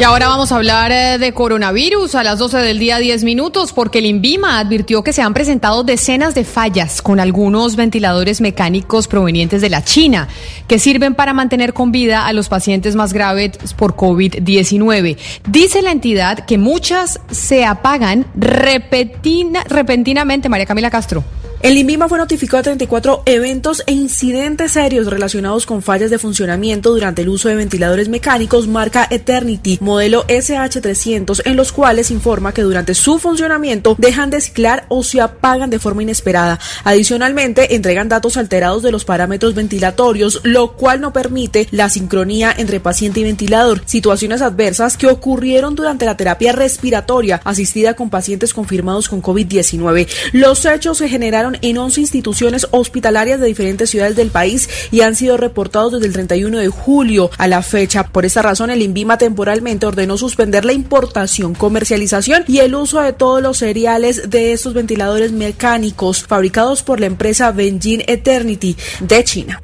[0.00, 3.74] Y ahora vamos a hablar eh, de coronavirus a las 12 del día 10 minutos
[3.74, 9.08] porque el INVIMA advirtió que se han presentado decenas de fallas con algunos ventiladores mecánicos
[9.08, 10.26] provenientes de la China
[10.66, 15.18] que sirven para mantener con vida a los pacientes más graves por COVID-19.
[15.46, 21.22] Dice la entidad que muchas se apagan repentinamente, María Camila Castro.
[21.62, 26.90] El INVIMA fue notificado de 34 eventos e incidentes serios relacionados con fallas de funcionamiento
[26.90, 32.62] durante el uso de ventiladores mecánicos marca Eternity, modelo SH300, en los cuales informa que
[32.62, 36.58] durante su funcionamiento dejan de ciclar o se apagan de forma inesperada.
[36.82, 42.80] Adicionalmente, entregan datos alterados de los parámetros ventilatorios, lo cual no permite la sincronía entre
[42.80, 49.10] paciente y ventilador, situaciones adversas que ocurrieron durante la terapia respiratoria asistida con pacientes confirmados
[49.10, 50.08] con COVID-19.
[50.32, 55.14] Los hechos se generaron en 11 instituciones hospitalarias de diferentes ciudades del país y han
[55.14, 58.04] sido reportados desde el 31 de julio a la fecha.
[58.04, 63.12] Por esta razón, el INVIMA temporalmente ordenó suspender la importación, comercialización y el uso de
[63.12, 69.62] todos los cereales de estos ventiladores mecánicos fabricados por la empresa Benjin Eternity de China.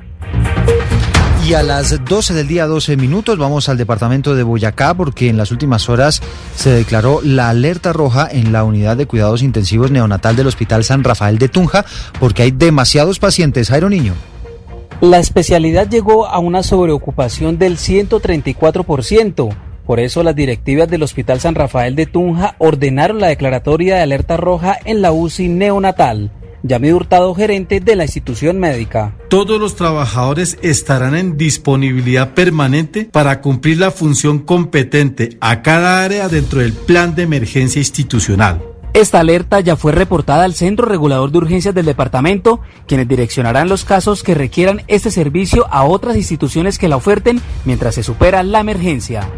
[1.47, 5.36] Y a las 12 del día, 12 minutos, vamos al departamento de Boyacá porque en
[5.36, 6.20] las últimas horas
[6.56, 11.05] se declaró la alerta roja en la unidad de cuidados intensivos neonatal del Hospital San
[11.05, 11.85] Rafael de Tunja
[12.18, 13.68] porque hay demasiados pacientes.
[13.68, 14.14] Jairo Niño.
[15.01, 19.56] La especialidad llegó a una sobreocupación del 134%.
[19.86, 24.36] Por eso las directivas del Hospital San Rafael de Tunja ordenaron la declaratoria de alerta
[24.36, 26.32] roja en la UCI neonatal.
[26.66, 29.14] Yamid Hurtado, gerente de la institución médica.
[29.28, 36.28] Todos los trabajadores estarán en disponibilidad permanente para cumplir la función competente a cada área
[36.28, 38.62] dentro del plan de emergencia institucional.
[38.97, 43.84] Esta alerta ya fue reportada al Centro Regulador de Urgencias del departamento, quienes direccionarán los
[43.84, 48.60] casos que requieran este servicio a otras instituciones que la oferten mientras se supera la
[48.60, 49.28] emergencia.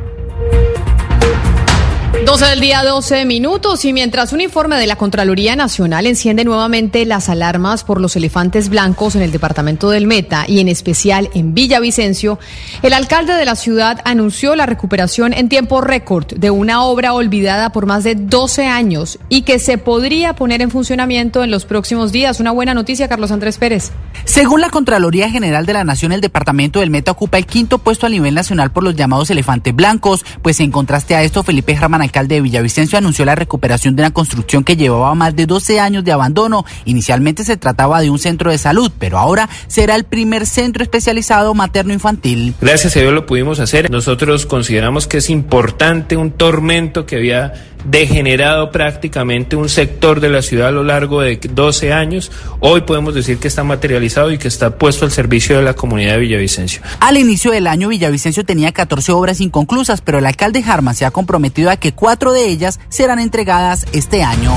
[2.29, 3.87] 12 del día, 12 minutos.
[3.87, 8.69] Y mientras un informe de la Contraloría Nacional enciende nuevamente las alarmas por los elefantes
[8.69, 12.39] blancos en el departamento del Meta y en especial en Villavicencio,
[12.83, 17.73] el alcalde de la ciudad anunció la recuperación en tiempo récord de una obra olvidada
[17.73, 22.13] por más de 12 años y que se podría poner en funcionamiento en los próximos
[22.13, 22.41] días.
[22.41, 23.91] Una buena noticia, Carlos Andrés Pérez.
[24.27, 28.05] Según la Contraloría General de la Nación, el departamento del Meta ocupa el quinto puesto
[28.05, 32.03] a nivel nacional por los llamados elefantes blancos, pues en contraste a esto, Felipe Germán,
[32.27, 36.13] de Villavicencio anunció la recuperación de una construcción que llevaba más de 12 años de
[36.13, 36.65] abandono.
[36.87, 41.55] Inicialmente se trataba de un centro de salud, pero ahora será el primer centro especializado
[41.55, 42.55] materno-infantil.
[42.61, 43.91] Gracias a Dios lo pudimos hacer.
[43.91, 47.53] Nosotros consideramos que es importante un tormento que había
[47.85, 52.31] degenerado prácticamente un sector de la ciudad a lo largo de 12 años,
[52.61, 56.15] hoy podemos decir que está materializado y que está puesto al servicio de la comunidad
[56.15, 56.83] de Villavicencio.
[57.01, 61.11] Al inicio del año, Villavicencio tenía 14 obras inconclusas, pero el alcalde Harman se ha
[61.11, 64.57] comprometido a que cuatro de ellas serán entregadas este año.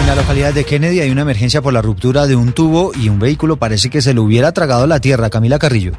[0.00, 3.08] En la localidad de Kennedy hay una emergencia por la ruptura de un tubo y
[3.08, 5.30] un vehículo parece que se le hubiera tragado la tierra.
[5.30, 5.92] Camila Carrillo.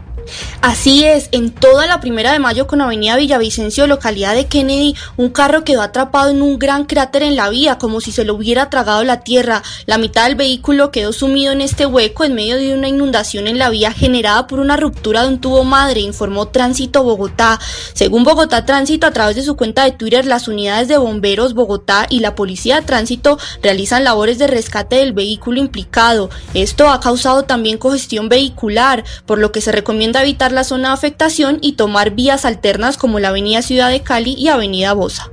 [0.61, 5.29] Así es, en toda la primera de mayo con Avenida Villavicencio, localidad de Kennedy, un
[5.29, 8.69] carro quedó atrapado en un gran cráter en la vía, como si se lo hubiera
[8.69, 9.63] tragado la tierra.
[9.85, 13.57] La mitad del vehículo quedó sumido en este hueco en medio de una inundación en
[13.57, 17.59] la vía generada por una ruptura de un tubo madre, informó Tránsito Bogotá.
[17.93, 22.07] Según Bogotá Tránsito, a través de su cuenta de Twitter, las unidades de bomberos Bogotá
[22.09, 26.29] y la Policía de Tránsito realizan labores de rescate del vehículo implicado.
[26.53, 30.93] Esto ha causado también congestión vehicular, por lo que se recomienda evitar la zona de
[30.93, 35.31] afectación y tomar vías alternas como la Avenida Ciudad de Cali y Avenida Bosa.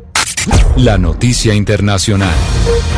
[0.77, 2.35] La noticia internacional.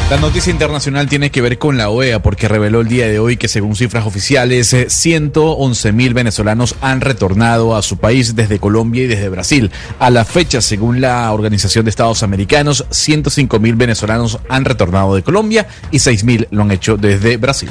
[0.09, 3.37] La noticia internacional tiene que ver con la OEA porque reveló el día de hoy
[3.37, 9.05] que según cifras oficiales 111 eh, mil venezolanos han retornado a su país desde Colombia
[9.05, 9.71] y desde Brasil.
[9.99, 15.23] A la fecha, según la Organización de Estados Americanos, 105 mil venezolanos han retornado de
[15.23, 17.71] Colombia y 6 mil lo han hecho desde Brasil.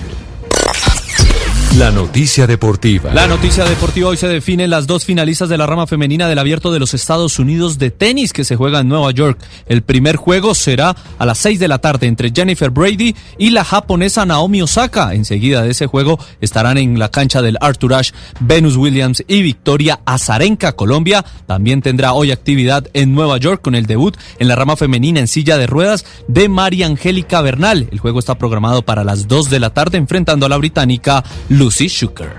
[1.77, 3.14] La noticia deportiva.
[3.14, 6.69] La noticia deportiva hoy se define las dos finalistas de la rama femenina del Abierto
[6.73, 9.39] de los Estados Unidos de tenis que se juega en Nueva York.
[9.68, 13.64] El primer juego será a las 6 de la tarde entre Jennifer Brady y la
[13.64, 15.14] japonesa Naomi Osaka.
[15.14, 20.02] Enseguida de ese juego estarán en la cancha del Arthur Ashe Venus Williams y Victoria
[20.06, 20.73] Azarenka.
[20.73, 25.22] Colombia también tendrá hoy actividad en Nueva York con el debut en la rama femenina
[25.22, 27.88] en silla de ruedas de María Angélica Bernal.
[27.93, 31.23] El juego está programado para las 2 de la tarde enfrentando a la británica
[31.62, 32.34] Lucy Schuker.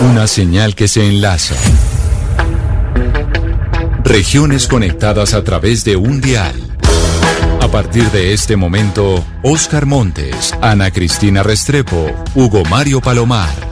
[0.00, 1.54] Una señal que se enlaza.
[4.04, 6.54] Regiones conectadas a través de un dial.
[7.60, 13.71] A partir de este momento, Oscar Montes, Ana Cristina Restrepo, Hugo Mario Palomar.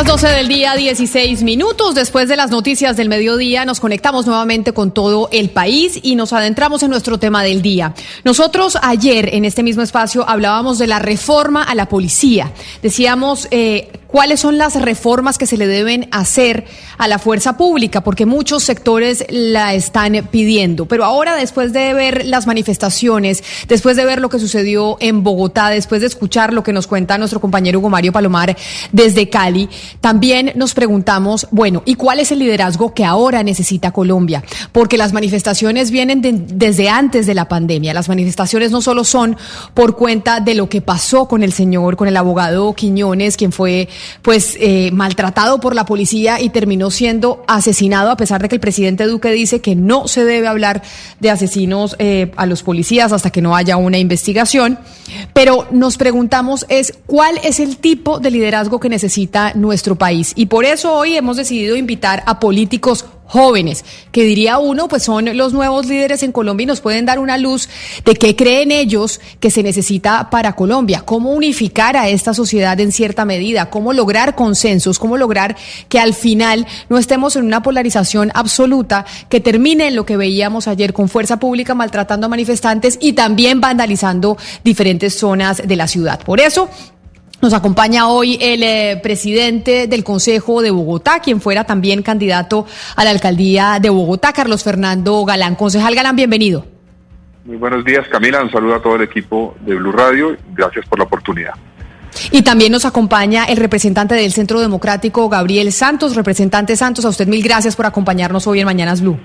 [0.00, 1.94] Las 12 del día, 16 minutos.
[1.94, 6.32] Después de las noticias del mediodía, nos conectamos nuevamente con todo el país y nos
[6.32, 7.92] adentramos en nuestro tema del día.
[8.24, 12.50] Nosotros ayer en este mismo espacio hablábamos de la reforma a la policía.
[12.80, 16.64] Decíamos eh, cuáles son las reformas que se le deben hacer
[16.98, 20.86] a la fuerza pública, porque muchos sectores la están pidiendo.
[20.86, 25.70] Pero ahora, después de ver las manifestaciones, después de ver lo que sucedió en Bogotá,
[25.70, 28.56] después de escuchar lo que nos cuenta nuestro compañero Hugo Mario Palomar
[28.92, 29.68] desde Cali,
[30.00, 34.42] también nos preguntamos, bueno, ¿y cuál es el liderazgo que ahora necesita Colombia?
[34.72, 37.94] Porque las manifestaciones vienen desde antes de la pandemia.
[37.94, 39.36] Las manifestaciones no solo son
[39.74, 43.88] por cuenta de lo que pasó con el señor, con el abogado Quiñones, quien fue
[44.22, 48.60] pues eh, maltratado por la policía y terminó siendo asesinado, a pesar de que el
[48.60, 50.82] presidente Duque dice que no se debe hablar
[51.18, 54.78] de asesinos eh, a los policías hasta que no haya una investigación.
[55.32, 60.32] Pero nos preguntamos es cuál es el tipo de liderazgo que necesita nuestro país.
[60.36, 65.36] Y por eso hoy hemos decidido invitar a políticos jóvenes, que diría uno, pues son
[65.36, 67.68] los nuevos líderes en Colombia y nos pueden dar una luz
[68.04, 72.90] de qué creen ellos que se necesita para Colombia, cómo unificar a esta sociedad en
[72.90, 75.56] cierta medida, cómo lograr consensos, cómo lograr
[75.88, 80.66] que al final no estemos en una polarización absoluta que termine en lo que veíamos
[80.66, 86.18] ayer con fuerza pública maltratando a manifestantes y también vandalizando diferentes zonas de la ciudad.
[86.24, 86.68] Por eso,
[87.40, 93.04] nos acompaña hoy el eh, presidente del Consejo de Bogotá, quien fuera también candidato a
[93.04, 95.56] la alcaldía de Bogotá, Carlos Fernando Galán.
[95.56, 96.66] Concejal Galán, bienvenido.
[97.44, 98.42] Muy buenos días, Camila.
[98.42, 100.36] Un saludo a todo el equipo de Blue Radio.
[100.54, 101.54] Gracias por la oportunidad.
[102.30, 106.16] Y también nos acompaña el representante del Centro Democrático, Gabriel Santos.
[106.16, 109.18] Representante Santos, a usted mil gracias por acompañarnos hoy en Mañanas Blue.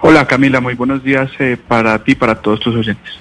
[0.00, 0.60] Hola, Camila.
[0.60, 3.12] Muy buenos días eh, para ti y para todos tus oyentes.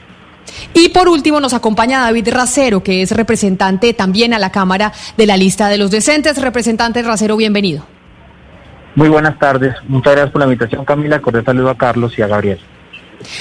[0.73, 5.25] Y por último nos acompaña David Racero, que es representante también a la Cámara de
[5.25, 6.41] la lista de los decentes.
[6.41, 7.85] Representante Racero, bienvenido.
[8.95, 9.75] Muy buenas tardes.
[9.87, 11.21] Muchas gracias por la invitación, Camila.
[11.21, 12.59] Cordial saludo a Carlos y a Gabriel.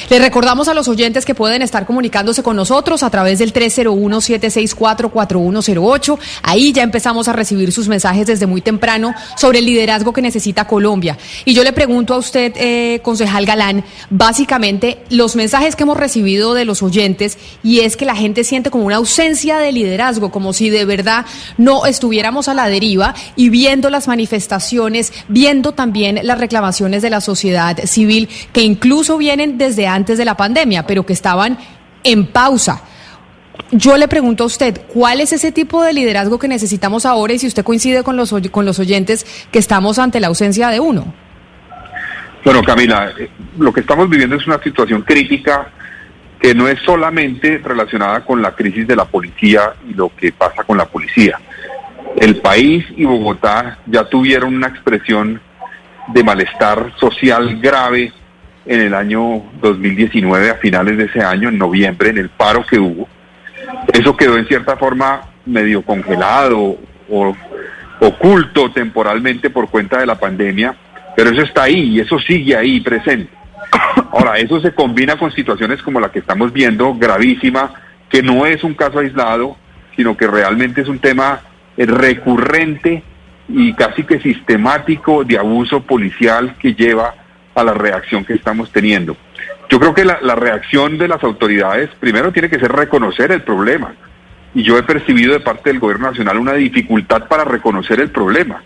[0.08, 6.18] Le recordamos a los oyentes que pueden estar comunicándose con nosotros a través del 301-764-4108.
[6.42, 10.66] Ahí ya empezamos a recibir sus mensajes desde muy temprano sobre el liderazgo que necesita
[10.66, 11.16] Colombia.
[11.44, 16.54] Y yo le pregunto a usted, eh, concejal Galán, básicamente los mensajes que hemos recibido
[16.54, 20.52] de los oyentes y es que la gente siente como una ausencia de liderazgo, como
[20.52, 21.26] si de verdad
[21.58, 27.20] no estuviéramos a la deriva y viendo las manifestaciones, viendo también las reclamaciones de la
[27.20, 31.56] sociedad civil que incluso vienen desde desde antes de la pandemia, pero que estaban
[32.02, 32.82] en pausa.
[33.70, 37.38] Yo le pregunto a usted, ¿cuál es ese tipo de liderazgo que necesitamos ahora y
[37.38, 41.12] si usted coincide con los, con los oyentes que estamos ante la ausencia de uno?
[42.44, 45.70] Bueno, Camila, eh, lo que estamos viviendo es una situación crítica
[46.40, 50.64] que no es solamente relacionada con la crisis de la policía y lo que pasa
[50.64, 51.38] con la policía.
[52.16, 55.40] El país y Bogotá ya tuvieron una expresión
[56.08, 58.12] de malestar social grave
[58.70, 62.78] en el año 2019, a finales de ese año, en noviembre, en el paro que
[62.78, 63.08] hubo.
[63.92, 66.78] Eso quedó en cierta forma medio congelado
[67.10, 67.36] o
[67.98, 70.76] oculto temporalmente por cuenta de la pandemia,
[71.16, 73.32] pero eso está ahí y eso sigue ahí presente.
[74.12, 77.74] Ahora, eso se combina con situaciones como la que estamos viendo, gravísima,
[78.08, 79.56] que no es un caso aislado,
[79.96, 81.40] sino que realmente es un tema
[81.76, 83.02] recurrente
[83.48, 87.16] y casi que sistemático de abuso policial que lleva
[87.60, 89.16] a la reacción que estamos teniendo.
[89.68, 93.94] Yo creo que la, reacción de las autoridades primero tiene que ser reconocer el problema.
[94.52, 98.62] Y yo he percibido de parte del gobierno nacional una dificultad para reconocer el problema.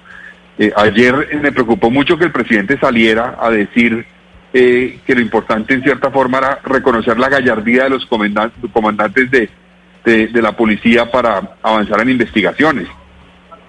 [0.58, 4.06] Eh, ayer me preocupó mucho que el presidente saliera a decir
[4.54, 10.42] eh, que lo importante en cierta forma era reconocer la gallardía de los comandantes de
[10.42, 12.88] la policía para avanzar en investigaciones.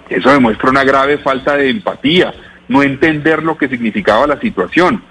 [0.10, 2.34] Eso demuestra una grave falta de empatía
[2.68, 5.04] no entender lo que significaba la situación.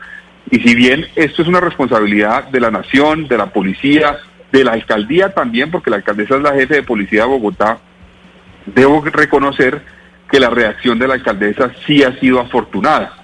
[0.55, 4.18] Y si bien esto es una responsabilidad de la nación, de la policía,
[4.52, 7.78] de la alcaldía también, porque la alcaldesa es la jefe de policía de Bogotá,
[8.64, 9.82] debo reconocer
[10.31, 13.14] que la reacción de la alcaldesa sí ha sido afortunada.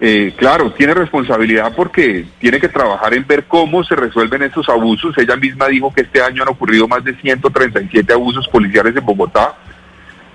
[0.00, 5.14] Eh, claro, tiene responsabilidad porque tiene que trabajar en ver cómo se resuelven estos abusos.
[5.18, 9.56] Ella misma dijo que este año han ocurrido más de 137 abusos policiales en Bogotá,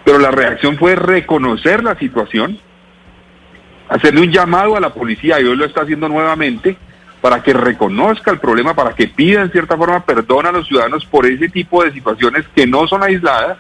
[0.06, 2.60] pero la reacción fue reconocer la situación,
[3.90, 6.78] hacerle un llamado a la policía, y hoy lo está haciendo nuevamente,
[7.22, 11.06] para que reconozca el problema, para que pida en cierta forma perdón a los ciudadanos
[11.06, 13.58] por ese tipo de situaciones que no son aisladas,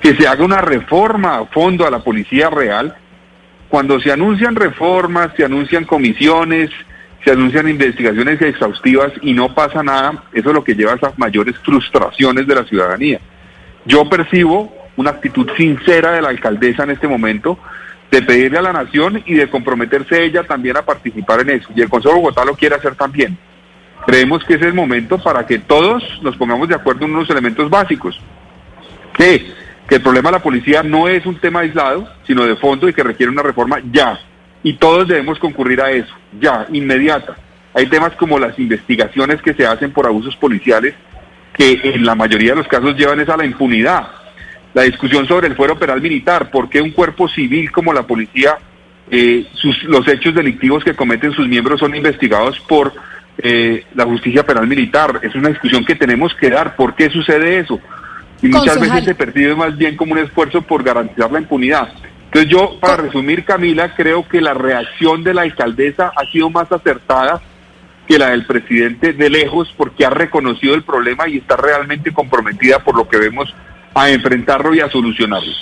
[0.00, 2.94] que se haga una reforma a fondo a la policía real.
[3.68, 6.70] Cuando se anuncian reformas, se anuncian comisiones,
[7.24, 11.18] se anuncian investigaciones exhaustivas y no pasa nada, eso es lo que lleva a esas
[11.18, 13.20] mayores frustraciones de la ciudadanía.
[13.84, 17.58] Yo percibo una actitud sincera de la alcaldesa en este momento,
[18.10, 21.68] de pedirle a la nación y de comprometerse ella también a participar en eso.
[21.74, 23.38] Y el Consejo de Bogotá lo quiere hacer también.
[24.06, 27.70] Creemos que es el momento para que todos nos pongamos de acuerdo en unos elementos
[27.70, 28.20] básicos.
[29.12, 29.52] Que,
[29.88, 32.92] que el problema de la policía no es un tema aislado, sino de fondo y
[32.92, 34.18] que requiere una reforma ya.
[34.62, 37.36] Y todos debemos concurrir a eso, ya, inmediata.
[37.74, 40.94] Hay temas como las investigaciones que se hacen por abusos policiales
[41.52, 44.19] que en la mayoría de los casos llevan esa a la impunidad
[44.74, 48.58] la discusión sobre el fuero penal militar, por qué un cuerpo civil como la policía,
[49.10, 52.92] eh, sus, los hechos delictivos que cometen sus miembros son investigados por
[53.38, 55.20] eh, la justicia penal militar.
[55.22, 56.76] Es una discusión que tenemos que dar.
[56.76, 57.80] ¿Por qué sucede eso?
[58.42, 61.88] Y muchas veces se percibe más bien como un esfuerzo por garantizar la impunidad.
[62.26, 66.70] Entonces yo, para resumir, Camila, creo que la reacción de la alcaldesa ha sido más
[66.70, 67.42] acertada
[68.06, 72.78] que la del presidente de lejos porque ha reconocido el problema y está realmente comprometida
[72.78, 73.52] por lo que vemos
[73.94, 75.52] a enfrentarlo y a solucionarlo.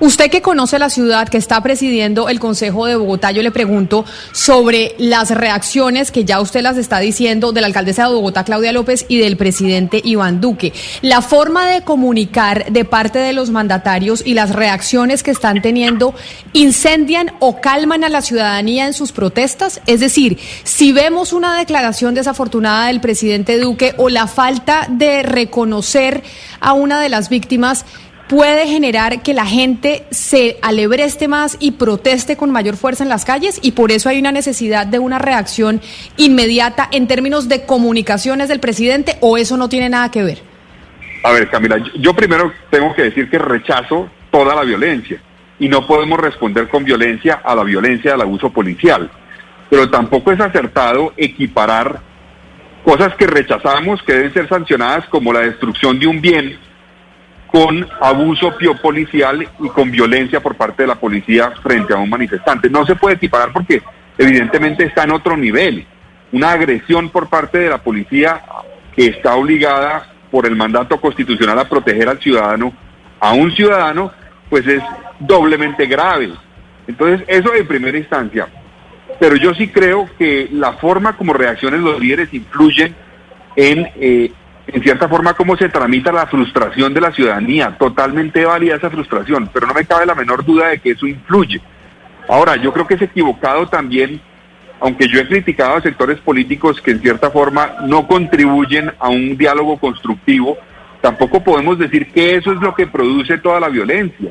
[0.00, 4.04] Usted que conoce la ciudad, que está presidiendo el Consejo de Bogotá, yo le pregunto
[4.32, 8.72] sobre las reacciones que ya usted las está diciendo de la alcaldesa de Bogotá, Claudia
[8.72, 10.72] López, y del presidente Iván Duque.
[11.02, 16.14] La forma de comunicar de parte de los mandatarios y las reacciones que están teniendo,
[16.52, 19.80] ¿incendian o calman a la ciudadanía en sus protestas?
[19.86, 26.22] Es decir, si vemos una declaración desafortunada del presidente Duque o la falta de reconocer
[26.60, 27.84] a una de las víctimas,
[28.28, 33.24] puede generar que la gente se alebreste más y proteste con mayor fuerza en las
[33.24, 35.80] calles y por eso hay una necesidad de una reacción
[36.16, 40.38] inmediata en términos de comunicaciones del presidente o eso no tiene nada que ver?
[41.24, 45.20] A ver, Camila, yo primero tengo que decir que rechazo toda la violencia
[45.58, 49.10] y no podemos responder con violencia a la violencia del abuso policial,
[49.70, 52.00] pero tampoco es acertado equiparar
[52.84, 56.67] cosas que rechazamos que deben ser sancionadas como la destrucción de un bien
[57.50, 62.68] con abuso policial y con violencia por parte de la policía frente a un manifestante.
[62.68, 63.82] No se puede equiparar porque
[64.16, 65.86] evidentemente está en otro nivel.
[66.30, 68.42] una agresión por parte de la policía
[68.94, 72.70] que está obligada por el mandato constitucional a proteger al ciudadano,
[73.18, 74.12] a un ciudadano,
[74.50, 74.82] pues es
[75.18, 76.30] doblemente grave.
[76.86, 78.46] Entonces, eso en primera instancia.
[79.18, 82.94] Pero yo sí creo que la forma como reaccionen los líderes influyen
[83.56, 84.32] en, eh,
[84.70, 87.76] en cierta forma, cómo se tramita la frustración de la ciudadanía.
[87.78, 91.60] Totalmente válida esa frustración, pero no me cabe la menor duda de que eso influye.
[92.28, 94.20] Ahora, yo creo que es equivocado también,
[94.80, 99.38] aunque yo he criticado a sectores políticos que en cierta forma no contribuyen a un
[99.38, 100.58] diálogo constructivo,
[101.00, 104.30] tampoco podemos decir que eso es lo que produce toda la violencia.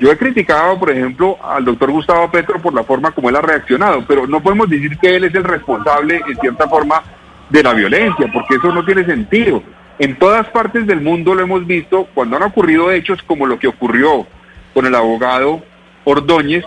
[0.00, 3.42] Yo he criticado, por ejemplo, al doctor Gustavo Petro por la forma como él ha
[3.42, 7.02] reaccionado, pero no podemos decir que él es el responsable, en cierta forma,
[7.50, 9.62] de la violencia, porque eso no tiene sentido.
[9.98, 13.68] En todas partes del mundo lo hemos visto cuando han ocurrido hechos como lo que
[13.68, 14.26] ocurrió
[14.72, 15.62] con el abogado
[16.04, 16.64] Ordóñez,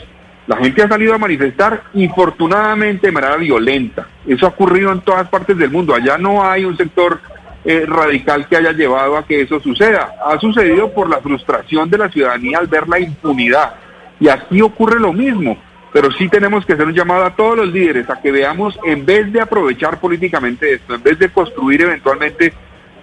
[0.48, 4.08] la gente ha salido a manifestar infortunadamente de manera violenta.
[4.28, 5.96] Eso ha ocurrido en todas partes del mundo.
[5.96, 7.22] Allá no hay un sector
[7.64, 10.16] eh, radical que haya llevado a que eso suceda.
[10.26, 13.76] Ha sucedido por la frustración de la ciudadanía al ver la impunidad.
[14.20, 15.58] Y aquí ocurre lo mismo.
[15.94, 19.06] Pero sí tenemos que hacer un llamado a todos los líderes a que veamos, en
[19.06, 22.54] vez de aprovechar políticamente esto, en vez de construir eventualmente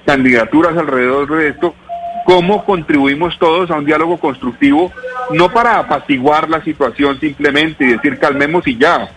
[0.07, 1.75] candidaturas alrededor de esto,
[2.25, 4.93] cómo contribuimos todos a un diálogo constructivo,
[5.33, 9.09] no para apaciguar la situación simplemente y decir calmemos y ya,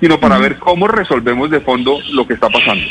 [0.00, 2.84] sino para ver cómo resolvemos de fondo lo que está pasando.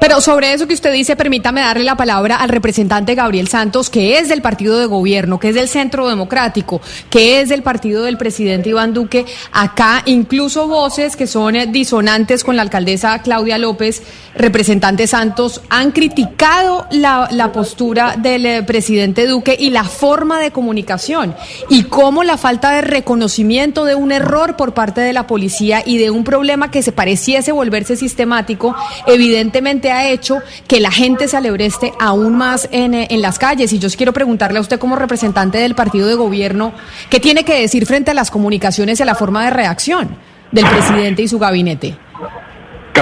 [0.00, 4.18] Pero sobre eso que usted dice, permítame darle la palabra al representante Gabriel Santos, que
[4.18, 6.80] es del partido de gobierno, que es del Centro Democrático,
[7.10, 9.26] que es del partido del presidente Iván Duque.
[9.52, 14.02] Acá incluso voces que son eh, disonantes con la alcaldesa Claudia López,
[14.34, 21.34] representante Santos, han criticado la, postura del eh, presidente Duque y la forma de comunicación
[21.70, 25.98] y cómo la falta de reconocimiento de un error por parte de la policía y
[25.98, 28.76] de un problema que se pareciese volverse sistemático,
[29.06, 33.72] evidentemente ha hecho que la gente se alebreste aún más en, eh, en las calles.
[33.72, 36.72] Y yo quiero preguntarle a usted como representante del partido de gobierno,
[37.10, 40.16] ¿qué tiene que decir frente a las comunicaciones y a la forma de reacción
[40.52, 41.96] del presidente y su gabinete?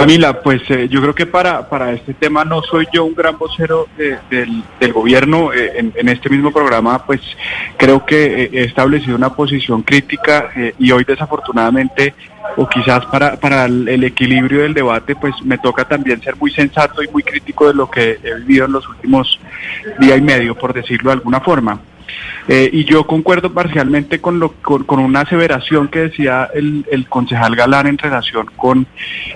[0.01, 3.37] Camila, pues eh, yo creo que para, para este tema no soy yo un gran
[3.39, 5.53] vocero de- del, del gobierno.
[5.53, 7.21] Eh, en, este mismo programa, pues
[7.77, 12.15] creo que eh, he establecido una posición crítica y hoy desafortunadamente,
[12.57, 16.51] o quizás para, para el, el equilibrio del debate, pues me toca también ser muy
[16.51, 19.39] sensato y muy crítico de lo que he vivido en los últimos
[19.99, 21.81] día y medio, por decirlo de alguna forma.
[22.49, 27.09] Eh, y yo concuerdo parcialmente con, lo, con, con una aseveración que decía el, el
[27.09, 28.87] concejal Galán en relación con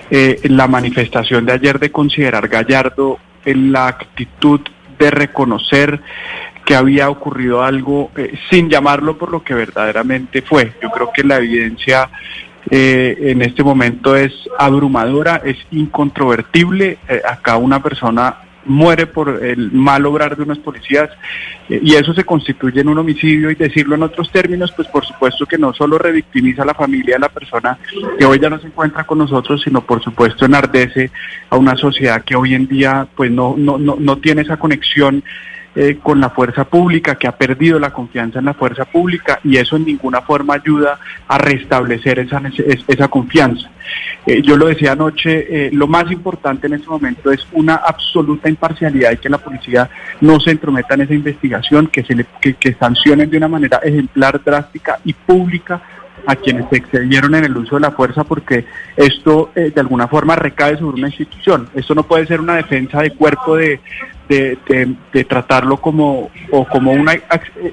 [0.09, 4.61] eh, la manifestación de ayer de considerar Gallardo en la actitud
[4.97, 6.01] de reconocer
[6.65, 10.73] que había ocurrido algo eh, sin llamarlo por lo que verdaderamente fue.
[10.81, 12.09] Yo creo que la evidencia
[12.69, 16.99] eh, en este momento es abrumadora, es incontrovertible.
[17.09, 21.09] Eh, acá una persona muere por el mal obrar de unos policías
[21.69, 25.05] eh, y eso se constituye en un homicidio y decirlo en otros términos, pues por
[25.05, 27.77] supuesto que no solo revictimiza a la familia de la persona
[28.17, 31.11] que hoy ya no se encuentra con nosotros, sino por supuesto enardece
[31.49, 35.23] a una sociedad que hoy en día pues no, no, no, no tiene esa conexión
[35.73, 39.55] eh, con la fuerza pública, que ha perdido la confianza en la fuerza pública y
[39.55, 42.41] eso en ninguna forma ayuda a restablecer esa,
[42.87, 43.69] esa confianza.
[44.25, 48.49] Eh, yo lo decía anoche, eh, lo más importante en este momento es una absoluta
[48.49, 49.89] imparcialidad y que la policía
[50.19, 53.79] no se entrometa en esa investigación, que, se le, que, que sancionen de una manera
[53.81, 55.81] ejemplar, drástica y pública
[56.25, 58.65] a quienes se excedieron en el uso de la fuerza porque
[58.95, 61.69] esto eh, de alguna forma recae sobre una institución.
[61.73, 63.79] Esto no puede ser una defensa de cuerpo de,
[64.27, 67.09] de, tratarlo como, o como un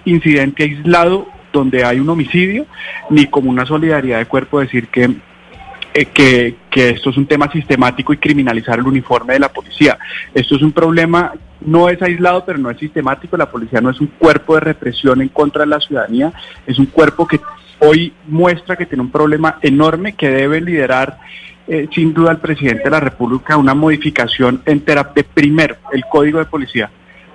[0.04, 2.66] incidente aislado donde hay un homicidio,
[3.10, 8.12] ni como una solidaridad de cuerpo decir eh, que, que esto es un tema sistemático
[8.12, 9.98] y criminalizar el uniforme de la policía.
[10.34, 13.36] Esto es un problema, no es aislado, pero no es sistemático.
[13.36, 16.32] La policía no es un cuerpo de represión en contra de la ciudadanía,
[16.66, 17.40] es un cuerpo que
[17.80, 21.18] hoy muestra que tiene un problema enorme que debe liderar
[21.66, 26.38] eh, sin duda el presidente de la República una modificación entera de primero el código
[26.38, 26.90] de policía.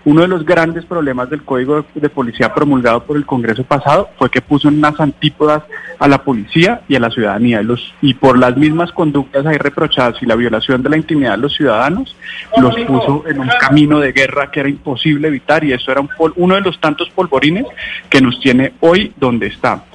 [0.06, 4.10] Uno de los grandes problemas del código de, de policía promulgado por el Congreso pasado
[4.18, 5.64] fue que puso unas antípodas
[5.98, 7.62] a la policía y a la ciudadanía.
[7.62, 11.32] Y, los, y por las mismas conductas ahí reprochadas y la violación de la intimidad
[11.32, 12.18] de los ciudadanos,
[12.58, 16.10] los puso en un camino de guerra que era imposible evitar y eso era un
[16.10, 17.66] pol- uno de los tantos polvorines
[18.10, 19.86] que nos tiene hoy donde está.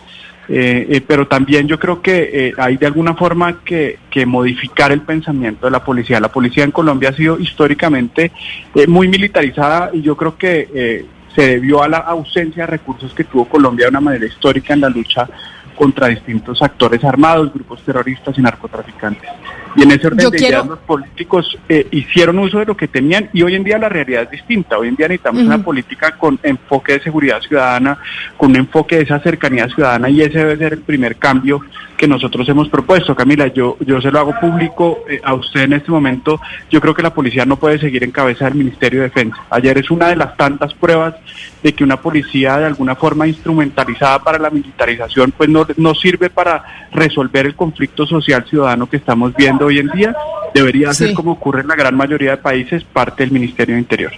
[0.51, 5.03] Eh, eh, pero también yo creo que eh, hay de alguna forma que, modificar el
[5.03, 6.19] pensamiento de la policía.
[6.19, 8.33] La policía en Colombia ha sido históricamente
[8.89, 11.07] muy militarizada y yo creo que
[11.37, 14.81] se debió a la ausencia de recursos que tuvo Colombia de una manera histórica en
[14.81, 15.29] la lucha
[15.77, 19.31] contra distintos actores armados, grupos terroristas y narcotraficantes.
[19.77, 23.29] Y en ese orden de ideas los políticos eh, hicieron uso de lo que tenían
[23.33, 24.79] y hoy en día la realidad es distinta.
[24.79, 27.99] Hoy en día necesitamos una política con enfoque de seguridad ciudadana,
[28.37, 31.61] con un enfoque de esa cercanía ciudadana y ese debe ser el primer cambio
[31.99, 33.15] que nosotros hemos propuesto.
[33.15, 36.41] Camila, yo, yo se lo hago público eh, a usted en este momento.
[36.71, 39.37] Yo creo que la policía no puede seguir en cabeza del Ministerio de Defensa.
[39.51, 41.17] Ayer es una de las tantas pruebas
[41.63, 46.31] de que una policía de alguna forma instrumentalizada para la militarización pues no, no sirve
[46.31, 50.17] para resolver el conflicto social ciudadano que estamos viendo hoy en día.
[50.55, 54.13] Debería ser, como ocurre en la gran mayoría de países, parte del Ministerio de Interior.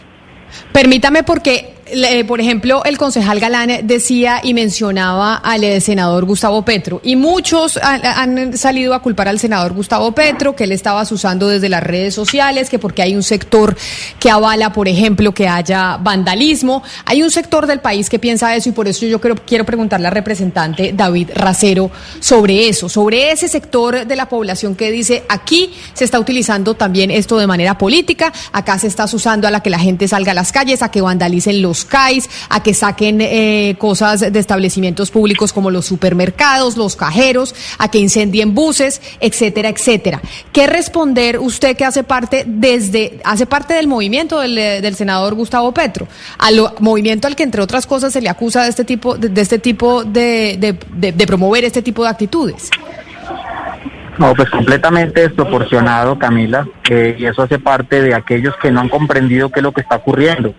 [0.73, 1.80] Permítame porque
[2.27, 7.79] por ejemplo, el concejal Galán decía y mencionaba al eh, senador Gustavo Petro y muchos
[7.83, 12.15] han, salido a culpar al senador Gustavo Petro que él estaba usando desde las redes
[12.15, 13.77] sociales, que porque hay un sector
[14.19, 16.83] que avala, por ejemplo, que haya vandalismo.
[17.05, 20.09] Hay un sector del país que piensa eso y por eso yo quiero, quiero preguntarle
[20.09, 21.91] al representante David Racero
[22.21, 27.11] sobre eso, sobre ese sector de la población que dice aquí se está utilizando también
[27.11, 30.35] esto de manera política, acá se está usando a la que la gente salga a
[30.35, 35.53] las calles, a que vandalicen los CAIs, a que saquen eh, cosas de establecimientos públicos
[35.53, 40.21] como los supermercados, los cajeros, a que incendien buses, etcétera, etcétera.
[40.53, 45.73] ¿Qué responder usted que hace parte desde hace parte del movimiento del, eh, senador Gustavo
[45.73, 46.09] Petro,
[46.39, 49.59] al movimiento al que entre otras cosas se le acusa de este tipo de, este
[49.59, 52.71] tipo de, de, promover este tipo de actitudes?
[54.19, 58.89] No, pues completamente desproporcionado, Camila, eh, y eso hace parte de aquellos que no han
[58.89, 60.55] comprendido qué es lo que está ocurriendo.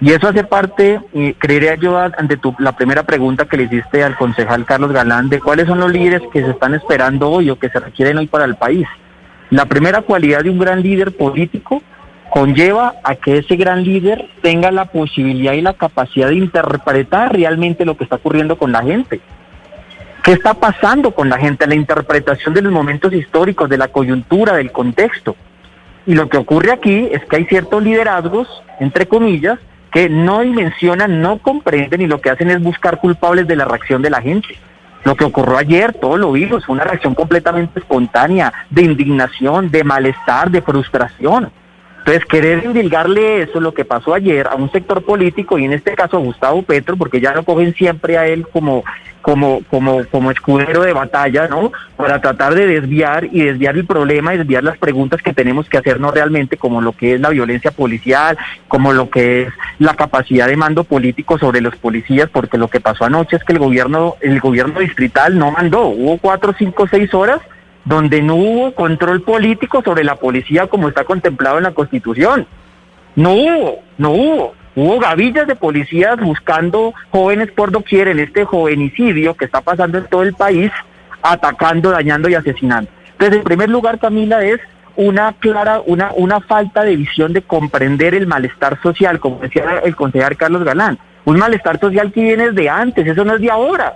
[0.00, 4.04] Y eso hace parte, y creería yo, ante tu, la primera pregunta que le hiciste
[4.04, 7.58] al concejal Carlos Galán, de cuáles son los líderes que se están esperando hoy o
[7.58, 8.86] que se requieren hoy para el país.
[9.48, 11.82] La primera cualidad de un gran líder político
[12.30, 17.86] conlleva a que ese gran líder tenga la posibilidad y la capacidad de interpretar realmente
[17.86, 19.20] lo que está ocurriendo con la gente.
[20.22, 21.66] ¿Qué está pasando con la gente?
[21.66, 25.36] La interpretación de los momentos históricos, de la coyuntura, del contexto.
[26.04, 28.48] Y lo que ocurre aquí es que hay ciertos liderazgos,
[28.80, 29.58] entre comillas,
[29.90, 34.02] que no dimensionan, no comprenden y lo que hacen es buscar culpables de la reacción
[34.02, 34.56] de la gente.
[35.04, 39.84] Lo que ocurrió ayer, todo lo vimos, fue una reacción completamente espontánea, de indignación, de
[39.84, 41.50] malestar, de frustración.
[42.06, 45.96] Entonces, querer indilgarle eso, lo que pasó ayer, a un sector político, y en este
[45.96, 48.84] caso a Gustavo Petro, porque ya lo cogen siempre a él como,
[49.22, 51.72] como, como, como escudero de batalla, ¿no?
[51.96, 55.78] Para tratar de desviar y desviar el problema y desviar las preguntas que tenemos que
[55.78, 58.38] hacernos realmente, como lo que es la violencia policial,
[58.68, 59.48] como lo que es
[59.80, 63.54] la capacidad de mando político sobre los policías, porque lo que pasó anoche es que
[63.54, 67.40] el gobierno, el gobierno distrital no mandó, hubo cuatro, cinco, seis horas
[67.86, 72.46] donde no hubo control político sobre la policía como está contemplado en la Constitución.
[73.14, 74.54] No hubo, no hubo.
[74.74, 80.04] Hubo gavillas de policías buscando jóvenes por doquier en este jovenicidio que está pasando en
[80.06, 80.70] todo el país,
[81.22, 82.90] atacando, dañando y asesinando.
[83.12, 84.60] Entonces, en primer lugar, Camila, es
[84.96, 89.96] una clara, una, una falta de visión de comprender el malestar social, como decía el
[89.96, 90.98] concejal Carlos Galán.
[91.24, 93.94] Un malestar social que viene desde antes, eso no es de ahora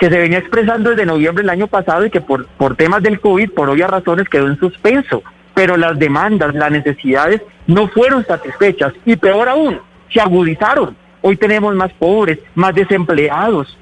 [0.00, 3.20] que se venía expresando desde noviembre del año pasado y que por, por temas del
[3.20, 5.22] COVID, por obvias razones, quedó en suspenso.
[5.52, 9.78] Pero las demandas, las necesidades no fueron satisfechas y peor aún,
[10.10, 10.96] se agudizaron.
[11.20, 13.76] Hoy tenemos más pobres, más desempleados,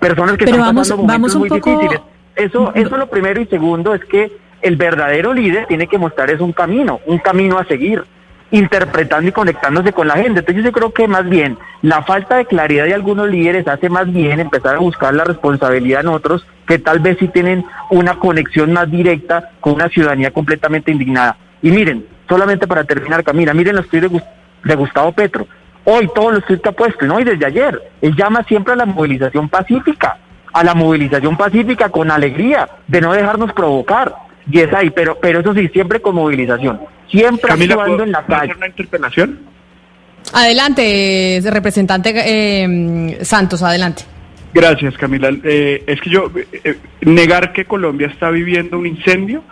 [0.00, 2.00] personas que están pasando momentos muy difíciles.
[2.34, 4.32] Eso, eso es lo primero y segundo es que
[4.62, 8.04] el verdadero líder tiene que mostrar es un camino, un camino a seguir
[8.50, 10.40] interpretando y conectándose con la gente.
[10.40, 14.10] Entonces yo creo que más bien la falta de claridad de algunos líderes hace más
[14.12, 18.72] bien empezar a buscar la responsabilidad en otros que tal vez sí tienen una conexión
[18.72, 21.36] más directa con una ciudadanía completamente indignada.
[21.62, 24.22] Y miren, solamente para terminar, Camila, miren los tweets
[24.64, 25.46] de, Gustavo Petro.
[25.84, 27.18] Hoy todos los tweets que ha puesto, ¿no?
[27.20, 30.18] Y desde ayer, él llama siempre a la movilización pacífica,
[30.52, 34.14] a la movilización pacífica con alegría, de no dejarnos provocar.
[34.50, 36.80] Y es ahí, pero, pero eso sí, siempre con movilización
[37.10, 38.54] siempre Camila, actuando en la calle.
[38.56, 39.38] una interpelación?
[40.32, 44.02] Adelante, representante eh, Santos, adelante.
[44.52, 45.30] Gracias, Camila.
[45.44, 46.30] Eh, es que yo,
[46.64, 49.42] eh, negar que Colombia está viviendo un incendio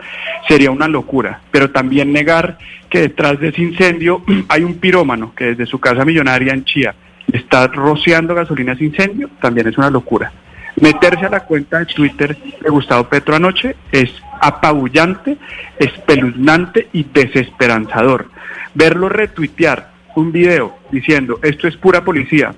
[0.48, 2.59] sería una locura, pero también negar
[2.89, 6.94] que detrás de ese incendio hay un pirómano que desde su casa millonaria en Chía
[7.32, 10.32] está rociando gasolina a ese incendio, también es una locura.
[10.81, 14.10] Meterse a la cuenta de Twitter de Gustavo Petro anoche es
[14.41, 15.37] apabullante,
[15.79, 18.27] espeluznante y desesperanzador.
[18.75, 22.55] Verlo retuitear un video diciendo esto es pura policía,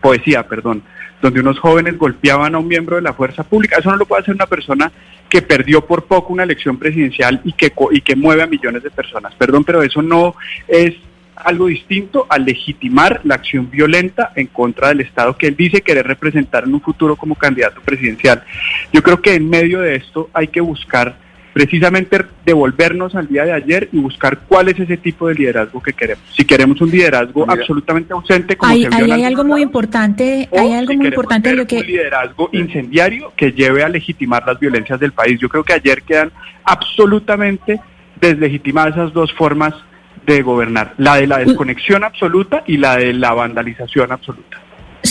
[0.00, 0.82] poesía, perdón,
[1.20, 4.22] donde unos jóvenes golpeaban a un miembro de la fuerza pública, eso no lo puede
[4.22, 4.92] hacer una persona
[5.28, 8.90] que perdió por poco una elección presidencial y que, y que mueve a millones de
[8.90, 9.34] personas.
[9.34, 10.36] Perdón, pero eso no
[10.68, 10.94] es
[11.36, 16.06] algo distinto al legitimar la acción violenta en contra del Estado que él dice querer
[16.06, 18.42] representar en un futuro como candidato presidencial.
[18.92, 21.26] Yo creo que en medio de esto hay que buscar
[21.56, 25.94] precisamente devolvernos al día de ayer y buscar cuál es ese tipo de liderazgo que
[25.94, 26.22] queremos.
[26.36, 30.72] Si queremos un liderazgo absolutamente ausente, como hay, se hay, hay algo muy importante, hay
[30.74, 35.00] algo si muy importante lo que un liderazgo incendiario que lleve a legitimar las violencias
[35.00, 35.40] del país.
[35.40, 36.30] Yo creo que ayer quedan
[36.62, 37.80] absolutamente
[38.20, 39.72] deslegitimadas esas dos formas
[40.26, 44.65] de gobernar, la de la desconexión absoluta y la de la vandalización absoluta.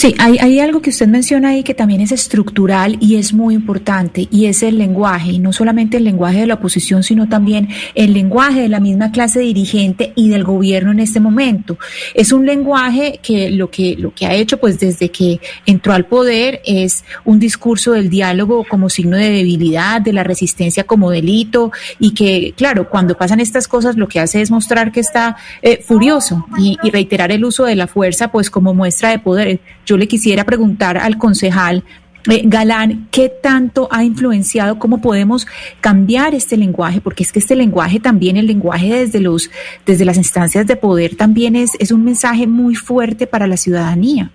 [0.06, 3.56] Sí, hay, hay algo que usted menciona ahí que también es estructural y es muy
[3.56, 7.69] importante, y es el lenguaje, y no solamente el lenguaje de la oposición, sino también
[7.95, 11.80] el lenguaje de la misma clase dirigente y del gobierno en este momento.
[12.14, 16.06] Es un lenguaje que lo que, lo que ha hecho, pues desde que entró al
[16.06, 21.72] poder, es un discurso del diálogo como signo de debilidad, de la resistencia como delito,
[21.98, 25.84] y que, claro, cuando pasan estas cosas, lo que hace es mostrar que está eh,
[25.84, 29.60] furioso y, y reiterar el uso de la fuerza, pues como muestra de poder.
[29.84, 31.84] Yo le quisiera preguntar al concejal
[32.30, 34.80] eh, Galán, ¿qué tanto ha influenciado?
[34.80, 35.45] ¿Cómo podemos
[35.80, 37.01] cambiar este lenguaje?
[37.01, 39.51] Porque es que este lenguaje también, el lenguaje desde los,
[39.85, 44.31] desde las instancias de poder, también es, es un mensaje muy fuerte para la ciudadanía.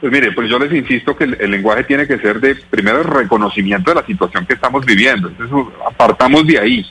[0.00, 3.04] Pues mire, pues yo les insisto que el, lenguaje tiene que ser de, primero, el
[3.04, 5.28] reconocimiento de la situación que estamos viviendo.
[5.28, 5.56] Entonces,
[5.90, 6.86] apartamos de ahí.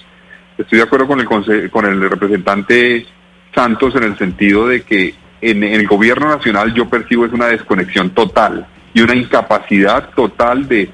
[0.58, 3.06] Estoy de acuerdo con el, con el representante
[3.54, 7.48] Santos en el sentido de que en, en el gobierno nacional yo percibo es una
[7.48, 10.90] desconexión total y una incapacidad total de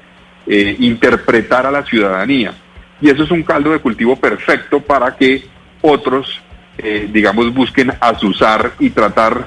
[0.46, 2.52] eh, interpretar a la ciudadanía.
[3.00, 5.44] Y eso es un caldo de cultivo perfecto para que
[5.80, 6.40] otros,
[6.78, 9.46] eh, digamos, busquen azuzar y tratar,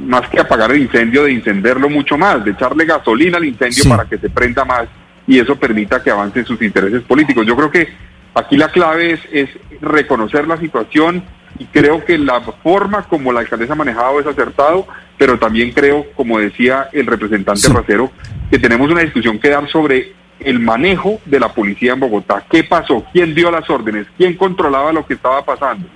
[0.00, 3.88] más que apagar el incendio, de incendiarlo mucho más, de echarle gasolina al incendio Sí.
[3.88, 4.88] para que se prenda más
[5.26, 7.46] y eso permita que avancen sus intereses políticos.
[7.46, 7.88] Yo creo que
[8.34, 9.50] aquí la clave es, es
[9.80, 11.22] reconocer la situación
[11.58, 14.86] y creo que la forma como la alcaldesa ha manejado es acertado,
[15.16, 18.10] pero también creo, como decía el representante Racero,
[18.50, 22.44] que tenemos una discusión que dar sobre el manejo de la policía en Bogotá.
[22.48, 23.04] ¿Qué pasó?
[23.12, 24.06] ¿Quién dio las órdenes?
[24.16, 25.88] ¿Quién controlaba lo que estaba pasando?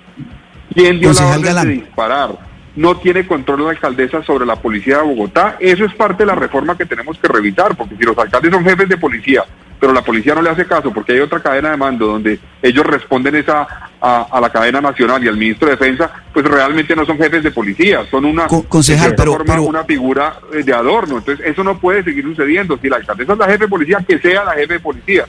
[0.75, 2.52] ¿Quién dio la Concejal orden de disparar?
[2.75, 5.57] No tiene control la alcaldesa sobre la policía de Bogotá.
[5.61, 8.65] Eso es parte de la reforma que tenemos que revisar, porque si los alcaldes son
[8.65, 9.45] jefes de policía,
[9.79, 12.87] pero la policía no le hace caso porque hay otra cadena de mando donde ellos
[12.87, 13.67] responden esa
[14.01, 17.43] a, a la cadena nacional y al ministro de Defensa, pues realmente no son jefes
[17.43, 21.19] de policía, son una, concejal, pero- forma, pero- una figura eh, de adorno.
[21.19, 22.79] Entonces eso no puede seguir sucediendo.
[22.81, 25.27] Si la alcaldesa es la jefe de policía, que sea la jefe de policía.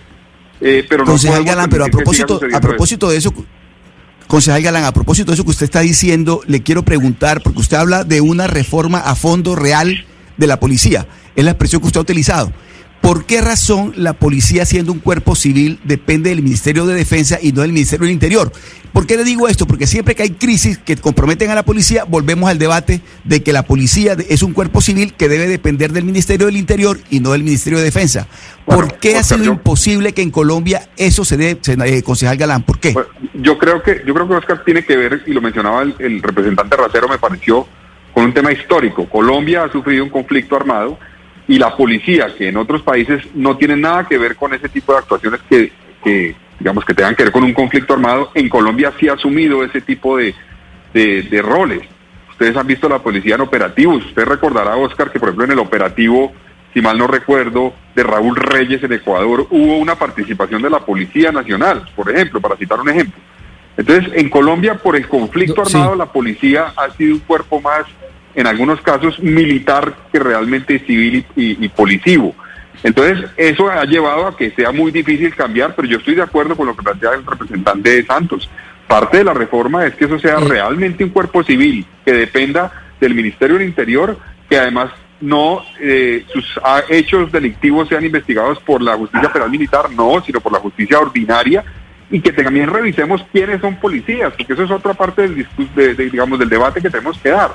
[0.62, 3.34] Eh, pero no Concejal podemos Galán, pero a propósito, a propósito de eso,
[4.28, 7.78] concejal Galán, a propósito de eso que usted está diciendo, le quiero preguntar, porque usted
[7.78, 10.06] habla de una reforma a fondo real
[10.38, 12.52] de la policía, es la expresión que usted ha utilizado.
[13.04, 17.52] ¿Por qué razón la policía, siendo un cuerpo civil, depende del Ministerio de Defensa y
[17.52, 18.50] no del Ministerio del Interior?
[18.94, 19.68] ¿Por qué le digo esto?
[19.68, 23.52] Porque siempre que hay crisis que comprometen a la policía, volvemos al debate de que
[23.52, 27.34] la policía es un cuerpo civil que debe depender del Ministerio del Interior y no
[27.34, 28.26] del Ministerio de Defensa.
[28.66, 32.38] ¿Por qué ha sido yo- imposible que en Colombia eso se dé, se- eh, concejal
[32.38, 32.64] Galán?
[32.64, 32.96] ¿Por qué?
[33.34, 36.22] Yo creo que yo creo que Oscar tiene que ver y lo mencionaba el, el
[36.24, 37.68] representante Racero me pareció
[38.14, 39.10] con un tema histórico.
[39.10, 40.98] Colombia ha sufrido un conflicto armado
[41.48, 44.94] y la policía que en otros países no tiene nada que ver con ese tipo
[44.94, 45.72] de actuaciones que,
[46.04, 49.64] que, digamos que tengan que ver con un conflicto armado en Colombia sí ha asumido
[49.64, 50.34] ese tipo de,
[50.94, 51.82] de, de roles.
[52.30, 54.06] Ustedes han visto la policía en operativos.
[54.06, 56.34] Usted recordará Oscar que por ejemplo en el operativo
[56.74, 61.32] si mal no recuerdo, de Raúl Reyes en Ecuador, hubo una participación de la Policía
[61.32, 63.22] Nacional, por ejemplo, para citar un ejemplo.
[63.78, 65.78] Entonces, en Colombia, por el conflicto sí.
[65.78, 67.86] armado, la policía ha sido un cuerpo más,
[68.36, 72.36] en algunos casos, militar que realmente civil y, y, y policivo.
[72.84, 76.56] Entonces, eso ha llevado a que sea muy difícil cambiar, pero yo estoy de acuerdo
[76.56, 78.50] con lo que plantea el representante de Santos.
[78.88, 83.14] Parte de la reforma es que eso sea realmente un cuerpo civil que dependa del
[83.16, 84.18] Ministerio del Interior,
[84.50, 84.92] que además
[85.22, 90.52] no eh, sus hechos delictivos sean investigados por la justicia penal militar, no, sino por
[90.52, 91.64] la justicia ordinaria
[92.12, 96.10] y que también revisemos quiénes son policías, porque eso es otra parte del de- de,
[96.10, 97.52] digamos del debate que tenemos que dar.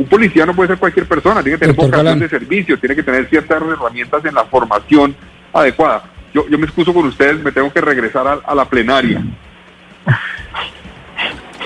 [0.00, 2.20] Un policía no puede ser cualquier persona, tiene que tener Doctor vocación Galán.
[2.20, 5.14] de servicio, tiene que tener ciertas herramientas en la formación
[5.52, 6.04] adecuada.
[6.32, 9.22] Yo, yo me excuso con ustedes, me tengo que regresar a, a la plenaria.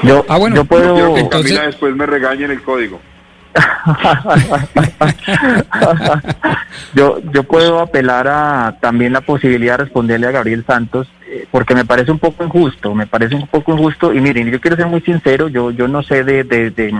[0.02, 0.88] Yo, Ah, bueno, yo puedo...
[0.88, 3.00] No quiero que entonces- Camila después me regañe en el código.
[6.94, 11.74] yo, yo puedo apelar a también la posibilidad de responderle a Gabriel Santos, eh, porque
[11.74, 14.86] me parece un poco injusto, me parece un poco injusto, y miren, yo quiero ser
[14.86, 16.94] muy sincero, yo, yo no sé de, de, de,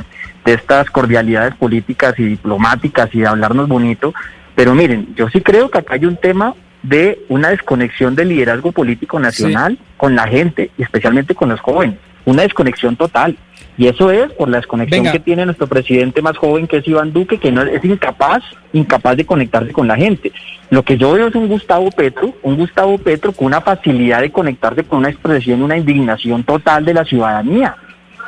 [0.45, 4.15] de estas cordialidades políticas y diplomáticas y de hablarnos bonito,
[4.55, 6.55] pero miren, yo sí creo que acá hay un tema
[6.85, 11.97] de una desconexión del liderazgo político nacional con la gente y especialmente con los jóvenes.
[12.27, 13.37] una desconexión total.
[13.77, 15.13] Y eso es por la desconexión Venga.
[15.13, 18.43] que tiene nuestro presidente más joven, que es Iván Duque, que no es incapaz,
[18.73, 20.31] incapaz de conectarse con la gente.
[20.71, 24.31] Lo que yo veo es un Gustavo Petro, un Gustavo Petro con una facilidad de
[24.31, 27.77] conectarse con una expresión, una indignación total de la ciudadanía.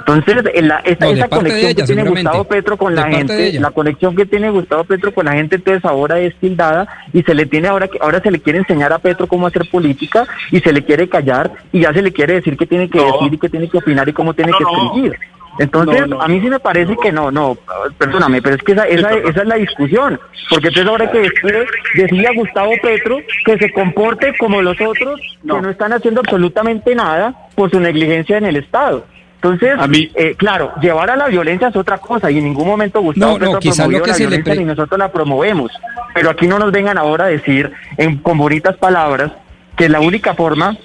[0.01, 2.05] Entonces, en la- esa, No, esa conexión ella, que tiene.
[2.05, 5.57] Gustavo Petro con De la gente, la conexión que tiene Gustavo Petro con la gente,
[5.57, 8.93] entonces ahora es tildada y se le tiene ahora que ahora se le quiere enseñar
[8.93, 12.35] a Petro cómo hacer política y se le quiere callar y ya se le quiere
[12.35, 15.19] decir qué tiene que decir y qué tiene que opinar y cómo tiene que escribir.
[15.59, 17.57] Entonces, No, no, a mí sí me parece que no, no,
[17.99, 20.21] perdóname, pero es que esa, esa, esa es la discusión,
[20.51, 25.21] porque entonces ahora que decide, decide a Gustavo Petro que se comporte como los otros
[25.43, 29.07] que no están haciendo absolutamente nada por su negligencia en el Estado.
[29.37, 29.75] Entonces,
[30.15, 33.59] eh, claro, llevar a la violencia es otra cosa y en ningún momento Gustavo Petro
[33.61, 35.71] que la se le violencia pre- ni nosotros la promovemos.
[36.15, 39.31] Pero aquí no nos vengan ahora a decir en, con bonitas palabras
[39.77, 40.77] que la única forma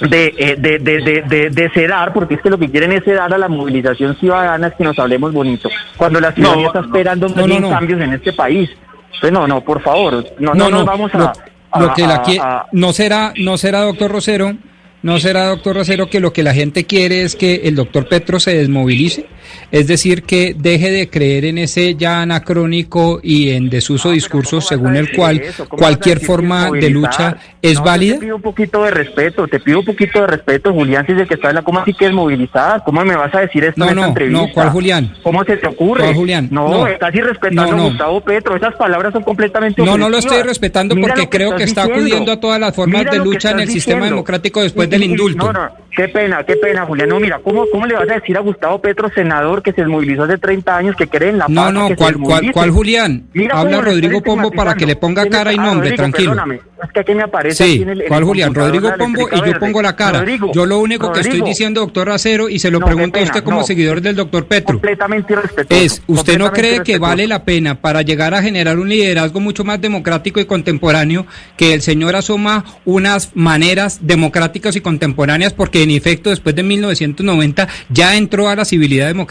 [0.00, 3.32] de, eh, de, de, de, de- sedar, porque es que lo que quieren es sedar
[3.32, 5.68] a la movilización ciudadana, es que nos hablemos bonito.
[5.96, 7.70] Cuando la ciudadanía está esperando No, no, no.
[7.70, 8.70] cambios en este país.
[9.06, 11.32] Entonces, no, no, por favor, no, no, nos vamos a...
[11.78, 14.54] lo, que la no será, no será, doctor Rosero,
[15.02, 18.40] no será, doctor Rosero, que lo que la gente quiere es que el doctor Petro
[18.40, 19.26] se desmovilice,
[19.70, 24.96] es decir, que deje de creer en ese ya anacrónico y en desuso discurso según
[24.96, 28.14] el cual cualquier forma de lucha es No, válida.
[28.14, 31.18] Te pido un poquito de respeto, te pido un poquito de respeto, Julián, si es
[31.18, 31.62] el que está en la...
[31.62, 32.80] ¿Cómo así que es movilizada?
[32.84, 34.40] ¿Cómo me vas a decir esto No, en esta no, entrevista?
[34.46, 35.14] no, ¿cuál Julián?
[35.22, 36.02] ¿Cómo se te ocurre?
[36.04, 36.48] ¿Cuál Julián?
[36.50, 36.86] No, No.
[36.86, 37.82] estás irrespetando No, no.
[37.84, 38.56] a Gustavo Petro.
[38.56, 41.82] Esas palabras son completamente No, no lo estoy respetando Mira porque que creo que está
[41.82, 42.04] diciendo.
[42.06, 44.16] acudiendo a todas las formas Mira de lucha en el estás sistema diciendo.
[44.16, 45.46] democrático después Y- del y- indulto.
[45.46, 47.08] No, no, qué pena, qué pena, Julián.
[47.10, 50.24] No, mira, ¿cómo, ¿cómo le vas a decir a Gustavo Petro, senador, que se desmovilizó
[50.24, 51.54] hace 30 años, que cree en la paz?
[51.54, 53.24] No, no, ¿cuál, cuál, cuál Julián?
[53.34, 56.30] Mira Habla Rodrigo Pombo para que le ponga cara y Ah, nombre, Rodrigo, tranquilo.
[56.32, 56.60] perdóname.
[56.82, 58.54] Es que aquí me aparece aquí Sí, en el- en ¿cuál el Julián?
[58.54, 60.20] Rodrigo Pombo y yo pongo la cara.
[60.20, 63.22] Rodrigo, yo lo único que estoy diciendo, doctor Racero, y se lo No, pregunto a
[63.22, 63.64] usted como no.
[63.64, 64.74] seguidor del doctor Petro.
[64.74, 65.84] Completamente irrespetuoso.
[65.84, 69.62] Es, ¿usted no cree que vale la pena para llegar a generar un liderazgo mucho
[69.64, 71.26] más democrático y contemporáneo
[71.56, 77.68] que el señor asoma unas maneras democráticas y contemporáneas porque en efecto después de 1990
[77.90, 79.29] ya entró a la civilidad democrática?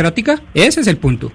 [0.53, 1.31] Ese es el punto.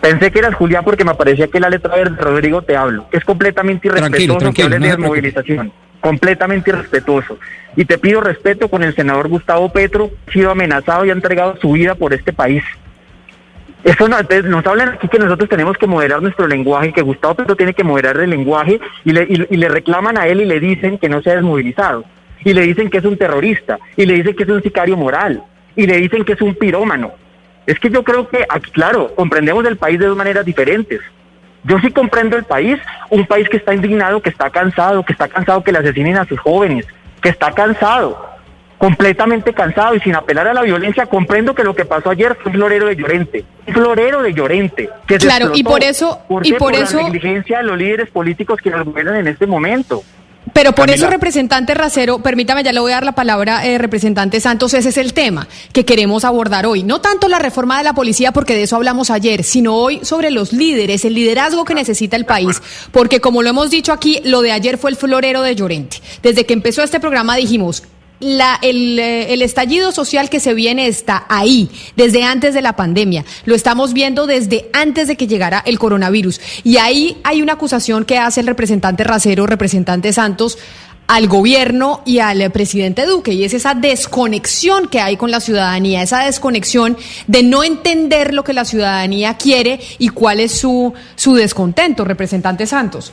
[0.00, 3.06] Pensé que eras Julián porque me parecía que la letra verde, Rodrigo, te hablo.
[3.12, 5.72] Es completamente Tranquilo, irrespetuoso tranquilo, que hables no de desmovilización.
[6.00, 7.38] Completamente irrespetuoso.
[7.74, 11.56] Y te pido respeto con el senador Gustavo Petro, ha sido amenazado y ha entregado
[11.60, 12.62] su vida por este país.
[13.84, 17.34] Eso no, entonces nos hablan aquí que nosotros tenemos que moderar nuestro lenguaje, que Gustavo
[17.34, 20.44] Petro tiene que moderar el lenguaje y le, y- y le reclaman a él y
[20.44, 22.04] le dicen que no se ha desmovilizado.
[22.44, 23.78] Y le dicen que es un terrorista.
[23.96, 25.42] Y le dicen que es un sicario moral.
[25.74, 27.12] Y le dicen que es un pirómano.
[27.66, 31.00] Es que yo creo que, aquí, claro, comprendemos el país de dos maneras diferentes.
[31.64, 32.78] Yo sí comprendo el país,
[33.10, 36.24] un país que está indignado, que está cansado, que está cansado que le asesinen a
[36.24, 36.86] sus jóvenes,
[37.20, 38.24] que está cansado,
[38.78, 41.06] completamente cansado y sin apelar a la violencia.
[41.06, 44.88] Comprendo que lo que pasó ayer fue un florero de Llorente, un florero de Llorente.
[45.08, 48.10] Que se Claro, y por eso- ¿Por y por la eso- negligencia de los líderes
[48.10, 50.02] políticos que nos gobiernan en este momento.
[50.56, 50.94] Pero por Camila.
[50.94, 54.88] eso, representante Racero, permítame, ya le voy a dar la palabra, eh, representante Santos, ese
[54.88, 56.82] es el tema que queremos abordar hoy.
[56.82, 60.30] No tanto la reforma de la policía, porque de eso hablamos ayer, sino hoy sobre
[60.30, 62.62] los líderes, el liderazgo que necesita el país.
[62.90, 65.98] Porque como lo hemos dicho aquí, lo de ayer fue el florero de Llorente.
[66.22, 67.82] Desde que empezó este programa dijimos,
[68.20, 72.76] la, el, eh, el estallido social que se viene está ahí, desde antes de la
[72.76, 73.24] pandemia.
[73.44, 76.40] Lo estamos viendo desde antes de que llegara el coronavirus.
[76.64, 80.58] Y ahí hay una acusación que hace el representante Racero, representante Santos,
[81.06, 85.40] al gobierno y al eh, presidente Duque, y es esa desconexión que hay con la
[85.40, 90.94] ciudadanía, esa desconexión de no entender lo que la ciudadanía quiere y cuál es su,
[91.14, 93.12] su descontento, representante Santos.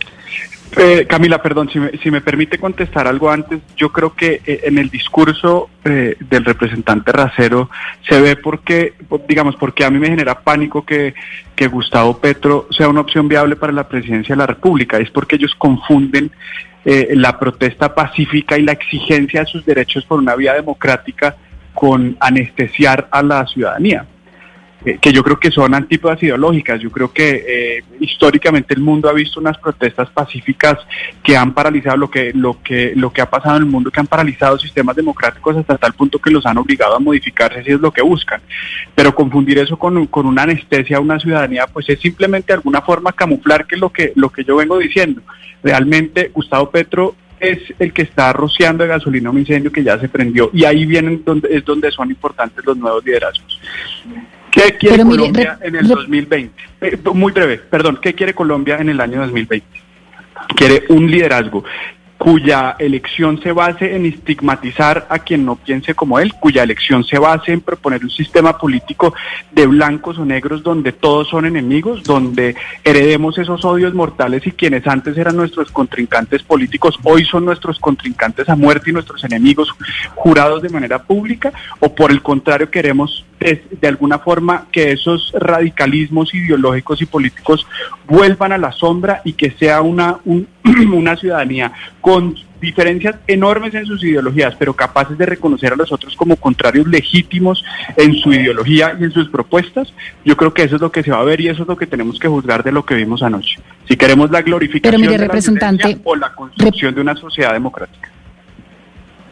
[0.77, 4.61] Eh, Camila, perdón, si me, si me permite contestar algo antes, yo creo que eh,
[4.63, 7.69] en el discurso eh, del representante Racero
[8.07, 8.93] se ve porque,
[9.27, 11.13] digamos, porque a mí me genera pánico que,
[11.55, 15.35] que Gustavo Petro sea una opción viable para la presidencia de la República, es porque
[15.35, 16.31] ellos confunden
[16.85, 21.35] eh, la protesta pacífica y la exigencia de sus derechos por una vía democrática
[21.73, 24.05] con anestesiar a la ciudadanía
[24.84, 26.81] que yo creo que son antípodas ideológicas.
[26.81, 30.77] Yo creo que eh, históricamente el mundo ha visto unas protestas pacíficas
[31.23, 33.99] que han paralizado lo que, lo que, lo que ha pasado en el mundo, que
[33.99, 37.80] han paralizado sistemas democráticos hasta tal punto que los han obligado a modificarse si es
[37.80, 38.41] lo que buscan.
[38.93, 42.81] Pero confundir eso con, con una anestesia a una ciudadanía, pues es simplemente de alguna
[42.81, 45.22] forma camuflar que es lo que, lo que yo vengo diciendo.
[45.64, 50.07] Realmente Gustavo Petro es el que está rociando de gasolina un incendio que ya se
[50.07, 53.60] prendió y ahí vienen donde es donde son importantes los nuevos liderazgos.
[54.53, 56.53] ¿Qué quiere Pero Colombia en el re- 2020?
[56.81, 59.65] Eh, muy breve, perdón, ¿qué quiere Colombia en el año 2020?
[60.55, 61.63] Quiere un liderazgo
[62.23, 67.19] cuya elección se base en estigmatizar a quien no piense como él, cuya elección se
[67.19, 69.13] base en proponer un sistema político
[69.51, 74.87] de blancos o negros donde todos son enemigos, donde heredemos esos odios mortales y quienes
[74.87, 79.75] antes eran nuestros contrincantes políticos hoy son nuestros contrincantes a muerte y nuestros enemigos
[80.15, 81.51] jurados de manera pública,
[81.81, 87.67] o por el contrario queremos de, alguna forma que esos radicalismos ideológicos y políticos
[88.07, 90.47] vuelvan a la sombra y que sea una, un,
[90.93, 91.73] una ciudadanía
[92.03, 96.85] con diferencias enormes en sus ideologías, pero capaces de reconocer a los otros como contrarios
[96.85, 97.63] legítimos
[97.95, 99.93] en su ideología y en sus propuestas,
[100.25, 101.77] yo creo que eso es lo que se va a ver y eso es lo
[101.77, 103.57] que tenemos que juzgar de lo que vimos anoche.
[103.88, 108.12] Si queremos la glorificación mire, de la o la construcción de una sociedad democrática.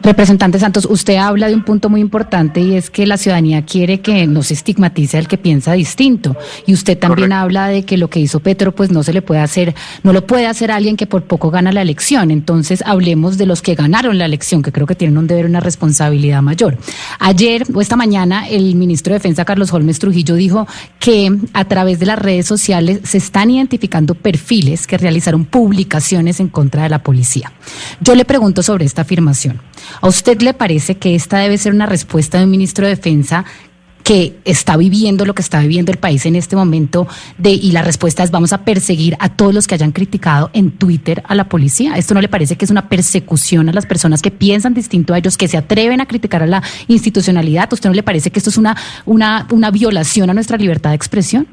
[0.02, 4.00] Representante Santos, usted habla de un punto muy importante y es que la ciudadanía quiere
[4.00, 6.36] que no se estigmatice al que piensa distinto.
[6.66, 9.40] Y usted también habla de que lo que hizo Petro, pues no se le puede
[9.40, 12.32] hacer, no lo puede hacer alguien que por poco gana la elección.
[12.32, 15.60] Entonces hablemos de los que ganaron la elección, que creo que tienen un deber, una
[15.60, 16.78] responsabilidad mayor.
[17.20, 20.66] Ayer o esta mañana, el ministro de Defensa, Carlos Holmes Trujillo, dijo
[20.98, 26.48] que a través de las redes sociales se están identificando perfiles que realizaron publicaciones en
[26.48, 27.52] contra de la policía.
[28.00, 29.60] Yo le pregunto sobre esta afirmación.
[30.00, 33.44] ¿A usted le parece que esta debe ser una respuesta de un ministro de Defensa
[34.02, 37.06] que está viviendo lo que está viviendo el país en este momento
[37.38, 40.72] de y la respuesta es vamos a perseguir a todos los que hayan criticado en
[40.72, 41.96] Twitter a la policía.
[41.96, 45.18] ¿Esto no le parece que es una persecución a las personas que piensan distinto a
[45.18, 47.68] ellos, que se atreven a criticar a la institucionalidad?
[47.70, 50.90] ¿A usted no le parece que esto es una una una violación a nuestra libertad
[50.90, 51.46] de expresión?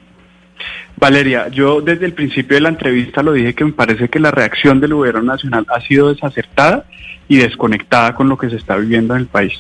[0.98, 4.32] Valeria, yo desde el principio de la entrevista lo dije que me parece que la
[4.32, 6.86] reacción del gobierno nacional ha sido desacertada
[7.28, 9.54] y desconectada con lo que se está viviendo en el país.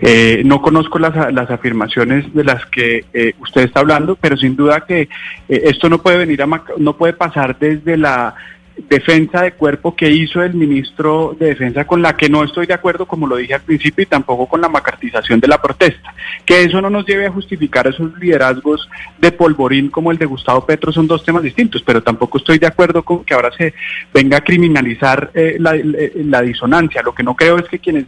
[0.00, 4.56] Eh, no conozco las, las, afirmaciones de las que eh, usted está hablando, pero sin
[4.56, 5.08] duda que eh,
[5.48, 6.48] esto no puede venir a
[6.78, 8.34] no puede pasar desde la
[8.88, 12.74] defensa de cuerpo que hizo el ministro de Defensa, con la que no estoy de
[12.74, 16.14] acuerdo, como lo dije al principio, y tampoco con la macartización de la protesta.
[16.44, 18.88] Que eso no nos lleve a justificar esos liderazgos
[19.18, 22.66] de polvorín como el de Gustavo Petro son dos temas distintos, pero tampoco estoy de
[22.66, 23.74] acuerdo con que ahora se
[24.12, 25.78] venga a criminalizar eh, la,
[26.14, 27.02] la disonancia.
[27.02, 28.06] Lo que no creo es que quienes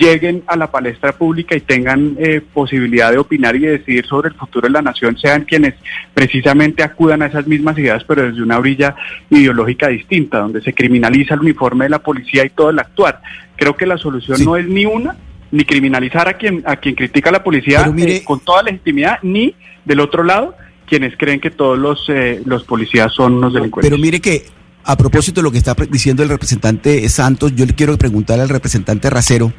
[0.00, 4.30] lleguen a la palestra pública y tengan eh, posibilidad de opinar y de decidir sobre
[4.30, 5.74] el futuro de la nación sean quienes
[6.14, 8.96] precisamente acudan a esas mismas ideas, pero desde una orilla
[9.28, 13.20] ideológica distinta, donde se criminaliza el uniforme de la policía y todo el actuar.
[13.56, 15.16] Creo que la solución no es ni una,
[15.50, 19.54] ni criminalizar a quien, a quien critica a la policía eh, con toda legitimidad, ni
[19.84, 20.54] del otro lado
[20.86, 23.88] quienes creen que todos los, eh, los policías son unos delincuentes.
[23.88, 24.44] Pero mire que
[24.84, 28.48] a propósito de lo que está diciendo el representante Santos, yo le quiero preguntar al
[28.48, 29.52] representante Racero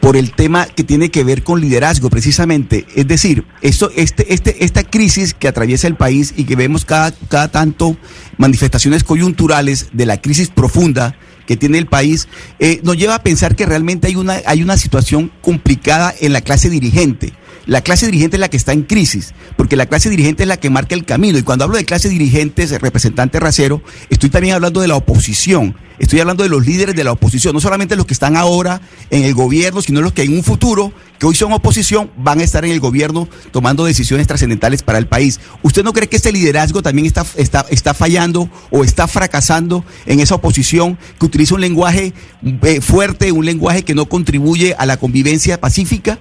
[0.00, 2.86] por el tema que tiene que ver con liderazgo, precisamente.
[2.94, 7.12] Es decir, esto, este, este, esta crisis que atraviesa el país y que vemos cada,
[7.12, 7.96] cada tanto
[8.36, 11.16] manifestaciones coyunturales de la crisis profunda
[11.46, 12.28] que tiene el país,
[12.58, 16.42] eh, nos lleva a pensar que realmente hay una, hay una situación complicada en la
[16.42, 17.32] clase dirigente.
[17.68, 20.56] La clase dirigente es la que está en crisis, porque la clase dirigente es la
[20.56, 21.36] que marca el camino.
[21.36, 25.76] Y cuando hablo de clase dirigente, representante racero, estoy también hablando de la oposición.
[25.98, 28.80] Estoy hablando de los líderes de la oposición, no solamente los que están ahora
[29.10, 32.44] en el gobierno, sino los que en un futuro, que hoy son oposición, van a
[32.44, 35.38] estar en el gobierno tomando decisiones trascendentales para el país.
[35.62, 40.20] ¿Usted no cree que este liderazgo también está, está, está fallando o está fracasando en
[40.20, 42.14] esa oposición que utiliza un lenguaje
[42.62, 46.18] eh, fuerte, un lenguaje que no contribuye a la convivencia pacífica?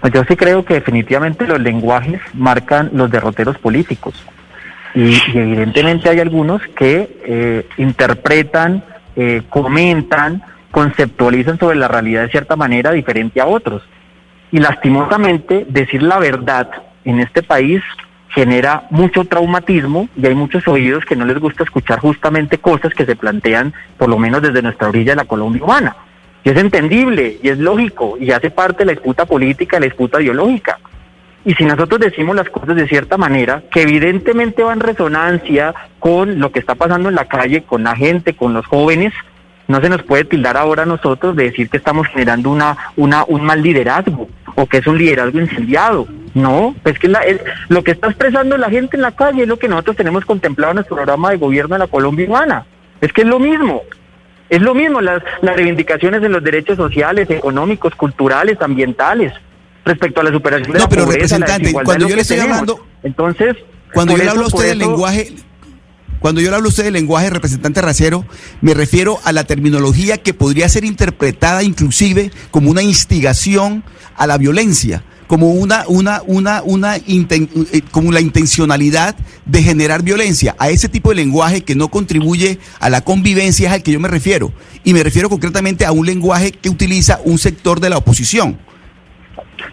[0.00, 4.14] Pues yo sí creo que definitivamente los lenguajes marcan los derroteros políticos.
[4.94, 8.84] Y, y evidentemente hay algunos que eh, interpretan,
[9.16, 13.82] eh, comentan, conceptualizan sobre la realidad de cierta manera diferente a otros.
[14.52, 16.70] Y lastimosamente decir la verdad
[17.04, 17.82] en este país
[18.28, 23.06] genera mucho traumatismo y hay muchos oídos que no les gusta escuchar justamente cosas que
[23.06, 25.96] se plantean por lo menos desde nuestra orilla de la Colombia humana.
[26.44, 29.86] Y es entendible y es lógico y hace parte de la disputa política, de la
[29.86, 30.78] disputa ideológica.
[31.46, 36.38] Y si nosotros decimos las cosas de cierta manera, que evidentemente va en resonancia con
[36.38, 39.12] lo que está pasando en la calle, con la gente, con los jóvenes,
[39.68, 43.24] no se nos puede tildar ahora a nosotros de decir que estamos generando una, una,
[43.24, 46.06] un mal liderazgo o que es un liderazgo incendiado.
[46.34, 49.48] No, es que la, es, lo que está expresando la gente en la calle es
[49.48, 52.66] lo que nosotros tenemos contemplado en nuestro programa de gobierno de la Colombia humana.
[53.00, 53.82] Es que es lo mismo.
[54.50, 59.32] Es lo mismo las, las reivindicaciones de los derechos sociales, económicos, culturales, ambientales,
[59.84, 62.58] respecto a la superación de no, la pero pobreza, representante, cuando yo le estoy tenemos.
[62.58, 63.56] hablando, Entonces,
[63.92, 65.32] cuando yo le hablo a usted del lenguaje,
[66.20, 68.24] cuando yo le hablo a usted del lenguaje representante racero,
[68.60, 73.84] me refiero a la terminología que podría ser interpretada inclusive como una instigación
[74.16, 75.04] a la violencia.
[75.26, 80.54] Como una, una, una, una eh, como la intencionalidad de generar violencia.
[80.58, 84.00] A ese tipo de lenguaje que no contribuye a la convivencia es al que yo
[84.00, 84.52] me refiero.
[84.84, 88.58] Y me refiero concretamente a un lenguaje que utiliza un sector de la oposición.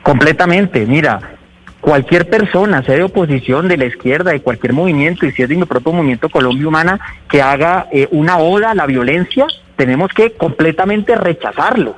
[0.04, 1.38] Completamente, mira,
[1.82, 5.56] cualquier persona, sea de oposición, de la izquierda, de cualquier movimiento, y si es de
[5.56, 10.32] mi propio movimiento Colombia Humana, que haga eh, una oda a la violencia, tenemos que
[10.34, 11.96] completamente rechazarlo.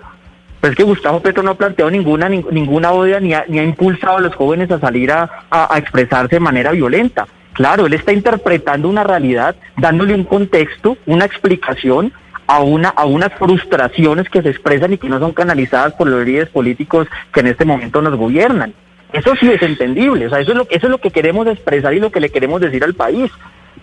[0.63, 3.63] Pues es que Gustavo Petro no ha planteado ninguna ninguna odia ni ha, ni ha
[3.65, 5.29] impulsado a los jóvenes a salir a,
[5.75, 7.27] expresarse de manera violenta.
[7.51, 12.13] Claro, él está interpretando una realidad, dándole un contexto, una explicación
[12.47, 16.25] a, una, a unas frustraciones que se expresan y que no son canalizadas por los
[16.25, 18.73] líderes políticos que en este momento nos gobiernan.
[19.11, 21.93] Eso sí es entendible, o sea, eso es lo, eso es lo que queremos expresar
[21.93, 23.29] y lo que le queremos decir al país.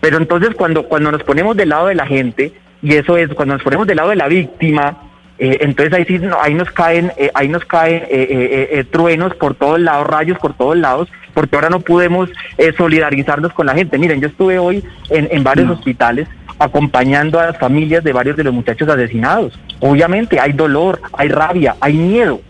[0.00, 3.52] Pero entonces cuando, cuando nos ponemos del lado de la gente, y eso es cuando
[3.52, 5.10] nos ponemos del lado de la víctima,
[5.41, 9.81] eh, entonces ahí sí ahí nos caen eh, ahí nos caen eh, truenos por todos
[9.81, 12.31] lados rayos por todos lados porque ahora no podemos
[12.77, 16.28] solidarizarnos con la gente miren yo estuve hoy en, en varios hospitales
[16.59, 21.75] acompañando a las familias de varios de los muchachos asesinados obviamente hay dolor hay rabia
[21.81, 22.41] hay miedo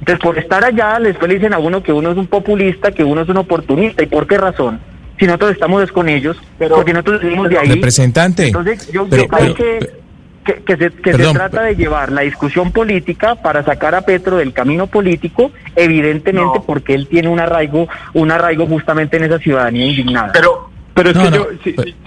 [0.00, 3.02] entonces, por estar allá, después le dicen a uno que uno es un populista, que
[3.02, 4.02] uno es un oportunista.
[4.02, 4.78] ¿Y por qué razón?
[5.18, 7.68] Si nosotros estamos con ellos, pero, porque nosotros vivimos de ahí.
[7.68, 8.48] Representante.
[8.48, 10.05] Entonces, yo, creo que,
[10.54, 14.52] que, se, que se trata de llevar la discusión política para sacar a Petro del
[14.52, 20.32] camino político, evidentemente porque él tiene un arraigo, un arraigo justamente en esa ciudadanía indignada.
[20.32, 21.48] Pero pero es que yo,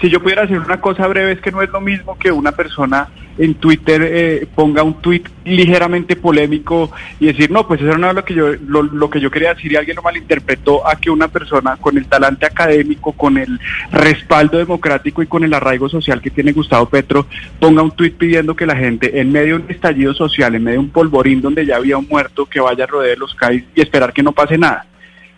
[0.02, 2.54] si, yo pudiera hacer una cosa breve, es que no es lo mismo que una
[2.54, 8.10] persona en Twitter eh, ponga un tweet ligeramente polémico y decir, no, pues eso no
[8.10, 11.12] es lo que yo, lo, que yo quería decir y alguien lo malinterpretó a que
[11.12, 13.60] una persona con el talante académico, con el
[13.92, 17.28] respaldo democrático y con el arraigo social que tiene Gustavo Petro,
[17.60, 20.80] ponga un tweet pidiendo que la gente en medio de un estallido social, en medio
[20.80, 23.82] de un polvorín donde ya había un muerto, que vaya a rodear los CAIs y
[23.82, 24.88] esperar que no pase nada.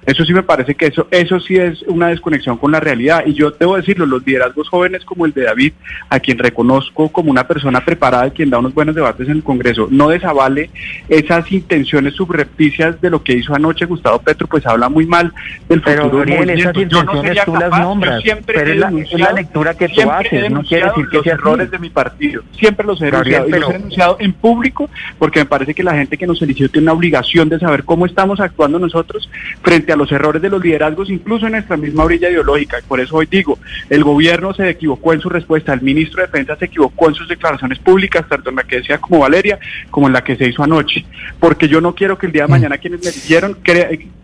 [0.05, 3.23] Eso sí me parece que eso, eso sí es una desconexión con la realidad.
[3.25, 5.73] Y yo debo decirlo, los liderazgos jóvenes como el de David,
[6.09, 9.43] a quien reconozco como una persona preparada y quien da unos buenos debates en el
[9.43, 10.69] Congreso, no desavale
[11.07, 15.31] esas intenciones subrepticias de lo que hizo anoche Gustavo Petro, pues habla muy mal
[15.69, 18.77] del pero, futuro esas intenciones tú las nombras, pero es
[19.13, 22.41] la, lectura que tú haces, no quiere decir que los errores de mi partido.
[22.57, 24.89] Siempre los he denunciado, y los he denunciado en público
[25.19, 28.05] porque me parece que la gente que nos eligió tiene una obligación de saber cómo
[28.05, 29.29] estamos actuando nosotros
[29.61, 32.79] frente a los errores de los liderazgos, incluso en nuestra misma orilla ideológica.
[32.79, 33.57] Y por eso hoy digo,
[33.89, 37.27] el gobierno se equivocó en su respuesta, el ministro de Defensa se equivocó en sus
[37.27, 40.63] declaraciones públicas, tanto en la que decía como Valeria, como en la que se hizo
[40.63, 41.05] anoche.
[41.39, 42.51] Porque yo no quiero que el día de mm.
[42.51, 43.57] mañana quienes me dijeron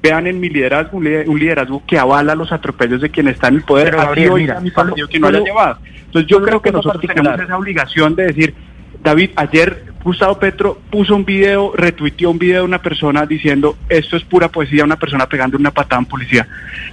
[0.02, 3.64] vean en mi liderazgo un liderazgo que avala los atropellos de quien está en el
[3.64, 3.96] poder.
[4.14, 5.80] Pero, hoy mi partido que no haya llevado.
[6.06, 8.54] Entonces yo creo que nosotros tenemos esa obligación de decir,
[9.04, 14.16] David, ayer Gustavo Petro puso un video, retuiteó un video de una persona diciendo esto
[14.16, 16.48] es pura poesía, una persona pegando una patada en policía.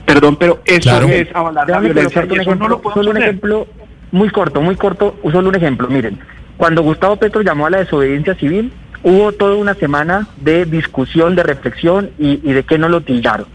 [0.05, 3.68] Perdón, pero eso es avalar la violencia y eso no lo Solo un ejemplo
[4.10, 5.86] muy corto, muy corto, solo un ejemplo.
[5.86, 6.18] Miren,
[6.57, 8.73] cuando Gustavo Petro llamó a la desobediencia civil,
[9.05, 13.47] hubo toda una semana de discusión, de reflexión y, y de qué no lo tildaron.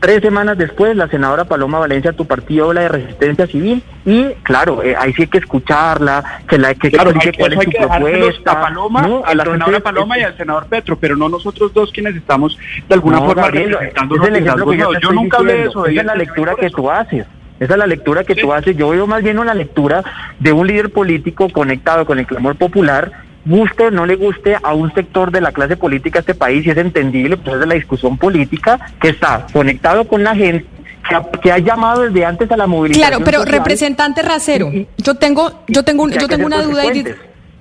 [0.00, 4.82] Tres semanas después, la senadora Paloma Valencia, tu partido habla de resistencia civil y, claro,
[4.82, 8.52] eh, ahí sí hay que escucharla, que la que, claro, que cuál es su propuesta.
[8.52, 12.16] A Paloma, a la senadora Paloma y al senador Petro, pero no nosotros dos quienes
[12.16, 15.84] estamos de alguna forma representando es el ejemplo que yo, yo nunca hablé de eso.
[15.84, 17.26] Esa es la lectura que tú haces.
[17.60, 18.74] Esa es la lectura que tú haces.
[18.74, 20.02] Yo veo más bien una lectura
[20.38, 23.12] de un líder político conectado con el clamor popular
[23.44, 26.66] guste o no le guste a un sector de la clase política de este país
[26.66, 30.66] y es entendible, pues es de la discusión política que está conectado con la gente
[31.42, 33.08] que ha, llamado desde antes a la movilización.
[33.08, 37.04] Claro, pero representante Racero, yo tengo, yo tengo, yo tengo una duda y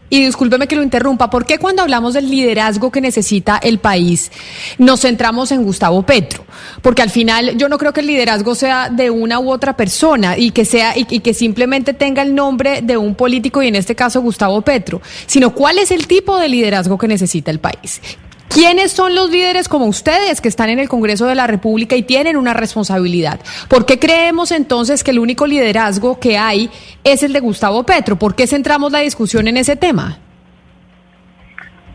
[0.10, 4.32] y discúlpeme que lo interrumpa, ¿por qué cuando hablamos del liderazgo que necesita el país
[4.78, 6.46] nos centramos en Gustavo Petro?
[6.82, 10.38] Porque al final yo no creo que el liderazgo sea de una u otra persona
[10.38, 13.96] y que sea y, que simplemente tenga el nombre de un político y en este
[13.96, 18.02] caso Gustavo Petro, sino cuál es el tipo de liderazgo que necesita el país.
[18.50, 22.02] ¿Quiénes son los líderes como ustedes que están en el Congreso de la República y
[22.02, 23.40] tienen una responsabilidad?
[23.68, 26.72] ¿Por qué creemos entonces que el único liderazgo que hay
[27.04, 28.16] es el de Gustavo Petro?
[28.18, 30.18] ¿Por qué centramos la discusión en ese tema?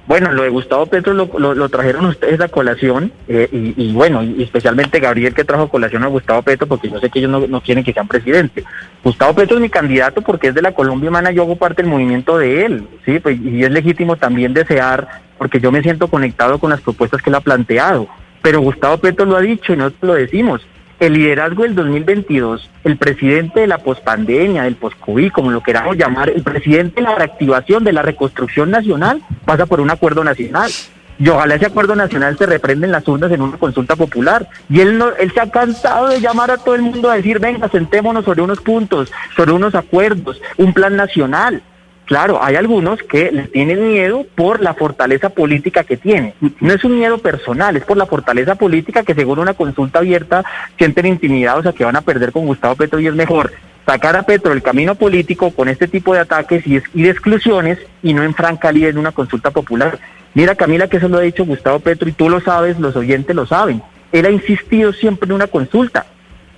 [0.06, 5.00] Bueno, lo de Gustavo Petro lo, trajeron ustedes a colación eh, y, bueno, y especialmente
[5.00, 7.82] Gabriel que trajo colación a Gustavo Petro porque yo sé que ellos no, no, quieren
[7.82, 8.64] que sean presidente.
[9.02, 11.90] Gustavo Petro es mi candidato porque es de la Colombia Humana, yo hago parte del
[11.90, 16.58] movimiento de él, sí, pues, y es legítimo también desear porque yo me siento conectado
[16.58, 18.08] con las propuestas que él ha planteado.
[18.42, 20.66] Pero Gustavo Petro lo ha dicho y nosotros lo decimos.
[21.00, 26.30] El liderazgo del 2022, el presidente de la pospandemia, del post-COVID, como lo queramos llamar,
[26.30, 30.70] el presidente de la reactivación, de la reconstrucción nacional, pasa por un acuerdo nacional.
[31.18, 34.48] y ojalá ese acuerdo nacional se reprenda en las urnas en una consulta popular.
[34.68, 37.40] Y él, no, él se ha cansado de llamar a todo el mundo a decir,
[37.40, 41.62] venga, sentémonos sobre unos puntos, sobre unos acuerdos, un plan nacional.
[42.06, 46.34] Claro, hay algunos que le tienen miedo por la fortaleza política que tiene.
[46.60, 50.44] No es un miedo personal, es por la fortaleza política que según una consulta abierta
[50.76, 53.52] sienten intimidados a que van a perder con Gustavo Petro y es mejor
[53.86, 58.12] sacar a Petro del camino político con este tipo de ataques y, de exclusiones y
[58.12, 59.98] no en franca en una consulta popular.
[60.34, 63.34] Mira Camila que eso lo ha dicho Gustavo Petro y tú lo sabes, los oyentes
[63.34, 63.82] lo saben.
[64.12, 66.06] Él ha insistido siempre en una consulta,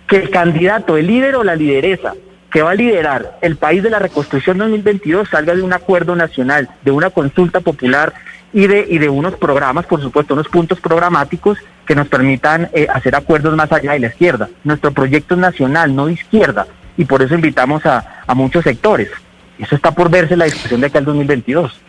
[0.08, 2.14] que el candidato, el líder o la lideresa
[2.50, 6.68] que va a liderar el país de la reconstrucción 2022 salga de un acuerdo nacional,
[6.82, 8.14] de una consulta popular
[8.52, 12.86] y de, y de unos programas, por supuesto, unos puntos programáticos que nos permitan eh,
[12.92, 14.48] hacer acuerdos más allá de la izquierda.
[14.64, 16.66] Nuestro proyecto es nacional, no de izquierda,
[16.96, 19.10] y por eso invitamos a, a muchos sectores.
[19.58, 21.80] Eso está por verse la discusión de acá al 2022.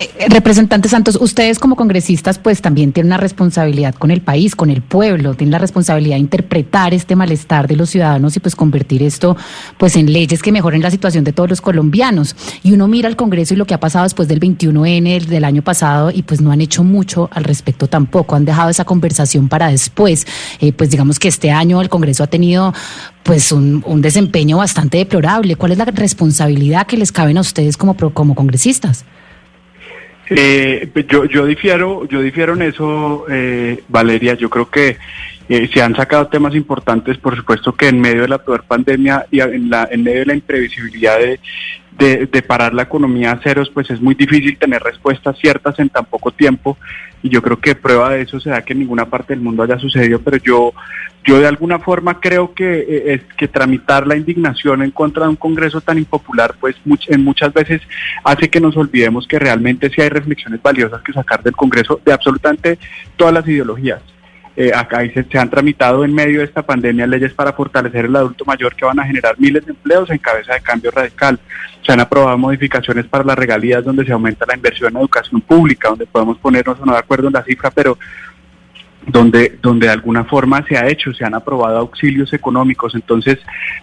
[0.00, 4.70] Eh, representante Santos, ustedes como congresistas pues también tienen una responsabilidad con el país, con
[4.70, 9.04] el pueblo, tienen la responsabilidad de interpretar este malestar de los ciudadanos y pues convertir
[9.04, 9.36] esto
[9.78, 12.34] pues en leyes que mejoren la situación de todos los colombianos.
[12.64, 15.62] Y uno mira al Congreso y lo que ha pasado después del 21N del año
[15.62, 19.68] pasado y pues no han hecho mucho al respecto tampoco, han dejado esa conversación para
[19.68, 20.26] después.
[20.60, 22.74] Eh, pues digamos que este año el Congreso ha tenido
[23.22, 25.54] pues un, un, desempeño bastante deplorable.
[25.54, 29.04] ¿Cuál es la responsabilidad que les caben a ustedes como, como congresistas?
[30.30, 34.34] Eh, pues yo, yo difiero, yo difiero en eso, eh, Valeria.
[34.34, 34.96] Yo creo que
[35.48, 39.26] eh, se han sacado temas importantes, por supuesto que en medio de la peor pandemia
[39.30, 43.90] y en, la, en medio de la imprevisibilidad de, parar la economía a ceros, pues
[43.90, 46.78] es muy difícil tener respuestas ciertas en tan poco tiempo.
[47.22, 49.62] Y yo creo que prueba de eso se da que en ninguna parte del mundo
[49.62, 50.72] haya sucedido, pero yo,
[51.24, 55.30] yo de alguna forma creo que eh, es que tramitar la indignación en contra de
[55.30, 56.76] un Congreso tan impopular, pues
[57.08, 57.80] en muchas veces
[58.24, 62.12] hace que nos olvidemos que realmente sí hay reflexiones valiosas que sacar del Congreso de
[62.12, 62.78] absolutamente
[63.16, 64.13] todas las ideologías.
[64.56, 68.14] Eh, acá se, se, han tramitado en medio de esta pandemia leyes para fortalecer el
[68.14, 71.40] adulto mayor que van a generar miles de empleos en cabeza de cambio radical.
[71.84, 75.88] Se han aprobado modificaciones para las regalías donde se aumenta la inversión en educación pública,
[75.88, 77.98] donde podemos ponernos no de acuerdo en la cifra, pero
[79.06, 82.94] donde, donde de alguna forma se ha hecho, se han aprobado auxilios económicos.
[82.94, 83.38] Entonces,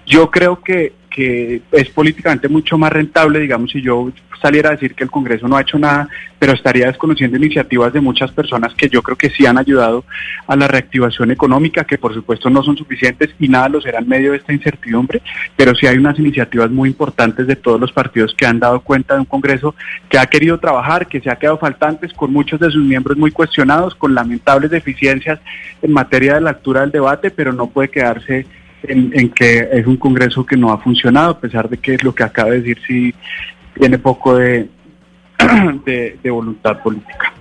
[0.05, 4.95] yo creo que, que es políticamente mucho más rentable, digamos, si yo saliera a decir
[4.95, 6.09] que el Congreso no ha hecho nada,
[6.39, 10.03] pero estaría desconociendo iniciativas de muchas personas que yo creo que sí han ayudado
[10.47, 14.07] a la reactivación económica, que por supuesto no son suficientes y nada lo será en
[14.07, 15.21] medio de esta incertidumbre,
[15.55, 19.13] pero sí hay unas iniciativas muy importantes de todos los partidos que han dado cuenta
[19.13, 19.75] de un Congreso
[20.09, 23.29] que ha querido trabajar, que se ha quedado faltantes, con muchos de sus miembros muy
[23.29, 25.39] cuestionados, con lamentables deficiencias
[25.83, 28.47] en materia de la altura del debate, pero no puede quedarse
[28.83, 32.13] en, que es un Congreso que no ha funcionado, a pesar de que es lo
[32.13, 33.13] que acaba de decir sí
[33.77, 34.69] tiene poco de,
[35.85, 37.33] de voluntad política.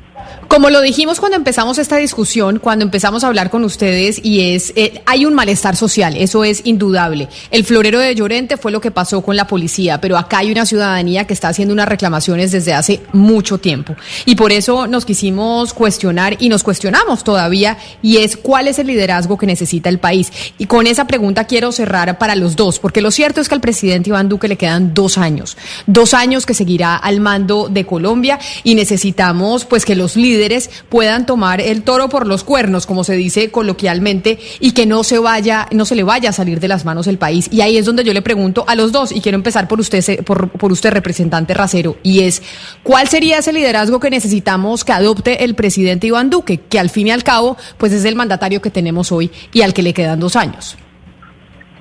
[0.51, 4.73] Como lo dijimos cuando empezamos esta discusión, cuando empezamos a hablar con ustedes, y es,
[4.75, 7.29] eh, hay un malestar social, eso es indudable.
[7.53, 10.67] El florero de Llorente fue lo que pasó con la policía, pero acá hay una
[10.67, 13.95] ciudadanía que está haciendo unas reclamaciones desde hace mucho tiempo.
[14.25, 18.89] Y por eso nos quisimos cuestionar y nos cuestionamos todavía, y es cuál es el
[18.89, 20.33] liderazgo que necesita el país.
[20.59, 23.61] Y con esa pregunta quiero cerrar para los dos, porque lo cierto es que al
[23.61, 28.41] presidente Iván Duque le quedan dos años, dos años que seguirá al mando de Colombia
[28.65, 33.15] y necesitamos pues que los líderes puedan tomar el toro por los cuernos, como se
[33.15, 36.85] dice coloquialmente, y que no se vaya, no se le vaya a salir de las
[36.85, 37.49] manos el país.
[37.51, 40.25] Y ahí es donde yo le pregunto a los dos, y quiero empezar por usted,
[40.25, 42.43] por, por usted, representante Racero, y es,
[42.83, 47.09] ¿cuál sería ese liderazgo que necesitamos que adopte el presidente Iván Duque, que al fin
[47.09, 50.21] y al cabo, pues es el mandatario que tenemos hoy y al que le quedan
[50.21, 50.77] dos años?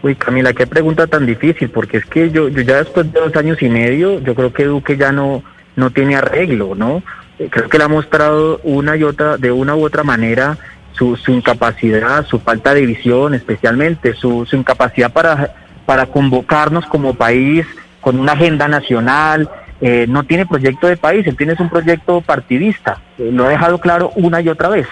[0.02, 3.36] Uy, Camila, qué pregunta tan difícil, porque es que yo, yo ya después de dos
[3.36, 5.44] años y medio, yo creo que Duque ya no,
[5.76, 7.04] no tiene arreglo, ¿no?
[7.48, 10.58] Creo que le ha mostrado una y otra, de una u otra manera,
[10.92, 15.54] su, su incapacidad, su falta de visión, especialmente, su, su incapacidad para,
[15.86, 17.66] para convocarnos como país
[18.02, 19.50] con una agenda nacional.
[19.82, 23.00] Eh, no tiene proyecto de país, él tiene un proyecto partidista.
[23.18, 24.88] Eh, lo ha dejado claro una y otra vez.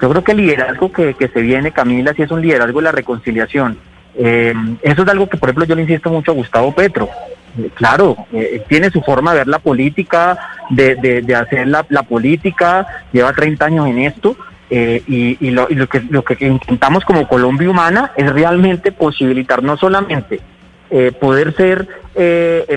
[0.00, 2.84] Yo creo que el liderazgo que, que se viene, Camila, sí es un liderazgo de
[2.84, 3.78] la reconciliación.
[4.16, 7.08] Eh, eso es algo que, por ejemplo, yo le insisto mucho a Gustavo Petro
[7.74, 10.38] claro, eh, tiene su forma de ver la política,
[10.70, 14.36] de, de, hacer la, política, lleva 30 años en esto.
[14.68, 20.40] Eh, y, lo, que, lo que intentamos como Colombia Humana es realmente posibilitar no solamente
[20.90, 21.86] eh, poder ser,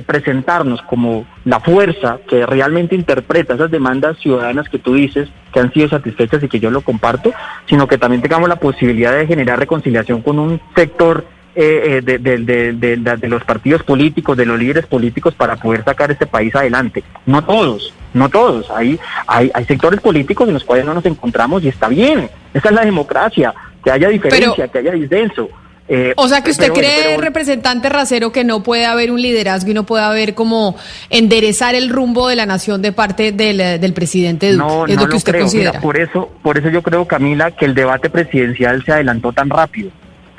[0.06, 5.72] presentarnos como la fuerza que realmente interpreta esas demandas ciudadanas que tú dices que han
[5.72, 7.32] sido satisfechas y que yo lo comparto,
[7.66, 11.26] sino que también tengamos la posibilidad de generar reconciliación con un sector
[11.62, 12.38] eh, de, de,
[12.74, 17.04] de, de, los partidos políticos, de los líderes políticos para poder sacar este país adelante.
[17.26, 18.72] No todos, no todos.
[18.72, 18.98] Hay,
[19.28, 22.30] hay, hay sectores políticos en los cuales no nos encontramos y está bien.
[22.54, 25.50] Esa es la democracia, que haya diferencia, que haya disenso.
[25.90, 29.74] Eh, o sea que usted cree, representante Racero, que no puede haber un liderazgo y
[29.74, 30.78] no puede haber como
[31.10, 34.64] enderezar el rumbo de la nación de parte del, eh, del presidente Duque.
[34.64, 35.44] No, es no lo que usted creo.
[35.44, 35.82] considera.
[35.82, 39.90] por eso, por eso yo creo, Camila, que el debate presidencial se adelantó tan rápido.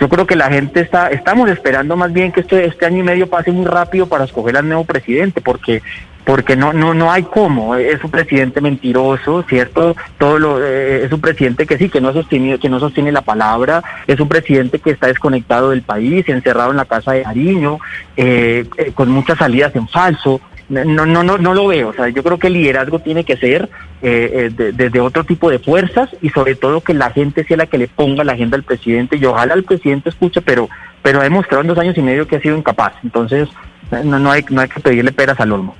[0.01, 3.03] Yo creo que la gente está, estamos esperando más bien que este, este año y
[3.03, 5.83] medio pase muy rápido para escoger al nuevo presidente, porque
[6.25, 7.75] porque no no no hay cómo.
[7.75, 12.13] Es un presidente mentiroso cierto todo lo eh, es un presidente que sí que no
[12.13, 13.83] sostiene que no sostiene la palabra.
[14.07, 17.79] Es un presidente que está desconectado del país encerrado en la casa de Ariño
[18.17, 20.41] eh, eh, con muchas salidas en falso
[20.71, 23.37] no no no no lo veo o sea yo creo que el liderazgo tiene que
[23.37, 23.69] ser
[24.01, 27.89] desde otro tipo de fuerzas y sobre todo que la gente sea la que le
[27.89, 30.69] ponga la agenda al presidente y ojalá el presidente escuche pero
[31.03, 33.49] pero ha demostrado en dos años y medio que ha sido incapaz entonces
[33.91, 35.75] no no hay no hay que pedirle peras al olmo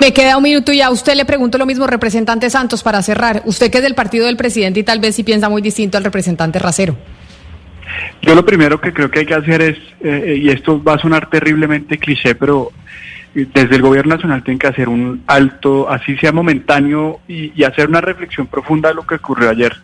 [0.00, 3.42] me queda un minuto y a usted le pregunto lo mismo, representante Santos, para cerrar.
[3.46, 6.04] Usted que es del partido del presidente y tal vez sí piensa muy distinto al
[6.04, 6.96] representante Racero.
[8.22, 10.98] Yo lo primero que creo que hay que hacer es, eh, y esto va a
[10.98, 12.70] sonar terriblemente cliché, pero
[13.34, 17.88] desde el gobierno nacional tienen que hacer un alto, así sea momentáneo, y, y hacer
[17.88, 19.74] una reflexión profunda de lo que ocurrió ayer.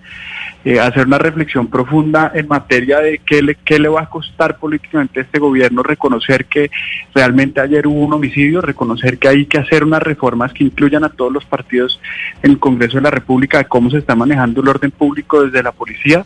[0.64, 4.56] Eh, hacer una reflexión profunda en materia de qué le, qué le va a costar
[4.56, 6.70] políticamente a este gobierno, reconocer que
[7.14, 11.10] realmente ayer hubo un homicidio, reconocer que hay que hacer unas reformas que incluyan a
[11.10, 12.00] todos los partidos
[12.42, 15.62] en el Congreso de la República, de cómo se está manejando el orden público desde
[15.62, 16.24] la policía.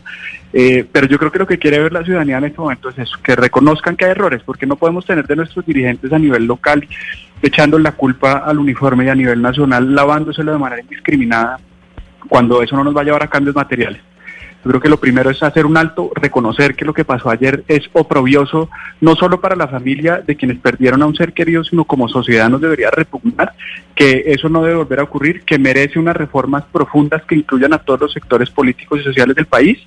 [0.53, 2.97] Eh, pero yo creo que lo que quiere ver la ciudadanía en este momento es
[2.97, 6.45] eso, que reconozcan que hay errores, porque no podemos tener de nuestros dirigentes a nivel
[6.45, 6.87] local
[7.41, 11.59] echando la culpa al uniforme y a nivel nacional lavándoselo de manera indiscriminada
[12.29, 14.01] cuando eso no nos va a llevar a cambios materiales.
[14.63, 17.63] Yo creo que lo primero es hacer un alto, reconocer que lo que pasó ayer
[17.67, 21.85] es oprobioso, no solo para la familia de quienes perdieron a un ser querido, sino
[21.85, 23.53] como sociedad nos debería repugnar
[23.95, 27.77] que eso no debe volver a ocurrir, que merece unas reformas profundas que incluyan a
[27.77, 29.79] todos los sectores políticos y sociales del país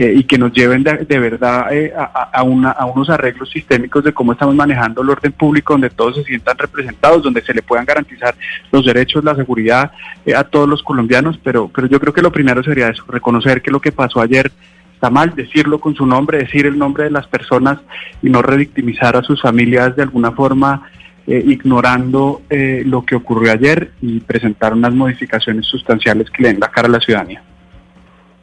[0.00, 4.12] eh, y que nos lleven de, verdad eh, a, una, a unos arreglos sistémicos de
[4.12, 7.84] cómo estamos manejando el orden público, donde todos se sientan representados, donde se le puedan
[7.84, 8.36] garantizar
[8.70, 9.90] los derechos, la seguridad
[10.24, 13.60] eh, a todos los colombianos, pero, pero yo creo que lo primero sería eso, reconocer
[13.60, 14.52] que lo que pasó ayer
[14.94, 17.80] está mal, decirlo con su nombre, decir el nombre de las personas
[18.22, 20.88] y no revictimizar a sus familias de alguna forma.
[21.26, 22.40] ignorando
[22.86, 26.92] lo que ocurrió ayer y presentar unas modificaciones sustanciales que le den la cara a
[26.92, 27.42] la ciudadanía.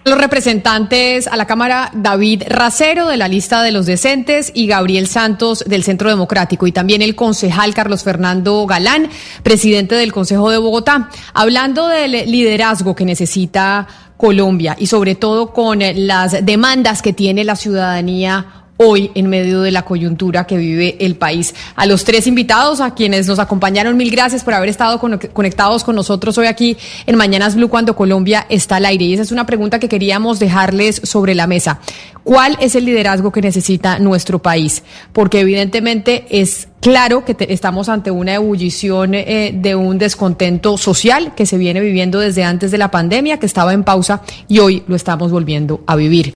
[0.08, 5.08] Los representantes a la Cámara, David Racero de la lista de los decentes y Gabriel
[5.08, 9.10] Santos del Centro Democrático y también el concejal Carlos Fernando Galán,
[9.42, 15.80] presidente del Consejo de Bogotá, hablando del liderazgo que necesita Colombia y sobre todo con
[15.82, 21.16] las demandas que tiene la ciudadanía hoy en medio de la coyuntura que vive el
[21.16, 21.56] país.
[21.76, 25.96] A los tres invitados, a quienes nos acompañaron, mil gracias por haber estado conectados con
[25.96, 29.06] nosotros hoy aquí en Mañanas Blue cuando Colombia está al aire.
[29.06, 31.80] Y esa es una pregunta que queríamos dejarles sobre la mesa.
[32.24, 34.82] ¿Cuál es el liderazgo que necesita nuestro país?
[35.14, 41.46] Porque evidentemente es claro que estamos ante una ebullición eh, de un descontento social que
[41.46, 44.96] se viene viviendo desde antes de la pandemia, que estaba en pausa y hoy lo
[44.96, 46.34] estamos volviendo a vivir.